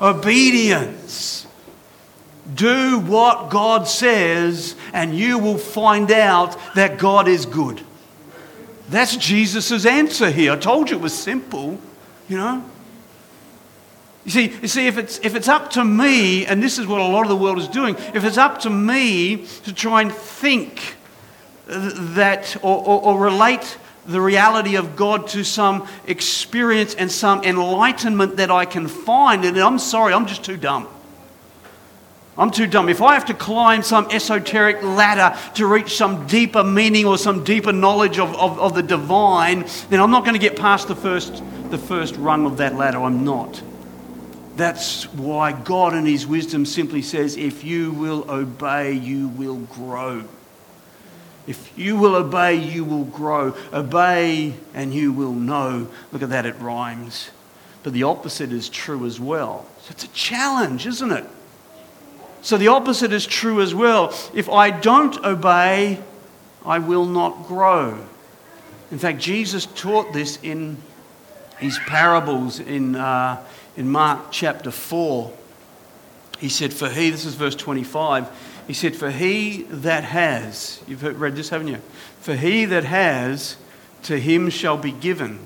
Obedience. 0.01 1.47
Do 2.53 2.99
what 2.99 3.51
God 3.51 3.87
says, 3.87 4.75
and 4.93 5.17
you 5.17 5.39
will 5.39 5.59
find 5.59 6.11
out 6.11 6.57
that 6.75 6.99
God 6.99 7.29
is 7.29 7.47
good. 7.47 7.81
That's 8.89 9.17
Jesus' 9.17 9.87
answer 9.87 10.31
here. 10.31 10.53
I 10.53 10.57
told 10.57 10.91
you 10.91 10.97
it 10.97 11.03
was 11.03 11.17
simple, 11.17 11.79
you 12.29 12.37
know. 12.37 12.65
You 14.25 14.31
see, 14.31 14.55
you 14.61 14.69
see 14.69 14.87
if, 14.87 14.99
it's, 14.99 15.19
if 15.23 15.35
it's 15.35 15.49
up 15.49 15.71
to 15.71 15.85
me, 15.85 16.47
and 16.47 16.63
this 16.63 16.79
is 16.79 16.87
what 16.87 17.01
a 17.01 17.05
lot 17.05 17.23
of 17.23 17.29
the 17.29 17.37
world 17.37 17.59
is 17.59 17.69
doing, 17.69 17.97
if 18.15 18.25
it's 18.25 18.39
up 18.39 18.61
to 18.61 18.71
me 18.71 19.47
to 19.65 19.73
try 19.73 20.03
and 20.03 20.13
think 20.13 20.97
that 21.67 22.57
or, 22.63 22.79
or, 22.79 23.03
or 23.03 23.19
relate 23.19 23.79
the 24.07 24.21
reality 24.21 24.77
of 24.77 24.97
God 24.97 25.29
to 25.29 25.45
some 25.45 25.87
experience 26.07 26.95
and 26.95 27.11
some 27.11 27.45
enlightenment 27.45 28.37
that 28.37 28.51
I 28.51 28.65
can 28.65 28.89
find. 28.89 29.45
And 29.45 29.57
I'm 29.59 29.79
sorry, 29.79 30.13
I'm 30.13 30.27
just 30.27 30.45
too 30.45 30.57
dumb. 30.57 30.89
I'm 32.37 32.51
too 32.51 32.67
dumb. 32.67 32.89
If 32.89 33.03
I 33.03 33.15
have 33.15 33.27
to 33.27 33.35
climb 33.35 33.83
some 33.83 34.09
esoteric 34.11 34.83
ladder 34.83 35.39
to 35.55 35.67
reach 35.67 35.97
some 35.97 36.27
deeper 36.27 36.65
meaning 36.65 37.05
or 37.05 37.19
some 37.19 37.45
deeper 37.45 37.73
knowledge 37.73 38.19
of, 38.19 38.35
of, 38.37 38.59
of 38.59 38.75
the 38.75 38.83
divine, 38.83 39.67
then 39.91 40.01
I'm 40.01 40.11
not 40.11 40.25
going 40.25 40.35
to 40.35 40.41
get 40.41 40.57
past 40.57 40.89
the 40.89 40.97
first, 40.97 41.43
the 41.71 41.79
first 41.79 42.17
rung 42.17 42.47
of 42.47 42.57
that 42.57 42.75
ladder. 42.75 43.03
I'm 43.03 43.25
not. 43.25 43.63
That's 44.57 45.05
why 45.13 45.53
God, 45.53 45.95
in 45.95 46.07
His 46.07 46.27
wisdom, 46.27 46.65
simply 46.65 47.03
says, 47.03 47.37
If 47.37 47.65
you 47.65 47.93
will 47.93 48.31
obey, 48.31 48.93
you 48.93 49.29
will 49.29 49.59
grow. 49.59 50.25
If 51.47 51.77
you 51.77 51.97
will 51.97 52.15
obey, 52.15 52.55
you 52.55 52.85
will 52.85 53.05
grow. 53.05 53.55
Obey 53.73 54.55
and 54.75 54.95
you 54.95 55.13
will 55.13 55.33
know. 55.33 55.89
Look 56.13 56.23
at 56.23 56.31
that, 56.31 56.47
it 56.47 56.57
rhymes. 56.59 57.31
But 57.83 57.93
the 57.93 58.05
opposite 58.05 58.53
is 58.53 58.69
true 58.69 59.07
as 59.07 59.19
well. 59.19 59.67
So 59.83 59.91
it's 59.91 60.05
a 60.05 60.09
challenge, 60.09 60.87
isn't 60.87 61.11
it? 61.11 61.27
So 62.43 62.57
the 62.57 62.69
opposite 62.69 63.13
is 63.13 63.27
true 63.27 63.61
as 63.61 63.75
well. 63.75 64.15
If 64.35 64.49
I 64.49 64.71
don't 64.71 65.17
obey, 65.25 66.01
I 66.65 66.79
will 66.79 67.07
not 67.07 67.47
grow. 67.47 67.99
In 68.91 68.99
fact, 68.99 69.19
Jesus 69.19 69.67
taught 69.67 70.13
this 70.13 70.39
in 70.43 70.77
his 71.59 71.79
parables 71.87 72.61
in, 72.61 72.95
uh, 72.97 73.43
in 73.77 73.89
Mark 73.91 74.27
chapter 74.31 74.71
4. 74.71 75.33
He 76.39 76.49
said, 76.49 76.73
For 76.73 76.89
he, 76.89 77.11
this 77.11 77.25
is 77.25 77.35
verse 77.35 77.55
25, 77.55 78.29
he 78.67 78.75
said, 78.75 78.97
For 78.97 79.11
he 79.11 79.63
that 79.63 80.05
has, 80.05 80.83
you've 80.87 81.03
read 81.03 81.37
this, 81.37 81.51
haven't 81.51 81.69
you? 81.69 81.79
For 82.21 82.35
he 82.35 82.65
that 82.67 82.85
has, 82.85 83.57
to 84.05 84.19
him 84.19 84.51
shall 84.51 84.77
be 84.77 84.93
given. 84.93 85.39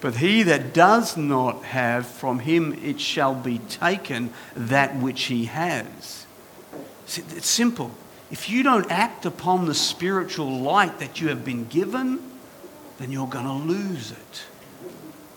But 0.00 0.16
he 0.16 0.42
that 0.42 0.74
does 0.74 1.16
not 1.16 1.64
have, 1.64 2.06
from 2.06 2.40
him 2.40 2.74
it 2.84 3.00
shall 3.00 3.34
be 3.34 3.58
taken 3.58 4.30
that 4.54 4.96
which 4.96 5.24
he 5.24 5.46
has. 5.46 6.26
It's 7.06 7.48
simple. 7.48 7.90
If 8.30 8.50
you 8.50 8.62
don't 8.62 8.90
act 8.90 9.24
upon 9.24 9.66
the 9.66 9.74
spiritual 9.74 10.60
light 10.60 10.98
that 10.98 11.20
you 11.20 11.28
have 11.28 11.44
been 11.44 11.66
given, 11.66 12.20
then 12.98 13.12
you're 13.12 13.28
going 13.28 13.46
to 13.46 13.52
lose 13.52 14.10
it. 14.10 14.42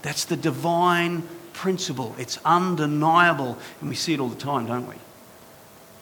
That's 0.01 0.25
the 0.25 0.37
divine 0.37 1.23
principle. 1.53 2.15
It's 2.17 2.39
undeniable. 2.43 3.57
And 3.79 3.89
we 3.89 3.95
see 3.95 4.13
it 4.13 4.19
all 4.19 4.29
the 4.29 4.35
time, 4.35 4.65
don't 4.65 4.87
we? 4.87 4.95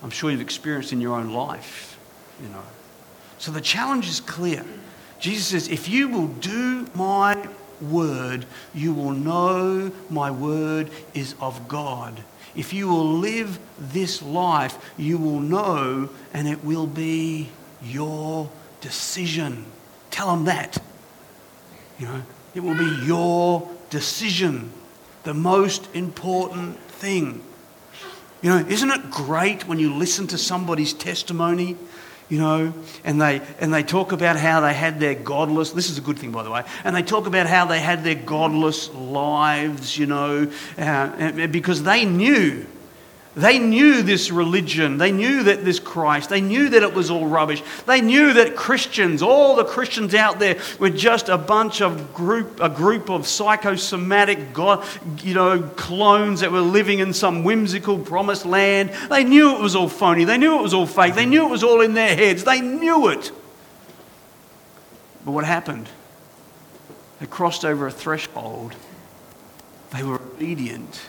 I'm 0.04 0.10
sure 0.10 0.30
you've 0.32 0.42
experienced 0.42 0.94
in 0.94 1.02
your 1.02 1.16
own 1.16 1.34
life, 1.34 1.98
you 2.42 2.50
know. 2.50 2.64
So 3.38 3.52
the 3.52 3.62
challenge 3.62 4.08
is 4.08 4.20
clear. 4.20 4.64
Jesus 5.20 5.48
says, 5.48 5.68
if 5.68 5.90
you 5.90 6.08
will 6.08 6.28
do 6.28 6.88
my 6.94 7.48
word, 7.82 8.46
you 8.74 8.94
will 8.94 9.12
know 9.12 9.92
my 10.10 10.32
word 10.32 10.90
is 11.14 11.36
of 11.42 11.68
God. 11.68 12.24
If 12.56 12.74
you 12.74 12.88
will 12.88 13.06
live 13.06 13.60
this 13.80 14.22
life, 14.22 14.78
you 14.98 15.18
will 15.18 15.40
know, 15.40 16.10
and 16.34 16.48
it 16.48 16.64
will 16.64 16.88
be 16.88 17.50
your 17.84 18.50
decision. 18.82 19.66
Tell 20.10 20.28
them 20.28 20.46
that. 20.46 20.78
You 22.00 22.08
know, 22.08 22.22
it 22.54 22.62
will 22.62 22.78
be 22.78 23.06
your 23.06 23.70
decision, 23.90 24.72
the 25.24 25.34
most 25.34 25.94
important 25.94 26.80
thing. 26.80 27.42
You 28.46 28.52
know, 28.52 28.58
isn't 28.68 28.92
it 28.92 29.10
great 29.10 29.68
when 29.68 29.80
you 29.80 29.92
listen 29.96 30.28
to 30.28 30.38
somebody's 30.38 30.94
testimony, 30.94 31.76
you 32.30 32.38
know, 32.38 32.76
and 33.04 33.20
they, 33.20 33.42
and 33.60 33.74
they 33.74 33.82
talk 33.82 34.12
about 34.12 34.36
how 34.36 34.62
they 34.62 34.76
had 34.76 35.00
their 35.00 35.16
godless, 35.16 35.72
this 35.72 35.90
is 35.90 35.98
a 35.98 36.02
good 36.02 36.20
thing, 36.20 36.32
by 36.32 36.44
the 36.44 36.52
way, 36.52 36.64
and 36.84 36.96
they 36.96 37.02
talk 37.02 37.26
about 37.26 37.48
how 37.48 37.66
they 37.66 37.80
had 37.80 38.04
their 38.04 38.14
godless 38.14 38.94
lives, 38.94 39.98
you 39.98 40.06
know, 40.06 40.48
uh, 40.78 41.48
because 41.48 41.82
they 41.82 42.06
knew 42.06 42.68
they 43.36 43.60
knew 43.60 44.02
this 44.02 44.32
religion. 44.32 44.98
They 44.98 45.12
knew 45.12 45.44
that 45.44 45.66
this 45.66 45.78
Christ. 45.80 46.30
They 46.30 46.40
knew 46.40 46.70
that 46.70 46.84
it 46.84 46.94
was 46.94 47.12
all 47.12 47.28
rubbish. 47.28 47.62
They 47.86 48.00
knew 48.00 48.32
that 48.34 48.56
Christians, 48.56 49.22
all 49.22 49.58
the 49.58 49.66
Christians 49.66 50.16
out 50.16 50.40
there, 50.40 50.58
were 50.80 50.90
just 50.90 51.28
a 51.28 51.38
bunch 51.38 51.82
of 51.82 52.14
group, 52.14 52.62
a 52.62 52.70
group 52.70 53.10
of 53.10 53.28
psychosomatic, 53.28 54.54
God, 54.54 54.86
you 55.22 55.34
know, 55.34 55.62
clones 55.62 56.40
that 56.40 56.52
were 56.52 56.62
living 56.62 57.00
in 57.00 57.12
some 57.12 57.44
whimsical 57.44 58.00
promised 58.00 58.46
land. 58.46 58.92
They 59.10 59.26
knew 59.26 59.54
it 59.56 59.62
was 59.62 59.76
all 59.76 59.90
phony. 59.90 60.24
They 60.24 60.38
knew 60.38 60.58
it 60.58 60.62
was 60.62 60.74
all 60.74 60.88
fake. 60.88 61.16
They 61.16 61.26
knew 61.26 61.46
it 61.46 61.52
was 61.52 61.64
all 61.64 61.82
in 61.82 61.94
their 61.94 62.16
heads. 62.16 62.46
They 62.46 62.62
knew 62.62 63.10
it. 63.10 63.34
But 65.26 65.32
what 65.32 65.44
happened? 65.44 65.90
They 67.20 67.26
crossed 67.26 67.66
over 67.66 67.86
a 67.88 67.92
threshold. 67.92 68.76
They 69.92 70.04
were 70.04 70.16
obedient. 70.16 71.02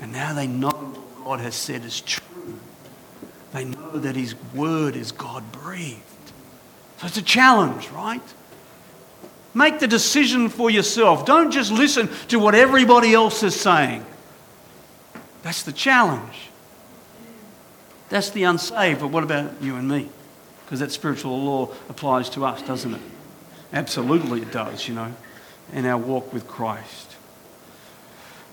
And 0.00 0.12
now 0.12 0.32
they 0.32 0.46
know 0.46 0.94
God 1.24 1.40
has 1.40 1.54
said 1.54 1.84
is 1.84 2.00
true. 2.00 2.58
They 3.52 3.64
know 3.64 3.98
that 3.98 4.16
His 4.16 4.34
word 4.54 4.96
is 4.96 5.12
God 5.12 5.50
breathed. 5.52 6.00
So 6.98 7.06
it's 7.06 7.16
a 7.16 7.22
challenge, 7.22 7.88
right? 7.90 8.22
Make 9.52 9.80
the 9.80 9.88
decision 9.88 10.48
for 10.48 10.70
yourself. 10.70 11.26
Don't 11.26 11.50
just 11.50 11.72
listen 11.72 12.08
to 12.28 12.38
what 12.38 12.54
everybody 12.54 13.12
else 13.12 13.42
is 13.42 13.58
saying. 13.58 14.04
That's 15.42 15.62
the 15.62 15.72
challenge. 15.72 16.50
That's 18.08 18.30
the 18.30 18.44
unsaved, 18.44 19.00
but 19.00 19.08
what 19.08 19.24
about 19.24 19.62
you 19.62 19.76
and 19.76 19.88
me? 19.88 20.08
Because 20.64 20.80
that 20.80 20.92
spiritual 20.92 21.42
law 21.42 21.68
applies 21.88 22.30
to 22.30 22.44
us, 22.44 22.62
doesn't 22.62 22.94
it? 22.94 23.00
Absolutely, 23.72 24.42
it 24.42 24.52
does, 24.52 24.86
you 24.88 24.94
know, 24.94 25.12
in 25.72 25.86
our 25.86 25.98
walk 25.98 26.32
with 26.32 26.46
Christ. 26.46 27.09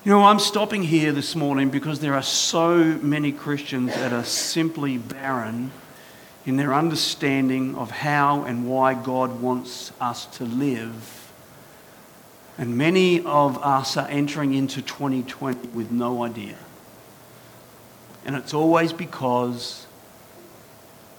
You 0.04 0.12
know, 0.14 0.24
I'm 0.24 0.40
stopping 0.40 0.84
here 0.84 1.12
this 1.12 1.36
morning 1.36 1.70
because 1.70 2.00
there 2.00 2.14
are 2.14 2.24
so 2.24 2.78
many 3.02 3.32
Christians 3.32 3.94
that 3.96 4.14
are 4.14 4.24
simply 4.24 4.98
barren 4.98 5.72
in 6.46 6.56
their 6.56 6.74
understanding 6.74 7.76
of 7.76 7.92
how 7.92 8.44
and 8.44 8.70
why 8.70 8.94
God 8.94 9.42
wants 9.42 9.92
us 10.00 10.28
to 10.38 10.46
live. 10.46 11.34
And 12.58 12.78
many 12.78 13.22
of 13.22 13.58
us 13.58 13.98
are 13.98 14.08
entering 14.08 14.54
into 14.54 14.82
2020 14.82 15.70
with 15.70 15.92
no 15.92 16.24
idea. 16.24 16.56
And 18.24 18.36
it's 18.36 18.54
always 18.54 18.94
because 18.94 19.88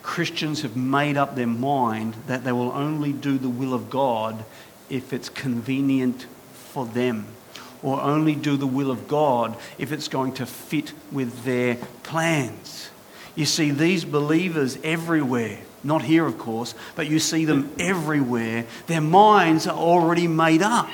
Christians 0.03 0.62
have 0.62 0.77
made 0.77 1.19
up 1.19 1.35
their 1.35 1.47
mind 1.47 2.14
that 2.27 2.45
they 2.45 2.53
will 2.53 2.73
only 2.73 3.12
do 3.12 3.38
the 3.38 3.51
will 3.51 3.75
of 3.75 3.91
God 3.91 4.45
if 4.88 5.12
it's 5.12 5.29
convenient 5.29 6.27
for 6.53 6.87
them 6.87 7.27
or 7.83 8.01
only 8.01 8.35
do 8.35 8.57
the 8.57 8.67
will 8.67 8.91
of 8.91 9.09
God 9.09 9.57
if 9.79 9.93
it's 9.93 10.09
going 10.09 10.33
to 10.35 10.47
fit 10.47 10.93
with 11.12 11.45
their 11.45 11.77
plans. 12.03 12.91
You 13.35 13.47
see 13.47 13.71
these 13.71 14.05
believers 14.05 14.79
everywhere, 14.83 15.61
not 15.85 16.03
here, 16.03 16.27
of 16.27 16.38
course, 16.38 16.75
but 16.97 17.09
you 17.09 17.19
see 17.21 17.45
them 17.45 17.73
everywhere. 17.79 18.67
Their 18.88 19.01
minds 19.01 19.67
are 19.67 19.77
already 19.77 20.27
made 20.27 20.62
up. 20.62 20.88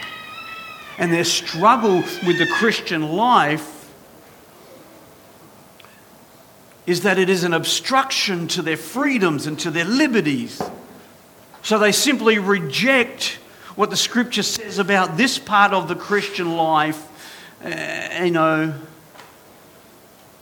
And 0.99 1.12
their 1.12 1.25
struggle 1.25 1.97
with 1.97 2.38
the 2.38 2.47
Christian 2.47 3.03
life 3.03 3.70
is 6.87 7.01
that 7.03 7.18
it 7.18 7.31
is 7.31 7.44
an 7.44 7.55
obstruction 7.55 8.47
to 8.49 8.62
their 8.62 8.77
freedoms 8.77 9.47
and 9.47 9.59
to 9.61 9.70
their 9.70 9.87
liberties. 9.87 10.61
So 11.62 11.79
they 11.79 11.92
simply 11.92 12.38
reject 12.38 13.38
what 13.77 13.91
the 13.91 13.97
scripture 13.97 14.43
says 14.43 14.79
about 14.79 15.17
this 15.17 15.39
part 15.39 15.73
of 15.73 15.89
the 15.89 15.97
Christian 15.97 16.57
life. 16.57 17.11
Uh, 17.65 18.25
you 18.25 18.31
know, 18.31 18.75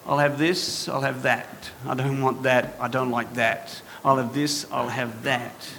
I'll 0.07 0.19
have 0.19 0.39
this, 0.39 0.89
I'll 0.89 1.03
have 1.03 1.23
that. 1.23 1.71
I 1.87 1.95
don't 1.95 2.21
want 2.21 2.43
that, 2.43 2.75
I 2.81 2.89
don't 2.89 3.11
like 3.11 3.35
that. 3.35 3.81
I'll 4.05 4.17
have 4.17 4.35
this, 4.35 4.67
I'll 4.73 4.89
have 4.89 5.23
that. 5.23 5.71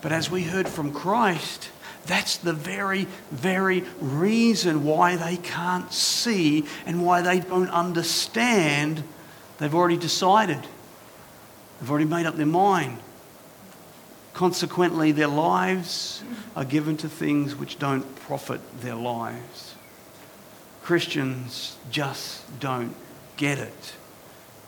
But 0.00 0.12
as 0.12 0.30
we 0.30 0.42
heard 0.42 0.68
from 0.68 0.92
Christ, 0.92 1.70
that's 2.06 2.36
the 2.36 2.52
very, 2.52 3.06
very 3.30 3.84
reason 4.00 4.84
why 4.84 5.14
they 5.16 5.36
can't 5.36 5.92
see 5.92 6.66
and 6.84 7.06
why 7.06 7.22
they 7.22 7.38
don't 7.38 7.70
understand. 7.70 9.04
They've 9.58 9.74
already 9.74 9.96
decided, 9.96 10.58
they've 11.80 11.88
already 11.88 12.06
made 12.06 12.26
up 12.26 12.36
their 12.36 12.46
mind. 12.46 12.98
Consequently, 14.34 15.12
their 15.12 15.26
lives 15.26 16.22
are 16.56 16.64
given 16.64 16.96
to 16.98 17.08
things 17.08 17.54
which 17.54 17.78
don't 17.78 18.16
profit 18.16 18.60
their 18.80 18.94
lives. 18.94 19.74
Christians 20.82 21.76
just 21.90 22.60
don't 22.60 22.94
get 23.36 23.58
it. 23.58 23.94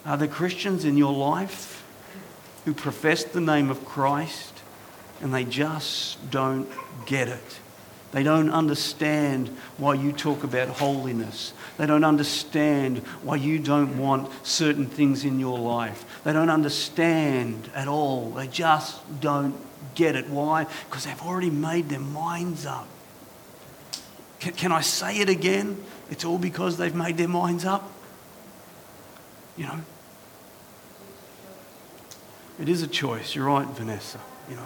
Are 0.05 0.17
there 0.17 0.29
Christians 0.29 0.85
in 0.85 0.97
your 0.97 1.13
life 1.13 1.83
who 2.65 2.75
profess 2.75 3.25
the 3.25 3.41
name 3.41 3.71
of 3.71 3.85
Christ 3.85 4.61
and 5.21 5.33
they 5.33 5.45
just 5.45 6.31
don't 6.31 6.69
get 7.07 7.29
it? 7.29 7.59
They 8.15 8.23
don't 8.23 8.51
understand 8.51 9.49
why 9.77 9.95
you 9.95 10.13
talk 10.13 10.45
about 10.45 10.69
holiness. 10.69 11.53
They 11.79 11.87
don't 11.87 12.05
understand 12.05 12.99
why 13.25 13.35
you 13.35 13.59
don't 13.59 13.99
want 13.99 14.31
certain 14.47 14.87
things 14.87 15.25
in 15.25 15.41
your 15.41 15.59
life. 15.59 16.23
They 16.23 16.33
don't 16.33 16.49
understand 16.49 17.69
at 17.75 17.89
all. 17.89 18.31
They 18.31 18.47
just 18.47 19.01
don't 19.21 19.57
get 19.97 20.15
it. 20.15 20.31
Why? 20.31 20.69
Because 20.89 21.07
they've 21.07 21.23
already 21.23 21.51
made 21.51 21.89
their 21.89 21.99
minds 21.99 22.67
up. 22.67 22.87
Can, 24.39 24.53
can 24.53 24.71
I 24.71 24.81
say 24.81 25.19
it 25.19 25.29
again? 25.29 25.83
It's 26.09 26.25
all 26.25 26.39
because 26.39 26.77
they've 26.77 26.95
made 26.95 27.17
their 27.17 27.27
minds 27.27 27.65
up. 27.65 27.91
You 29.57 29.65
know? 29.67 29.81
It 32.61 32.69
is 32.69 32.81
a 32.81 32.87
choice. 32.87 33.35
You're 33.35 33.47
right, 33.47 33.67
Vanessa. 33.67 34.21
You 34.49 34.55
know? 34.55 34.63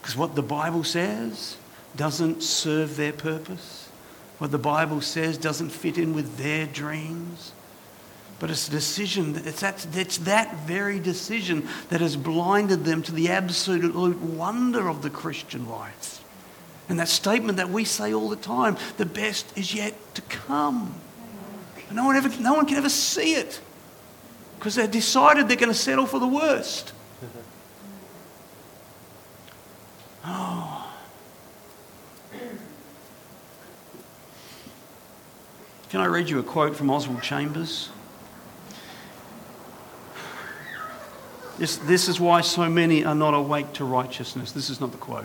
Because 0.00 0.16
what 0.16 0.34
the 0.34 0.42
Bible 0.42 0.82
says 0.82 1.56
doesn't 1.96 2.42
serve 2.42 2.96
their 2.96 3.12
purpose. 3.12 3.88
What 4.38 4.50
the 4.50 4.58
Bible 4.58 5.00
says 5.00 5.36
doesn't 5.36 5.70
fit 5.70 5.98
in 5.98 6.14
with 6.14 6.36
their 6.36 6.66
dreams. 6.66 7.52
But 8.38 8.50
it's 8.50 8.68
a 8.68 8.70
decision, 8.70 9.34
it's 9.44 9.60
that, 9.60 9.84
it's 9.96 10.18
that 10.18 10.58
very 10.58 11.00
decision 11.00 11.66
that 11.88 12.00
has 12.00 12.16
blinded 12.16 12.84
them 12.84 13.02
to 13.02 13.12
the 13.12 13.30
absolute 13.30 14.20
wonder 14.20 14.88
of 14.88 15.02
the 15.02 15.10
Christian 15.10 15.68
life. 15.68 16.24
And 16.88 17.00
that 17.00 17.08
statement 17.08 17.58
that 17.58 17.68
we 17.68 17.84
say 17.84 18.14
all 18.14 18.28
the 18.28 18.36
time 18.36 18.76
the 18.96 19.06
best 19.06 19.58
is 19.58 19.74
yet 19.74 19.94
to 20.14 20.22
come. 20.22 20.94
No 21.90 22.04
one, 22.04 22.16
ever, 22.16 22.28
no 22.40 22.54
one 22.54 22.66
can 22.66 22.76
ever 22.76 22.88
see 22.88 23.34
it 23.34 23.60
because 24.58 24.76
they've 24.76 24.90
decided 24.90 25.48
they're 25.48 25.56
going 25.56 25.72
to 25.72 25.78
settle 25.78 26.06
for 26.06 26.20
the 26.20 26.28
worst. 26.28 26.92
Oh. 30.30 30.77
Can 35.90 36.00
I 36.00 36.06
read 36.06 36.28
you 36.28 36.38
a 36.38 36.42
quote 36.42 36.76
from 36.76 36.90
Oswald 36.90 37.22
Chambers? 37.22 37.88
This, 41.58 41.78
this 41.78 42.08
is 42.08 42.20
why 42.20 42.42
so 42.42 42.68
many 42.68 43.04
are 43.04 43.14
not 43.14 43.32
awake 43.34 43.72
to 43.74 43.84
righteousness. 43.84 44.52
This 44.52 44.68
is 44.68 44.80
not 44.80 44.92
the 44.92 44.98
quote. 44.98 45.24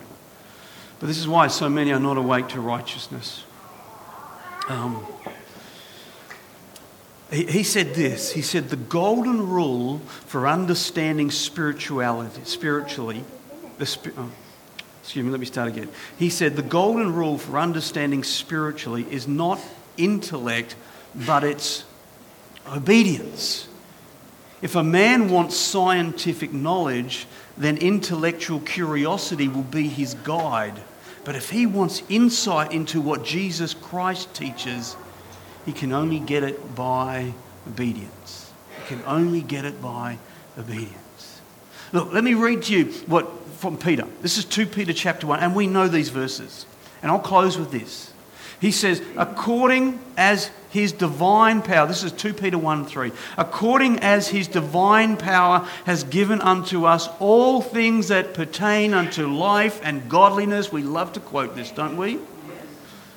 But 0.98 1.06
this 1.06 1.18
is 1.18 1.28
why 1.28 1.48
so 1.48 1.68
many 1.68 1.92
are 1.92 2.00
not 2.00 2.16
awake 2.16 2.48
to 2.48 2.60
righteousness. 2.60 3.44
Um, 4.68 5.04
he, 7.30 7.44
he 7.44 7.62
said 7.62 7.94
this. 7.94 8.32
He 8.32 8.40
said, 8.40 8.70
The 8.70 8.76
golden 8.76 9.48
rule 9.48 9.98
for 9.98 10.48
understanding 10.48 11.30
spirituality, 11.30 12.40
spiritually, 12.44 13.22
the, 13.76 14.12
oh, 14.16 14.30
excuse 15.02 15.24
me, 15.24 15.30
let 15.30 15.40
me 15.40 15.46
start 15.46 15.68
again. 15.68 15.88
He 16.18 16.30
said, 16.30 16.56
The 16.56 16.62
golden 16.62 17.12
rule 17.14 17.36
for 17.36 17.58
understanding 17.58 18.24
spiritually 18.24 19.06
is 19.10 19.28
not 19.28 19.60
intellect, 19.96 20.76
but 21.14 21.44
it's 21.44 21.84
obedience. 22.66 23.68
If 24.62 24.76
a 24.76 24.82
man 24.82 25.28
wants 25.28 25.56
scientific 25.56 26.52
knowledge, 26.52 27.26
then 27.56 27.76
intellectual 27.76 28.60
curiosity 28.60 29.46
will 29.46 29.62
be 29.62 29.88
his 29.88 30.14
guide. 30.14 30.80
But 31.24 31.36
if 31.36 31.50
he 31.50 31.66
wants 31.66 32.02
insight 32.08 32.72
into 32.72 33.00
what 33.00 33.24
Jesus 33.24 33.74
Christ 33.74 34.34
teaches, 34.34 34.96
he 35.66 35.72
can 35.72 35.92
only 35.92 36.18
get 36.18 36.42
it 36.42 36.74
by 36.74 37.34
obedience. 37.66 38.52
He 38.80 38.96
can 38.96 39.04
only 39.06 39.42
get 39.42 39.64
it 39.64 39.80
by 39.82 40.18
obedience. 40.58 41.40
Look, 41.92 42.12
let 42.12 42.24
me 42.24 42.34
read 42.34 42.62
to 42.64 42.78
you 42.78 42.92
what 43.06 43.30
from 43.58 43.76
Peter. 43.76 44.06
This 44.20 44.38
is 44.38 44.44
2 44.46 44.66
Peter 44.66 44.92
chapter 44.92 45.26
1, 45.26 45.40
and 45.40 45.54
we 45.54 45.66
know 45.66 45.88
these 45.88 46.08
verses. 46.08 46.66
And 47.02 47.10
I'll 47.10 47.18
close 47.18 47.58
with 47.58 47.70
this. 47.70 48.13
He 48.64 48.70
says, 48.70 49.02
according 49.18 50.00
as 50.16 50.50
his 50.70 50.92
divine 50.92 51.60
power, 51.60 51.86
this 51.86 52.02
is 52.02 52.12
2 52.12 52.32
Peter 52.32 52.56
1 52.56 52.86
3, 52.86 53.12
according 53.36 53.98
as 53.98 54.28
his 54.28 54.48
divine 54.48 55.18
power 55.18 55.68
has 55.84 56.02
given 56.04 56.40
unto 56.40 56.86
us 56.86 57.10
all 57.20 57.60
things 57.60 58.08
that 58.08 58.32
pertain 58.32 58.94
unto 58.94 59.26
life 59.26 59.82
and 59.84 60.08
godliness. 60.08 60.72
We 60.72 60.82
love 60.82 61.12
to 61.12 61.20
quote 61.20 61.54
this, 61.54 61.72
don't 61.72 61.98
we? 61.98 62.18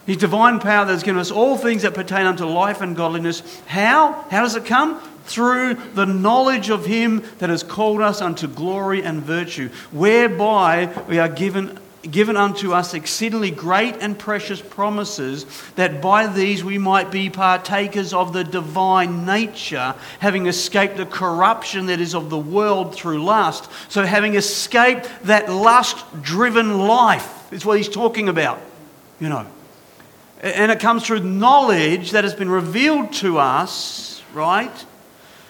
His 0.06 0.18
divine 0.18 0.60
power 0.60 0.84
that 0.84 0.92
has 0.92 1.04
given 1.04 1.22
us 1.22 1.32
all 1.32 1.56
things 1.58 1.84
that 1.84 1.94
pertain 1.94 2.26
unto 2.26 2.44
life 2.44 2.82
and 2.82 2.94
godliness. 2.94 3.42
How? 3.68 4.26
How 4.30 4.42
does 4.42 4.58
it 4.58 4.66
come? 4.66 5.00
Through 5.28 5.76
the 5.94 6.06
knowledge 6.06 6.70
of 6.70 6.86
him 6.86 7.24
that 7.38 7.50
has 7.50 7.64
called 7.64 8.02
us 8.02 8.20
unto 8.20 8.50
glory 8.50 9.02
and 9.02 9.24
virtue, 9.24 9.70
whereby 9.92 10.88
we 11.08 11.20
are 11.20 11.30
given 11.30 11.80
given 12.12 12.38
unto 12.38 12.74
us 12.74 12.94
exceedingly 12.94 13.52
great 13.52 13.96
and 14.02 14.18
precious 14.18 14.62
promises, 14.62 15.46
that 15.76 16.02
by 16.02 16.28
these 16.28 16.64
we 16.64 16.78
might 16.78 17.12
be 17.12 17.30
partakers 17.30 18.14
of 18.14 18.34
the 18.34 18.44
divine 18.44 19.26
nature, 19.26 19.96
having 20.20 20.48
escaped 20.48 20.98
the 20.98 21.06
corruption 21.06 21.88
that 21.88 22.00
is 22.00 22.16
of 22.16 22.30
the 22.30 22.38
world 22.38 22.96
through 22.96 23.24
lust. 23.24 23.70
So, 23.90 24.06
having 24.06 24.36
escaped 24.36 25.10
that 25.24 25.52
lust 25.52 26.06
driven 26.22 26.80
life, 26.80 27.52
is 27.52 27.66
what 27.66 27.78
he's 27.78 27.90
talking 27.90 28.30
about, 28.30 28.62
you 29.20 29.30
know. 29.30 29.46
And 30.42 30.72
it 30.72 30.80
comes 30.80 31.06
through 31.06 31.22
knowledge 31.22 32.12
that 32.12 32.24
has 32.24 32.36
been 32.36 32.50
revealed 32.50 33.14
to 33.14 33.40
us, 33.40 34.22
right? 34.34 34.86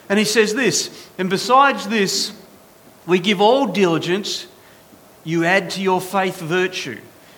And 0.10 0.18
he 0.18 0.26
says 0.26 0.54
this, 0.54 1.10
and 1.18 1.30
besides 1.30 1.88
this, 1.88 2.32
we 3.06 3.20
give 3.20 3.42
all 3.42 3.68
diligence 3.68 4.48
you 5.28 5.44
add 5.44 5.70
to 5.72 5.82
your 5.82 6.00
faith 6.00 6.40
virtue, 6.40 6.98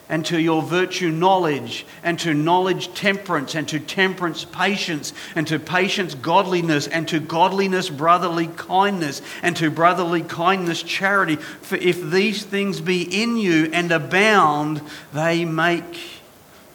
and 0.10 0.24
to 0.28 0.40
your 0.40 0.62
virtue 0.62 1.10
knowledge, 1.10 1.88
and 2.04 2.20
to 2.20 2.36
knowledge 2.36 2.94
temperance, 2.94 3.56
and 3.56 3.68
to 3.68 3.80
temperance 3.80 4.46
patience, 4.46 5.12
and 5.36 5.48
to 5.48 5.58
patience 5.58 6.14
godliness, 6.14 6.88
and 6.88 7.08
to 7.08 7.20
godliness 7.20 7.90
brotherly 7.90 8.46
kindness, 8.46 9.24
and 9.42 9.58
to 9.58 9.72
brotherly 9.72 10.22
kindness 10.22 10.84
charity. 10.84 11.36
For 11.36 11.78
if 11.78 12.00
these 12.12 12.44
things 12.44 12.80
be 12.80 13.02
in 13.02 13.38
you 13.38 13.72
and 13.74 13.92
abound, 13.92 14.84
they 15.12 15.44
make 15.44 16.00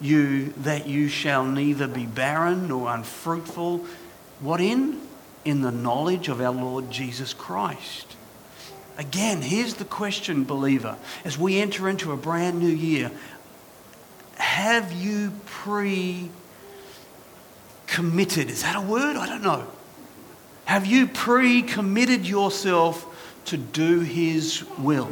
you 0.01 0.53
that 0.57 0.85
you 0.85 1.07
shall 1.07 1.45
neither 1.45 1.87
be 1.87 2.05
barren 2.05 2.67
nor 2.67 2.93
unfruitful. 2.93 3.85
What 4.41 4.59
in? 4.59 4.99
In 5.45 5.61
the 5.61 5.71
knowledge 5.71 6.27
of 6.27 6.41
our 6.41 6.51
Lord 6.51 6.91
Jesus 6.91 7.33
Christ. 7.33 8.14
Again, 8.97 9.41
here's 9.41 9.75
the 9.75 9.85
question, 9.85 10.45
believer, 10.45 10.97
as 11.25 11.37
we 11.37 11.59
enter 11.59 11.89
into 11.89 12.11
a 12.11 12.17
brand 12.17 12.59
new 12.59 12.67
year. 12.67 13.11
Have 14.35 14.93
you 14.93 15.31
pre 15.45 16.29
committed? 17.87 18.49
Is 18.49 18.63
that 18.63 18.75
a 18.75 18.81
word? 18.81 19.15
I 19.15 19.27
don't 19.27 19.43
know. 19.43 19.67
Have 20.65 20.85
you 20.85 21.07
pre 21.07 21.61
committed 21.61 22.27
yourself 22.27 23.05
to 23.45 23.57
do 23.57 23.99
His 23.99 24.63
will? 24.77 25.09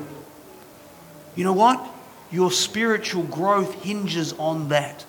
You 1.35 1.43
know 1.43 1.53
what? 1.53 1.85
Your 2.31 2.51
spiritual 2.51 3.23
growth 3.23 3.83
hinges 3.83 4.33
on 4.33 4.69
that. 4.69 5.05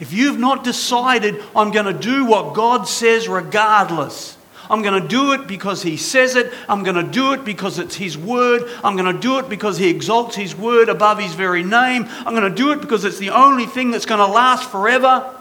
If 0.00 0.12
you've 0.12 0.38
not 0.38 0.64
decided, 0.64 1.40
I'm 1.54 1.70
going 1.70 1.86
to 1.86 1.92
do 1.92 2.24
what 2.24 2.54
God 2.54 2.88
says 2.88 3.28
regardless, 3.28 4.36
I'm 4.70 4.82
going 4.82 5.00
to 5.00 5.08
do 5.08 5.32
it 5.32 5.46
because 5.46 5.82
He 5.82 5.96
says 5.96 6.36
it. 6.36 6.52
I'm 6.68 6.82
going 6.82 6.96
to 6.96 7.02
do 7.02 7.32
it 7.32 7.44
because 7.44 7.78
it's 7.78 7.96
His 7.96 8.16
word. 8.16 8.62
I'm 8.84 8.96
going 8.96 9.12
to 9.12 9.20
do 9.20 9.38
it 9.38 9.48
because 9.48 9.78
He 9.78 9.88
exalts 9.88 10.36
His 10.36 10.54
word 10.54 10.88
above 10.88 11.18
His 11.18 11.34
very 11.34 11.62
name. 11.62 12.06
I'm 12.08 12.34
going 12.34 12.48
to 12.48 12.54
do 12.54 12.72
it 12.72 12.80
because 12.80 13.04
it's 13.04 13.18
the 13.18 13.30
only 13.30 13.66
thing 13.66 13.90
that's 13.90 14.06
going 14.06 14.20
to 14.20 14.26
last 14.26 14.70
forever. 14.70 15.38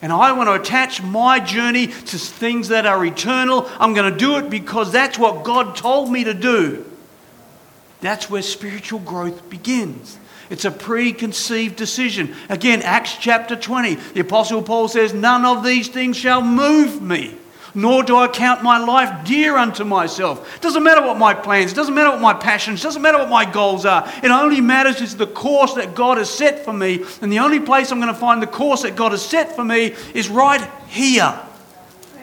And 0.00 0.12
I 0.12 0.32
want 0.32 0.48
to 0.48 0.54
attach 0.54 1.02
my 1.02 1.38
journey 1.38 1.86
to 1.86 2.18
things 2.18 2.68
that 2.68 2.86
are 2.86 3.04
eternal. 3.04 3.68
I'm 3.78 3.94
going 3.94 4.12
to 4.12 4.18
do 4.18 4.36
it 4.38 4.50
because 4.50 4.90
that's 4.90 5.18
what 5.18 5.44
God 5.44 5.76
told 5.76 6.10
me 6.10 6.24
to 6.24 6.34
do. 6.34 6.84
That's 8.00 8.28
where 8.28 8.42
spiritual 8.42 8.98
growth 8.98 9.48
begins. 9.48 10.18
It's 10.50 10.64
a 10.64 10.72
preconceived 10.72 11.76
decision. 11.76 12.34
Again, 12.48 12.82
Acts 12.82 13.16
chapter 13.16 13.56
20, 13.56 13.94
the 13.94 14.20
Apostle 14.20 14.62
Paul 14.62 14.88
says, 14.88 15.14
None 15.14 15.44
of 15.44 15.64
these 15.64 15.88
things 15.88 16.16
shall 16.16 16.42
move 16.42 17.00
me 17.00 17.36
nor 17.74 18.02
do 18.02 18.16
I 18.16 18.28
count 18.28 18.62
my 18.62 18.78
life 18.78 19.24
dear 19.24 19.56
unto 19.56 19.84
myself. 19.84 20.56
It 20.56 20.62
doesn't 20.62 20.82
matter 20.82 21.00
what 21.00 21.18
my 21.18 21.34
plans, 21.34 21.72
it 21.72 21.74
doesn't 21.74 21.94
matter 21.94 22.10
what 22.10 22.20
my 22.20 22.34
passions, 22.34 22.80
it 22.80 22.82
doesn't 22.82 23.02
matter 23.02 23.18
what 23.18 23.28
my 23.28 23.50
goals 23.50 23.86
are. 23.86 24.10
It 24.22 24.30
only 24.30 24.60
matters 24.60 25.00
is 25.00 25.16
the 25.16 25.26
course 25.26 25.74
that 25.74 25.94
God 25.94 26.18
has 26.18 26.30
set 26.30 26.64
for 26.64 26.72
me. 26.72 27.04
And 27.20 27.32
the 27.32 27.38
only 27.38 27.60
place 27.60 27.90
I'm 27.90 28.00
going 28.00 28.12
to 28.12 28.18
find 28.18 28.42
the 28.42 28.46
course 28.46 28.82
that 28.82 28.96
God 28.96 29.12
has 29.12 29.24
set 29.24 29.56
for 29.56 29.64
me 29.64 29.94
is 30.14 30.28
right 30.28 30.68
here. 30.88 31.38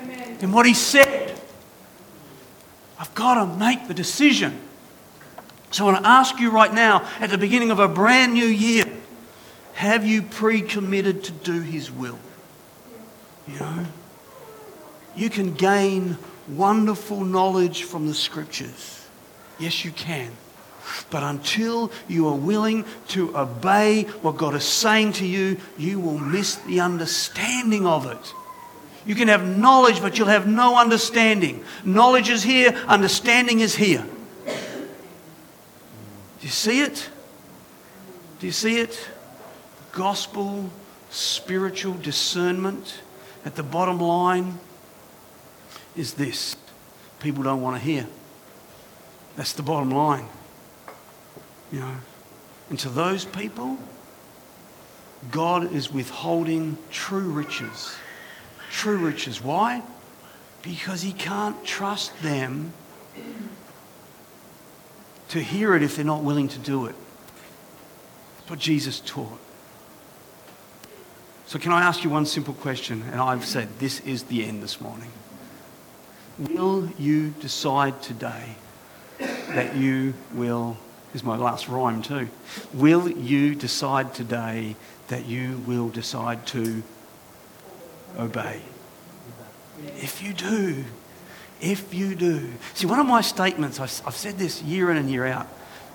Amen. 0.01 0.37
In 0.41 0.51
what 0.51 0.65
He 0.65 0.73
said. 0.73 1.39
I've 2.99 3.13
got 3.15 3.35
to 3.35 3.57
make 3.57 3.87
the 3.87 3.93
decision. 3.93 4.59
So 5.71 5.87
I 5.87 5.91
want 5.93 6.03
to 6.03 6.09
ask 6.09 6.39
you 6.39 6.51
right 6.51 6.73
now, 6.73 7.07
at 7.19 7.29
the 7.29 7.37
beginning 7.37 7.71
of 7.71 7.79
a 7.79 7.87
brand 7.87 8.33
new 8.33 8.45
year, 8.45 8.85
have 9.73 10.05
you 10.05 10.21
pre 10.21 10.61
committed 10.61 11.23
to 11.25 11.31
do 11.31 11.61
His 11.61 11.89
will? 11.89 12.19
You 13.47 13.59
know? 13.59 13.85
You 15.19 15.29
can 15.29 15.53
gain 15.53 16.17
wonderful 16.47 17.25
knowledge 17.25 17.83
from 17.83 18.07
the 18.07 18.13
scriptures. 18.13 19.05
Yes, 19.59 19.83
you 19.83 19.91
can. 19.91 20.31
But 21.09 21.23
until 21.23 21.91
you 22.07 22.29
are 22.29 22.35
willing 22.35 22.85
to 23.09 23.37
obey 23.37 24.03
what 24.21 24.37
God 24.37 24.55
is 24.55 24.63
saying 24.63 25.11
to 25.13 25.25
you, 25.25 25.57
you 25.77 25.99
will 25.99 26.17
miss 26.17 26.55
the 26.55 26.79
understanding 26.79 27.85
of 27.85 28.09
it. 28.09 28.33
You 29.05 29.13
can 29.13 29.27
have 29.27 29.45
knowledge, 29.45 30.01
but 30.01 30.17
you'll 30.17 30.29
have 30.29 30.47
no 30.47 30.77
understanding. 30.77 31.65
Knowledge 31.83 32.29
is 32.29 32.41
here, 32.41 32.71
understanding 32.87 33.59
is 33.59 33.75
here. 33.75 34.05
Do 34.45 34.53
you 36.39 36.47
see 36.47 36.79
it? 36.79 37.09
Do 38.39 38.45
you 38.45 38.53
see 38.53 38.79
it? 38.79 39.09
Gospel, 39.91 40.69
spiritual 41.09 41.95
discernment 41.95 43.01
at 43.43 43.55
the 43.55 43.63
bottom 43.63 43.99
line 43.99 44.59
is 45.95 46.13
this 46.13 46.55
people 47.19 47.43
don't 47.43 47.61
want 47.61 47.77
to 47.77 47.83
hear. 47.83 48.07
That's 49.35 49.53
the 49.53 49.63
bottom 49.63 49.91
line. 49.91 50.27
You 51.71 51.79
know, 51.81 51.95
and 52.69 52.79
to 52.79 52.89
those 52.89 53.25
people, 53.25 53.77
God 55.31 55.73
is 55.73 55.91
withholding 55.91 56.77
true 56.89 57.29
riches. 57.29 57.95
True 58.71 58.97
riches. 58.97 59.41
Why? 59.41 59.83
Because 60.61 61.01
He 61.01 61.11
can't 61.11 61.63
trust 61.65 62.19
them 62.21 62.73
to 65.29 65.41
hear 65.41 65.75
it 65.75 65.83
if 65.83 65.95
they're 65.95 66.05
not 66.05 66.23
willing 66.23 66.47
to 66.49 66.59
do 66.59 66.85
it. 66.85 66.95
That's 68.37 68.49
what 68.49 68.59
Jesus 68.59 68.99
taught. 68.99 69.39
So, 71.45 71.57
can 71.57 71.71
I 71.71 71.81
ask 71.81 72.03
you 72.03 72.09
one 72.09 72.25
simple 72.25 72.53
question? 72.53 73.03
And 73.11 73.19
I've 73.19 73.45
said 73.45 73.79
this 73.79 73.99
is 74.01 74.23
the 74.23 74.45
end 74.45 74.61
this 74.61 74.79
morning. 74.79 75.11
Will 76.39 76.89
you 76.97 77.31
decide 77.41 78.01
today 78.01 78.55
that 79.19 79.75
you 79.75 80.13
will, 80.33 80.77
is 81.13 81.21
my 81.21 81.35
last 81.35 81.67
rhyme 81.67 82.01
too, 82.01 82.29
will 82.73 83.09
you 83.09 83.55
decide 83.55 84.13
today 84.13 84.77
that 85.09 85.25
you 85.25 85.61
will 85.67 85.89
decide 85.89 86.47
to 86.47 86.81
obey? 88.17 88.61
If 89.97 90.23
you 90.23 90.31
do, 90.31 90.85
if 91.59 91.93
you 91.93 92.15
do. 92.15 92.53
See, 92.73 92.87
one 92.87 92.99
of 92.99 93.05
my 93.05 93.19
statements, 93.19 93.81
I've 93.81 94.15
said 94.15 94.37
this 94.37 94.61
year 94.61 94.91
in 94.91 94.97
and 94.97 95.11
year 95.11 95.25
out. 95.25 95.47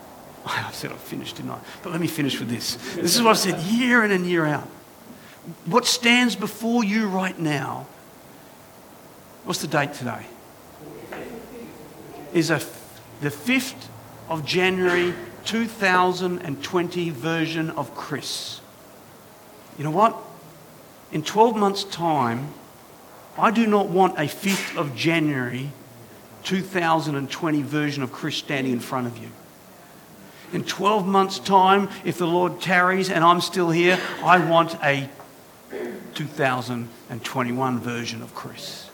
I've 0.46 0.74
said 0.74 0.92
I've 0.92 0.98
finished, 0.98 1.36
didn't 1.36 1.52
I? 1.52 1.58
But 1.82 1.92
let 1.92 2.02
me 2.02 2.06
finish 2.06 2.38
with 2.38 2.50
this. 2.50 2.74
This 2.96 3.16
is 3.16 3.22
what 3.22 3.30
I've 3.30 3.38
said 3.38 3.60
year 3.60 4.04
in 4.04 4.10
and 4.10 4.26
year 4.26 4.44
out. 4.44 4.68
What 5.64 5.86
stands 5.86 6.36
before 6.36 6.84
you 6.84 7.08
right 7.08 7.38
now, 7.38 7.86
what's 9.44 9.62
the 9.62 9.66
date 9.66 9.94
today? 9.94 10.26
Is 12.34 12.50
a, 12.50 12.60
the 13.22 13.30
5th 13.30 13.86
of 14.28 14.44
January 14.44 15.14
2020 15.44 17.10
version 17.10 17.70
of 17.70 17.94
Chris. 17.94 18.60
You 19.78 19.84
know 19.84 19.90
what? 19.90 20.16
In 21.12 21.22
12 21.22 21.56
months' 21.56 21.84
time, 21.84 22.52
I 23.38 23.50
do 23.50 23.66
not 23.66 23.88
want 23.88 24.18
a 24.18 24.22
5th 24.22 24.76
of 24.76 24.94
January 24.94 25.70
2020 26.44 27.62
version 27.62 28.02
of 28.02 28.12
Chris 28.12 28.36
standing 28.36 28.72
in 28.72 28.80
front 28.80 29.06
of 29.06 29.16
you. 29.18 29.28
In 30.52 30.62
12 30.62 31.06
months' 31.06 31.38
time, 31.38 31.88
if 32.04 32.18
the 32.18 32.26
Lord 32.26 32.60
tarries 32.60 33.10
and 33.10 33.24
I'm 33.24 33.40
still 33.40 33.70
here, 33.70 33.98
I 34.22 34.38
want 34.38 34.76
a 34.82 35.08
2021 36.14 37.80
version 37.80 38.22
of 38.22 38.34
Chris. 38.34 38.90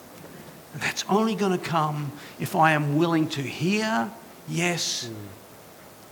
That's 0.75 1.05
only 1.09 1.35
going 1.35 1.53
to 1.53 1.59
come 1.59 2.13
if 2.39 2.55
I 2.55 2.73
am 2.73 2.97
willing 2.97 3.29
to 3.31 3.43
hear, 3.43 4.11
yes, 4.49 5.11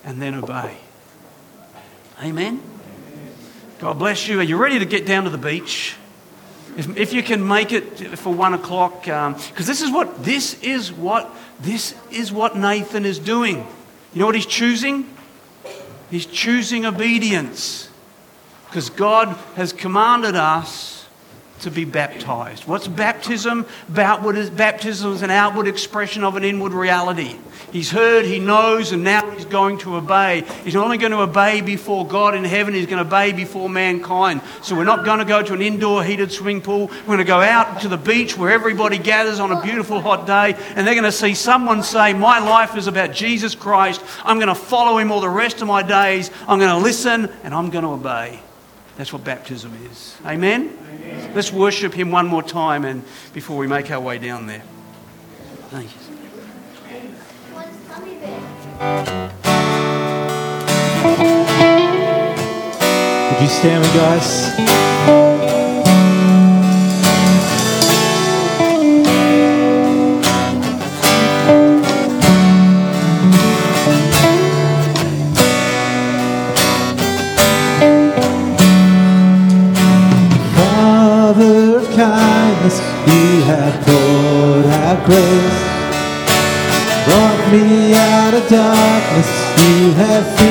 and 0.04 0.20
then 0.20 0.34
obey. 0.34 0.76
Amen? 2.22 2.60
God 3.78 3.98
bless 3.98 4.26
you. 4.26 4.40
Are 4.40 4.44
you 4.44 4.56
ready 4.56 4.80
to 4.80 4.84
get 4.84 5.06
down 5.06 5.24
to 5.24 5.30
the 5.30 5.38
beach? 5.38 5.94
If, 6.76 6.96
if 6.96 7.12
you 7.12 7.22
can 7.22 7.46
make 7.46 7.72
it 7.72 8.18
for 8.18 8.32
one 8.32 8.54
o'clock, 8.54 9.02
because 9.02 9.34
um, 9.34 9.66
this 9.66 9.80
is 9.80 9.90
what 9.90 10.24
this 10.24 10.60
is 10.62 10.92
what 10.92 11.32
this 11.60 11.94
is 12.10 12.32
what 12.32 12.56
Nathan 12.56 13.04
is 13.04 13.18
doing. 13.18 13.66
You 14.12 14.20
know 14.20 14.26
what 14.26 14.34
he's 14.34 14.46
choosing? 14.46 15.08
He's 16.10 16.26
choosing 16.26 16.86
obedience, 16.86 17.88
because 18.66 18.90
God 18.90 19.28
has 19.54 19.72
commanded 19.72 20.34
us 20.34 20.97
to 21.60 21.70
be 21.70 21.84
baptized. 21.84 22.66
What's 22.66 22.88
baptism? 22.88 23.66
Baptism 23.88 25.12
is 25.12 25.22
an 25.22 25.30
outward 25.30 25.68
expression 25.68 26.24
of 26.24 26.36
an 26.36 26.44
inward 26.44 26.72
reality. 26.72 27.36
He's 27.72 27.90
heard, 27.90 28.24
he 28.24 28.38
knows, 28.38 28.92
and 28.92 29.04
now 29.04 29.30
he's 29.30 29.44
going 29.44 29.78
to 29.78 29.96
obey. 29.96 30.44
He's 30.64 30.74
not 30.74 30.84
only 30.84 30.96
going 30.96 31.12
to 31.12 31.20
obey 31.20 31.60
before 31.60 32.06
God 32.06 32.34
in 32.34 32.44
heaven, 32.44 32.72
he's 32.72 32.86
going 32.86 32.98
to 32.98 33.06
obey 33.06 33.32
before 33.32 33.68
mankind. 33.68 34.40
So 34.62 34.74
we're 34.74 34.84
not 34.84 35.04
going 35.04 35.18
to 35.18 35.24
go 35.26 35.42
to 35.42 35.52
an 35.52 35.60
indoor 35.60 36.02
heated 36.02 36.32
swimming 36.32 36.62
pool. 36.62 36.86
We're 36.86 37.16
going 37.16 37.18
to 37.18 37.24
go 37.24 37.40
out 37.40 37.82
to 37.82 37.88
the 37.88 37.98
beach 37.98 38.38
where 38.38 38.50
everybody 38.50 38.96
gathers 38.96 39.38
on 39.38 39.52
a 39.52 39.60
beautiful 39.60 40.00
hot 40.00 40.26
day, 40.26 40.54
and 40.74 40.86
they're 40.86 40.94
going 40.94 41.04
to 41.04 41.12
see 41.12 41.34
someone 41.34 41.82
say, 41.82 42.14
My 42.14 42.38
life 42.38 42.76
is 42.76 42.86
about 42.86 43.12
Jesus 43.12 43.54
Christ. 43.54 44.02
I'm 44.24 44.38
going 44.38 44.48
to 44.48 44.54
follow 44.54 44.96
him 44.98 45.12
all 45.12 45.20
the 45.20 45.28
rest 45.28 45.60
of 45.60 45.68
my 45.68 45.82
days. 45.82 46.30
I'm 46.46 46.58
going 46.58 46.70
to 46.70 46.78
listen, 46.78 47.30
and 47.44 47.54
I'm 47.54 47.68
going 47.70 47.84
to 47.84 47.90
obey. 47.90 48.40
That's 48.98 49.12
what 49.12 49.22
baptism 49.22 49.72
is. 49.90 50.16
Amen? 50.26 50.76
Amen? 50.90 51.32
Let's 51.32 51.52
worship 51.52 51.94
Him 51.94 52.10
one 52.10 52.26
more 52.26 52.42
time 52.42 52.84
and 52.84 53.04
before 53.32 53.56
we 53.56 53.68
make 53.68 53.92
our 53.92 54.00
way 54.00 54.18
down 54.18 54.48
there. 54.48 54.62
Thank 55.70 55.90
you. 55.94 56.00
Would 63.30 63.40
you 63.40 63.48
stand 63.48 63.82
with 65.54 65.67
You 90.18 90.47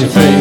your 0.00 0.10
faithfulness. 0.10 0.35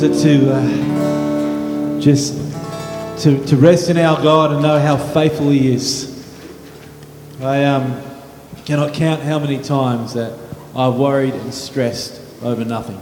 It 0.00 0.14
to 0.22 0.54
uh, 0.54 2.00
just 2.00 2.34
to, 3.24 3.44
to 3.46 3.56
rest 3.56 3.90
in 3.90 3.96
our 3.96 4.22
God 4.22 4.52
and 4.52 4.62
know 4.62 4.78
how 4.78 4.96
faithful 4.96 5.50
He 5.50 5.72
is? 5.72 6.38
I 7.40 7.64
um, 7.64 8.00
cannot 8.64 8.94
count 8.94 9.22
how 9.22 9.40
many 9.40 9.60
times 9.60 10.14
that 10.14 10.38
I've 10.76 10.94
worried 10.94 11.34
and 11.34 11.52
stressed 11.52 12.22
over 12.42 12.64
nothing 12.64 13.00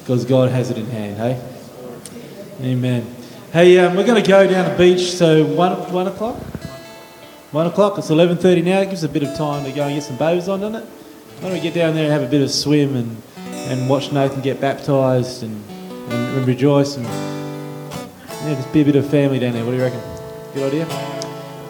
because 0.00 0.26
God 0.26 0.50
has 0.50 0.70
it 0.70 0.76
in 0.76 0.84
hand, 0.88 1.16
hey? 1.16 1.42
Amen. 2.60 3.06
Hey, 3.50 3.78
um, 3.78 3.96
we're 3.96 4.04
going 4.04 4.22
to 4.22 4.28
go 4.28 4.46
down 4.46 4.70
the 4.70 4.76
beach, 4.76 5.12
so 5.12 5.46
one, 5.46 5.72
one 5.90 6.08
o'clock? 6.08 6.36
One 7.52 7.66
o'clock, 7.66 7.96
it's 7.96 8.10
11.30 8.10 8.64
now, 8.64 8.80
it 8.80 8.90
gives 8.90 9.02
a 9.02 9.08
bit 9.08 9.22
of 9.22 9.34
time 9.34 9.64
to 9.64 9.72
go 9.72 9.84
and 9.84 9.94
get 9.94 10.02
some 10.02 10.18
bows 10.18 10.50
on, 10.50 10.60
doesn't 10.60 10.82
it? 10.82 10.84
Why 10.84 11.40
don't 11.48 11.52
we 11.54 11.60
get 11.60 11.72
down 11.72 11.94
there 11.94 12.04
and 12.04 12.12
have 12.12 12.22
a 12.22 12.30
bit 12.30 12.42
of 12.42 12.50
swim 12.50 12.96
and, 12.96 13.16
and 13.70 13.88
watch 13.88 14.12
Nathan 14.12 14.42
get 14.42 14.60
baptised 14.60 15.42
and, 15.42 15.64
and, 16.10 16.38
and 16.38 16.46
rejoice 16.46 16.96
and 16.96 17.06
yeah, 17.06 18.54
just 18.54 18.72
be 18.72 18.82
a 18.82 18.84
bit 18.84 18.96
of 18.96 19.08
family 19.10 19.38
down 19.38 19.52
there. 19.52 19.64
What 19.64 19.72
do 19.72 19.76
you 19.76 19.82
reckon? 19.82 20.00
Good 20.54 20.68
idea? 20.68 20.86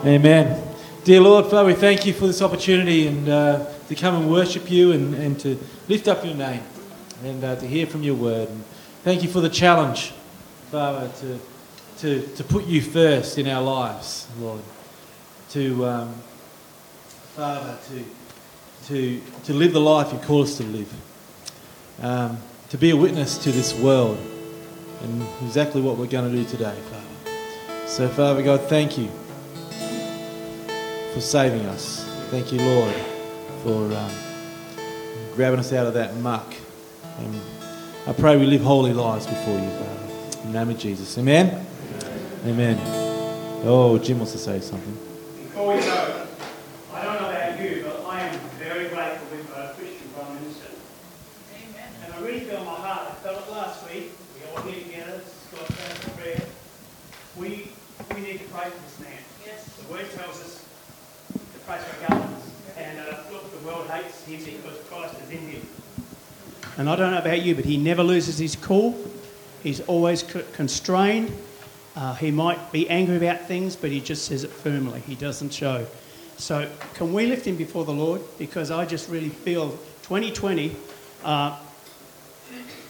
Amen. 0.04 0.62
Dear 1.04 1.20
Lord, 1.20 1.46
Father, 1.46 1.66
we 1.66 1.74
thank 1.74 2.04
you 2.06 2.12
for 2.12 2.26
this 2.26 2.42
opportunity 2.42 3.06
and 3.06 3.28
uh, 3.28 3.66
to 3.88 3.94
come 3.94 4.14
and 4.14 4.30
worship 4.30 4.70
you 4.70 4.92
and, 4.92 5.14
and 5.14 5.40
to 5.40 5.58
lift 5.88 6.06
up 6.06 6.24
your 6.24 6.34
name 6.34 6.62
and 7.24 7.42
uh, 7.42 7.56
to 7.56 7.66
hear 7.66 7.86
from 7.86 8.02
your 8.02 8.14
word. 8.14 8.48
And 8.48 8.64
thank 9.02 9.22
you 9.22 9.28
for 9.28 9.40
the 9.40 9.48
challenge, 9.48 10.12
Father, 10.70 11.10
to, 11.20 11.40
to, 11.98 12.26
to 12.36 12.44
put 12.44 12.66
you 12.66 12.82
first 12.82 13.38
in 13.38 13.48
our 13.48 13.62
lives, 13.62 14.28
Lord. 14.38 14.60
To, 15.50 15.86
um, 15.86 16.14
Father, 17.34 17.78
to, 17.88 18.04
to, 18.88 19.22
to 19.44 19.54
live 19.54 19.72
the 19.72 19.80
life 19.80 20.12
you 20.12 20.18
call 20.18 20.42
us 20.42 20.58
to 20.58 20.64
live. 20.64 20.92
Um, 22.00 22.38
to 22.70 22.78
be 22.78 22.90
a 22.90 22.96
witness 22.96 23.38
to 23.38 23.52
this 23.52 23.74
world 23.78 24.18
and 25.02 25.26
exactly 25.42 25.80
what 25.80 25.96
we're 25.96 26.06
going 26.06 26.30
to 26.30 26.36
do 26.36 26.44
today, 26.44 26.76
Father. 26.90 27.86
So, 27.86 28.08
Father 28.08 28.42
God, 28.42 28.60
thank 28.62 28.98
you 28.98 29.08
for 31.14 31.20
saving 31.20 31.64
us. 31.66 32.04
Thank 32.30 32.52
you, 32.52 32.60
Lord, 32.60 32.94
for 33.62 33.92
um, 33.96 34.10
grabbing 35.34 35.60
us 35.60 35.72
out 35.72 35.86
of 35.86 35.94
that 35.94 36.14
muck. 36.16 36.54
And 37.18 37.40
I 38.06 38.12
pray 38.12 38.36
we 38.36 38.46
live 38.46 38.60
holy 38.60 38.92
lives 38.92 39.26
before 39.26 39.58
you, 39.58 39.70
Father. 39.70 40.42
In 40.44 40.52
the 40.52 40.58
name 40.58 40.70
of 40.70 40.78
Jesus. 40.78 41.16
Amen? 41.16 41.66
Amen. 42.44 42.78
Oh, 43.64 43.98
Jim 43.98 44.18
wants 44.18 44.32
to 44.32 44.38
say 44.38 44.60
something. 44.60 44.92
Before 45.42 45.74
we 45.74 45.80
go, 45.80 46.26
I 46.94 47.02
don't 47.02 47.20
know 47.20 47.30
about 47.30 47.60
you, 47.60 47.84
but 47.84 48.04
I 48.06 48.20
am 48.20 48.38
very 48.58 48.88
grateful 48.88 49.26
we've 49.36 49.50
got 49.50 49.70
a 49.70 49.74
Christian 49.74 50.08
Prime 50.14 50.34
Minister. 50.36 50.68
And 52.04 52.14
I 52.14 52.20
really 52.20 52.40
feel 52.40 52.58
in 52.58 52.64
my 52.64 52.74
heart, 52.74 53.08
I 53.10 53.14
felt 53.14 53.46
it 53.46 53.50
last 53.50 53.92
week, 53.92 54.12
we 54.36 54.46
all 54.50 54.62
here 54.62 54.82
together, 54.84 55.20
Scott 55.50 55.66
praying 55.66 56.16
prayer. 56.16 56.46
We, 57.36 57.72
we 58.14 58.20
need 58.20 58.38
to 58.38 58.48
pray 58.48 58.70
for 58.70 58.82
this 58.84 59.00
man. 59.00 59.18
Yes. 59.44 59.64
The 59.76 59.77
word 59.90 60.10
tells 60.14 60.40
us 60.40 60.64
to 61.32 61.58
pray 61.66 61.78
for 61.78 62.08
governments. 62.08 62.50
And 62.76 62.98
uh, 62.98 63.16
look, 63.32 63.50
the 63.50 63.66
world 63.66 63.88
hates 63.88 64.24
him 64.24 64.60
because 64.62 64.78
Christ 64.88 65.14
is 65.24 65.30
in 65.30 65.48
him. 65.48 65.62
And 66.76 66.88
I 66.88 66.96
don't 66.96 67.10
know 67.10 67.18
about 67.18 67.42
you, 67.42 67.54
but 67.54 67.64
he 67.64 67.76
never 67.76 68.02
loses 68.02 68.38
his 68.38 68.54
cool. 68.54 68.96
He's 69.62 69.80
always 69.80 70.26
c- 70.26 70.42
constrained. 70.52 71.32
Uh, 71.96 72.14
he 72.14 72.30
might 72.30 72.70
be 72.70 72.88
angry 72.88 73.16
about 73.16 73.46
things, 73.46 73.74
but 73.74 73.90
he 73.90 74.00
just 74.00 74.26
says 74.26 74.44
it 74.44 74.50
firmly. 74.50 75.00
He 75.00 75.14
doesn't 75.14 75.52
show. 75.52 75.86
So, 76.36 76.70
can 76.94 77.12
we 77.12 77.26
lift 77.26 77.46
him 77.46 77.56
before 77.56 77.84
the 77.84 77.92
Lord? 77.92 78.20
Because 78.38 78.70
I 78.70 78.86
just 78.86 79.08
really 79.08 79.30
feel 79.30 79.70
2020, 80.02 80.76
uh, 81.24 81.58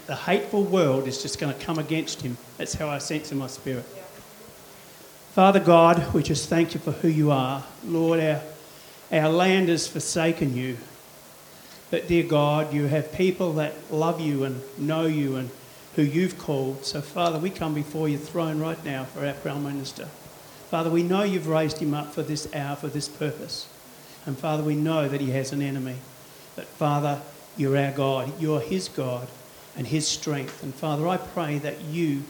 the 0.06 0.16
hateful 0.16 0.64
world 0.64 1.08
is 1.08 1.22
just 1.22 1.38
going 1.38 1.54
to 1.54 1.64
come 1.64 1.78
against 1.78 2.20
him. 2.20 2.36
That's 2.58 2.74
how 2.74 2.88
I 2.88 2.98
sense 2.98 3.32
in 3.32 3.38
my 3.38 3.46
spirit. 3.46 3.86
Father 5.38 5.60
God, 5.60 6.12
we 6.12 6.24
just 6.24 6.48
thank 6.48 6.74
you 6.74 6.80
for 6.80 6.90
who 6.90 7.06
you 7.06 7.30
are. 7.30 7.62
Lord, 7.84 8.18
our, 8.18 8.42
our 9.12 9.28
land 9.28 9.68
has 9.68 9.86
forsaken 9.86 10.56
you. 10.56 10.78
But, 11.92 12.08
dear 12.08 12.24
God, 12.24 12.74
you 12.74 12.86
have 12.86 13.12
people 13.12 13.52
that 13.52 13.72
love 13.88 14.20
you 14.20 14.42
and 14.42 14.60
know 14.76 15.06
you 15.06 15.36
and 15.36 15.50
who 15.94 16.02
you've 16.02 16.40
called. 16.40 16.84
So, 16.84 17.00
Father, 17.00 17.38
we 17.38 17.50
come 17.50 17.72
before 17.72 18.08
your 18.08 18.18
throne 18.18 18.58
right 18.58 18.84
now 18.84 19.04
for 19.04 19.24
our 19.24 19.32
Prime 19.32 19.62
Minister. 19.62 20.06
Father, 20.70 20.90
we 20.90 21.04
know 21.04 21.22
you've 21.22 21.46
raised 21.46 21.78
him 21.78 21.94
up 21.94 22.12
for 22.12 22.22
this 22.24 22.52
hour, 22.52 22.74
for 22.74 22.88
this 22.88 23.06
purpose. 23.06 23.68
And, 24.26 24.36
Father, 24.36 24.64
we 24.64 24.74
know 24.74 25.06
that 25.08 25.20
he 25.20 25.30
has 25.30 25.52
an 25.52 25.62
enemy. 25.62 25.98
But, 26.56 26.66
Father, 26.66 27.22
you're 27.56 27.78
our 27.78 27.92
God. 27.92 28.32
You're 28.40 28.58
his 28.58 28.88
God 28.88 29.28
and 29.76 29.86
his 29.86 30.04
strength. 30.04 30.64
And, 30.64 30.74
Father, 30.74 31.06
I 31.06 31.16
pray 31.16 31.58
that 31.58 31.80
you, 31.82 32.24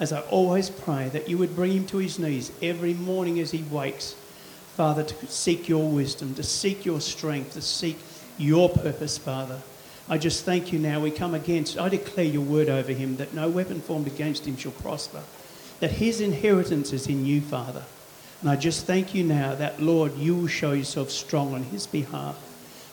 as 0.00 0.12
I 0.12 0.20
always 0.20 0.70
pray, 0.70 1.08
that 1.08 1.28
you 1.28 1.38
would 1.38 1.56
bring 1.56 1.72
him 1.72 1.86
to 1.86 1.98
his 1.98 2.18
knees 2.18 2.52
every 2.62 2.94
morning 2.94 3.40
as 3.40 3.50
he 3.50 3.62
wakes. 3.64 4.14
Father, 4.76 5.02
to 5.02 5.26
seek 5.26 5.68
your 5.68 5.90
wisdom, 5.90 6.34
to 6.36 6.42
seek 6.42 6.84
your 6.84 7.00
strength, 7.00 7.54
to 7.54 7.62
seek 7.62 7.98
your 8.38 8.68
purpose, 8.68 9.18
Father. 9.18 9.60
I 10.08 10.18
just 10.18 10.44
thank 10.44 10.72
you 10.72 10.78
now. 10.78 11.00
We 11.00 11.10
come 11.10 11.34
against, 11.34 11.78
I 11.78 11.88
declare 11.88 12.24
your 12.24 12.42
word 12.42 12.68
over 12.68 12.92
him 12.92 13.16
that 13.16 13.34
no 13.34 13.48
weapon 13.48 13.80
formed 13.80 14.06
against 14.06 14.46
him 14.46 14.56
shall 14.56 14.72
prosper, 14.72 15.22
that 15.80 15.90
his 15.90 16.20
inheritance 16.20 16.92
is 16.92 17.08
in 17.08 17.26
you, 17.26 17.40
Father. 17.40 17.82
And 18.40 18.48
I 18.48 18.56
just 18.56 18.86
thank 18.86 19.14
you 19.14 19.24
now 19.24 19.56
that, 19.56 19.82
Lord, 19.82 20.16
you 20.16 20.34
will 20.34 20.46
show 20.46 20.72
yourself 20.72 21.10
strong 21.10 21.54
on 21.54 21.64
his 21.64 21.86
behalf. 21.86 22.36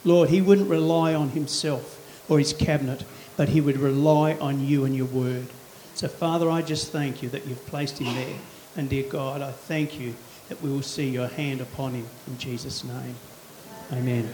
Lord, 0.03 0.30
he 0.30 0.41
wouldn't 0.41 0.70
rely 0.70 1.14
on 1.14 1.30
himself 1.30 2.01
or 2.28 2.39
his 2.39 2.51
cabinet, 2.51 3.06
but 3.38 3.49
he 3.49 3.62
would 3.62 3.78
rely 3.78 4.34
on 4.34 4.66
you 4.66 4.86
and 4.86 4.95
your 4.95 5.06
word. 5.06 5.47
So, 5.96 6.10
Father, 6.10 6.52
I 6.52 6.62
just 6.62 6.91
thank 6.91 7.24
you 7.24 7.30
that 7.30 7.48
you've 7.48 7.66
placed 7.68 8.00
him 8.00 8.14
there. 8.14 8.36
And, 8.76 8.89
dear 8.89 9.10
God, 9.10 9.41
I 9.41 9.52
thank 9.52 9.98
you 9.98 10.14
that 10.50 10.62
we 10.62 10.70
will 10.70 10.82
see 10.82 11.08
your 11.08 11.28
hand 11.28 11.62
upon 11.62 11.93
him 11.93 12.06
in 12.28 12.38
Jesus' 12.38 12.84
name. 12.84 13.16
Amen. 13.93 14.30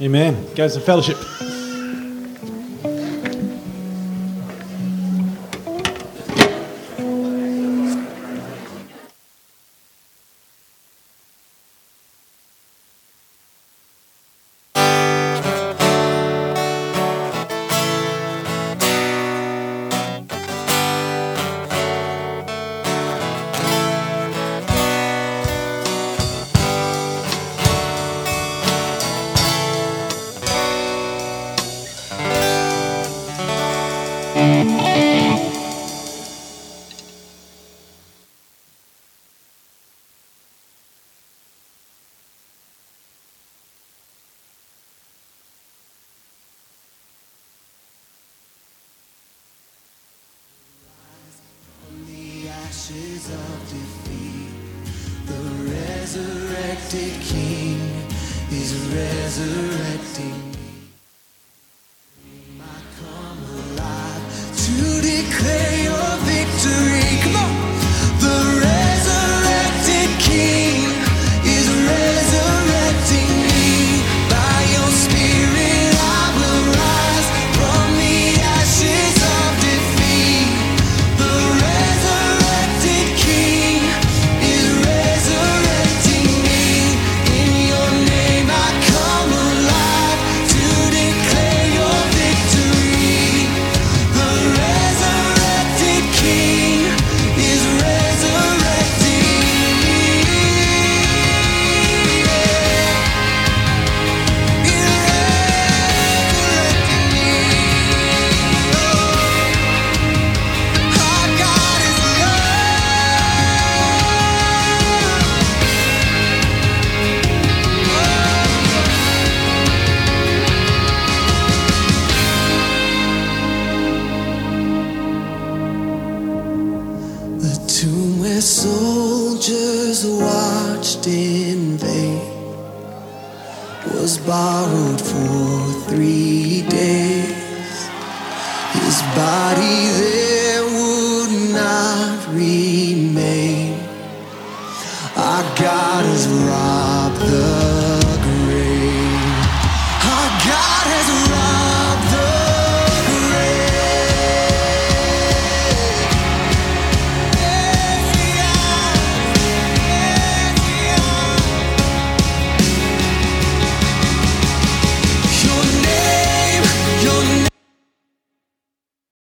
Amen. 0.00 0.54
Goes 0.56 0.74
the 0.74 0.80
fellowship. 0.80 1.61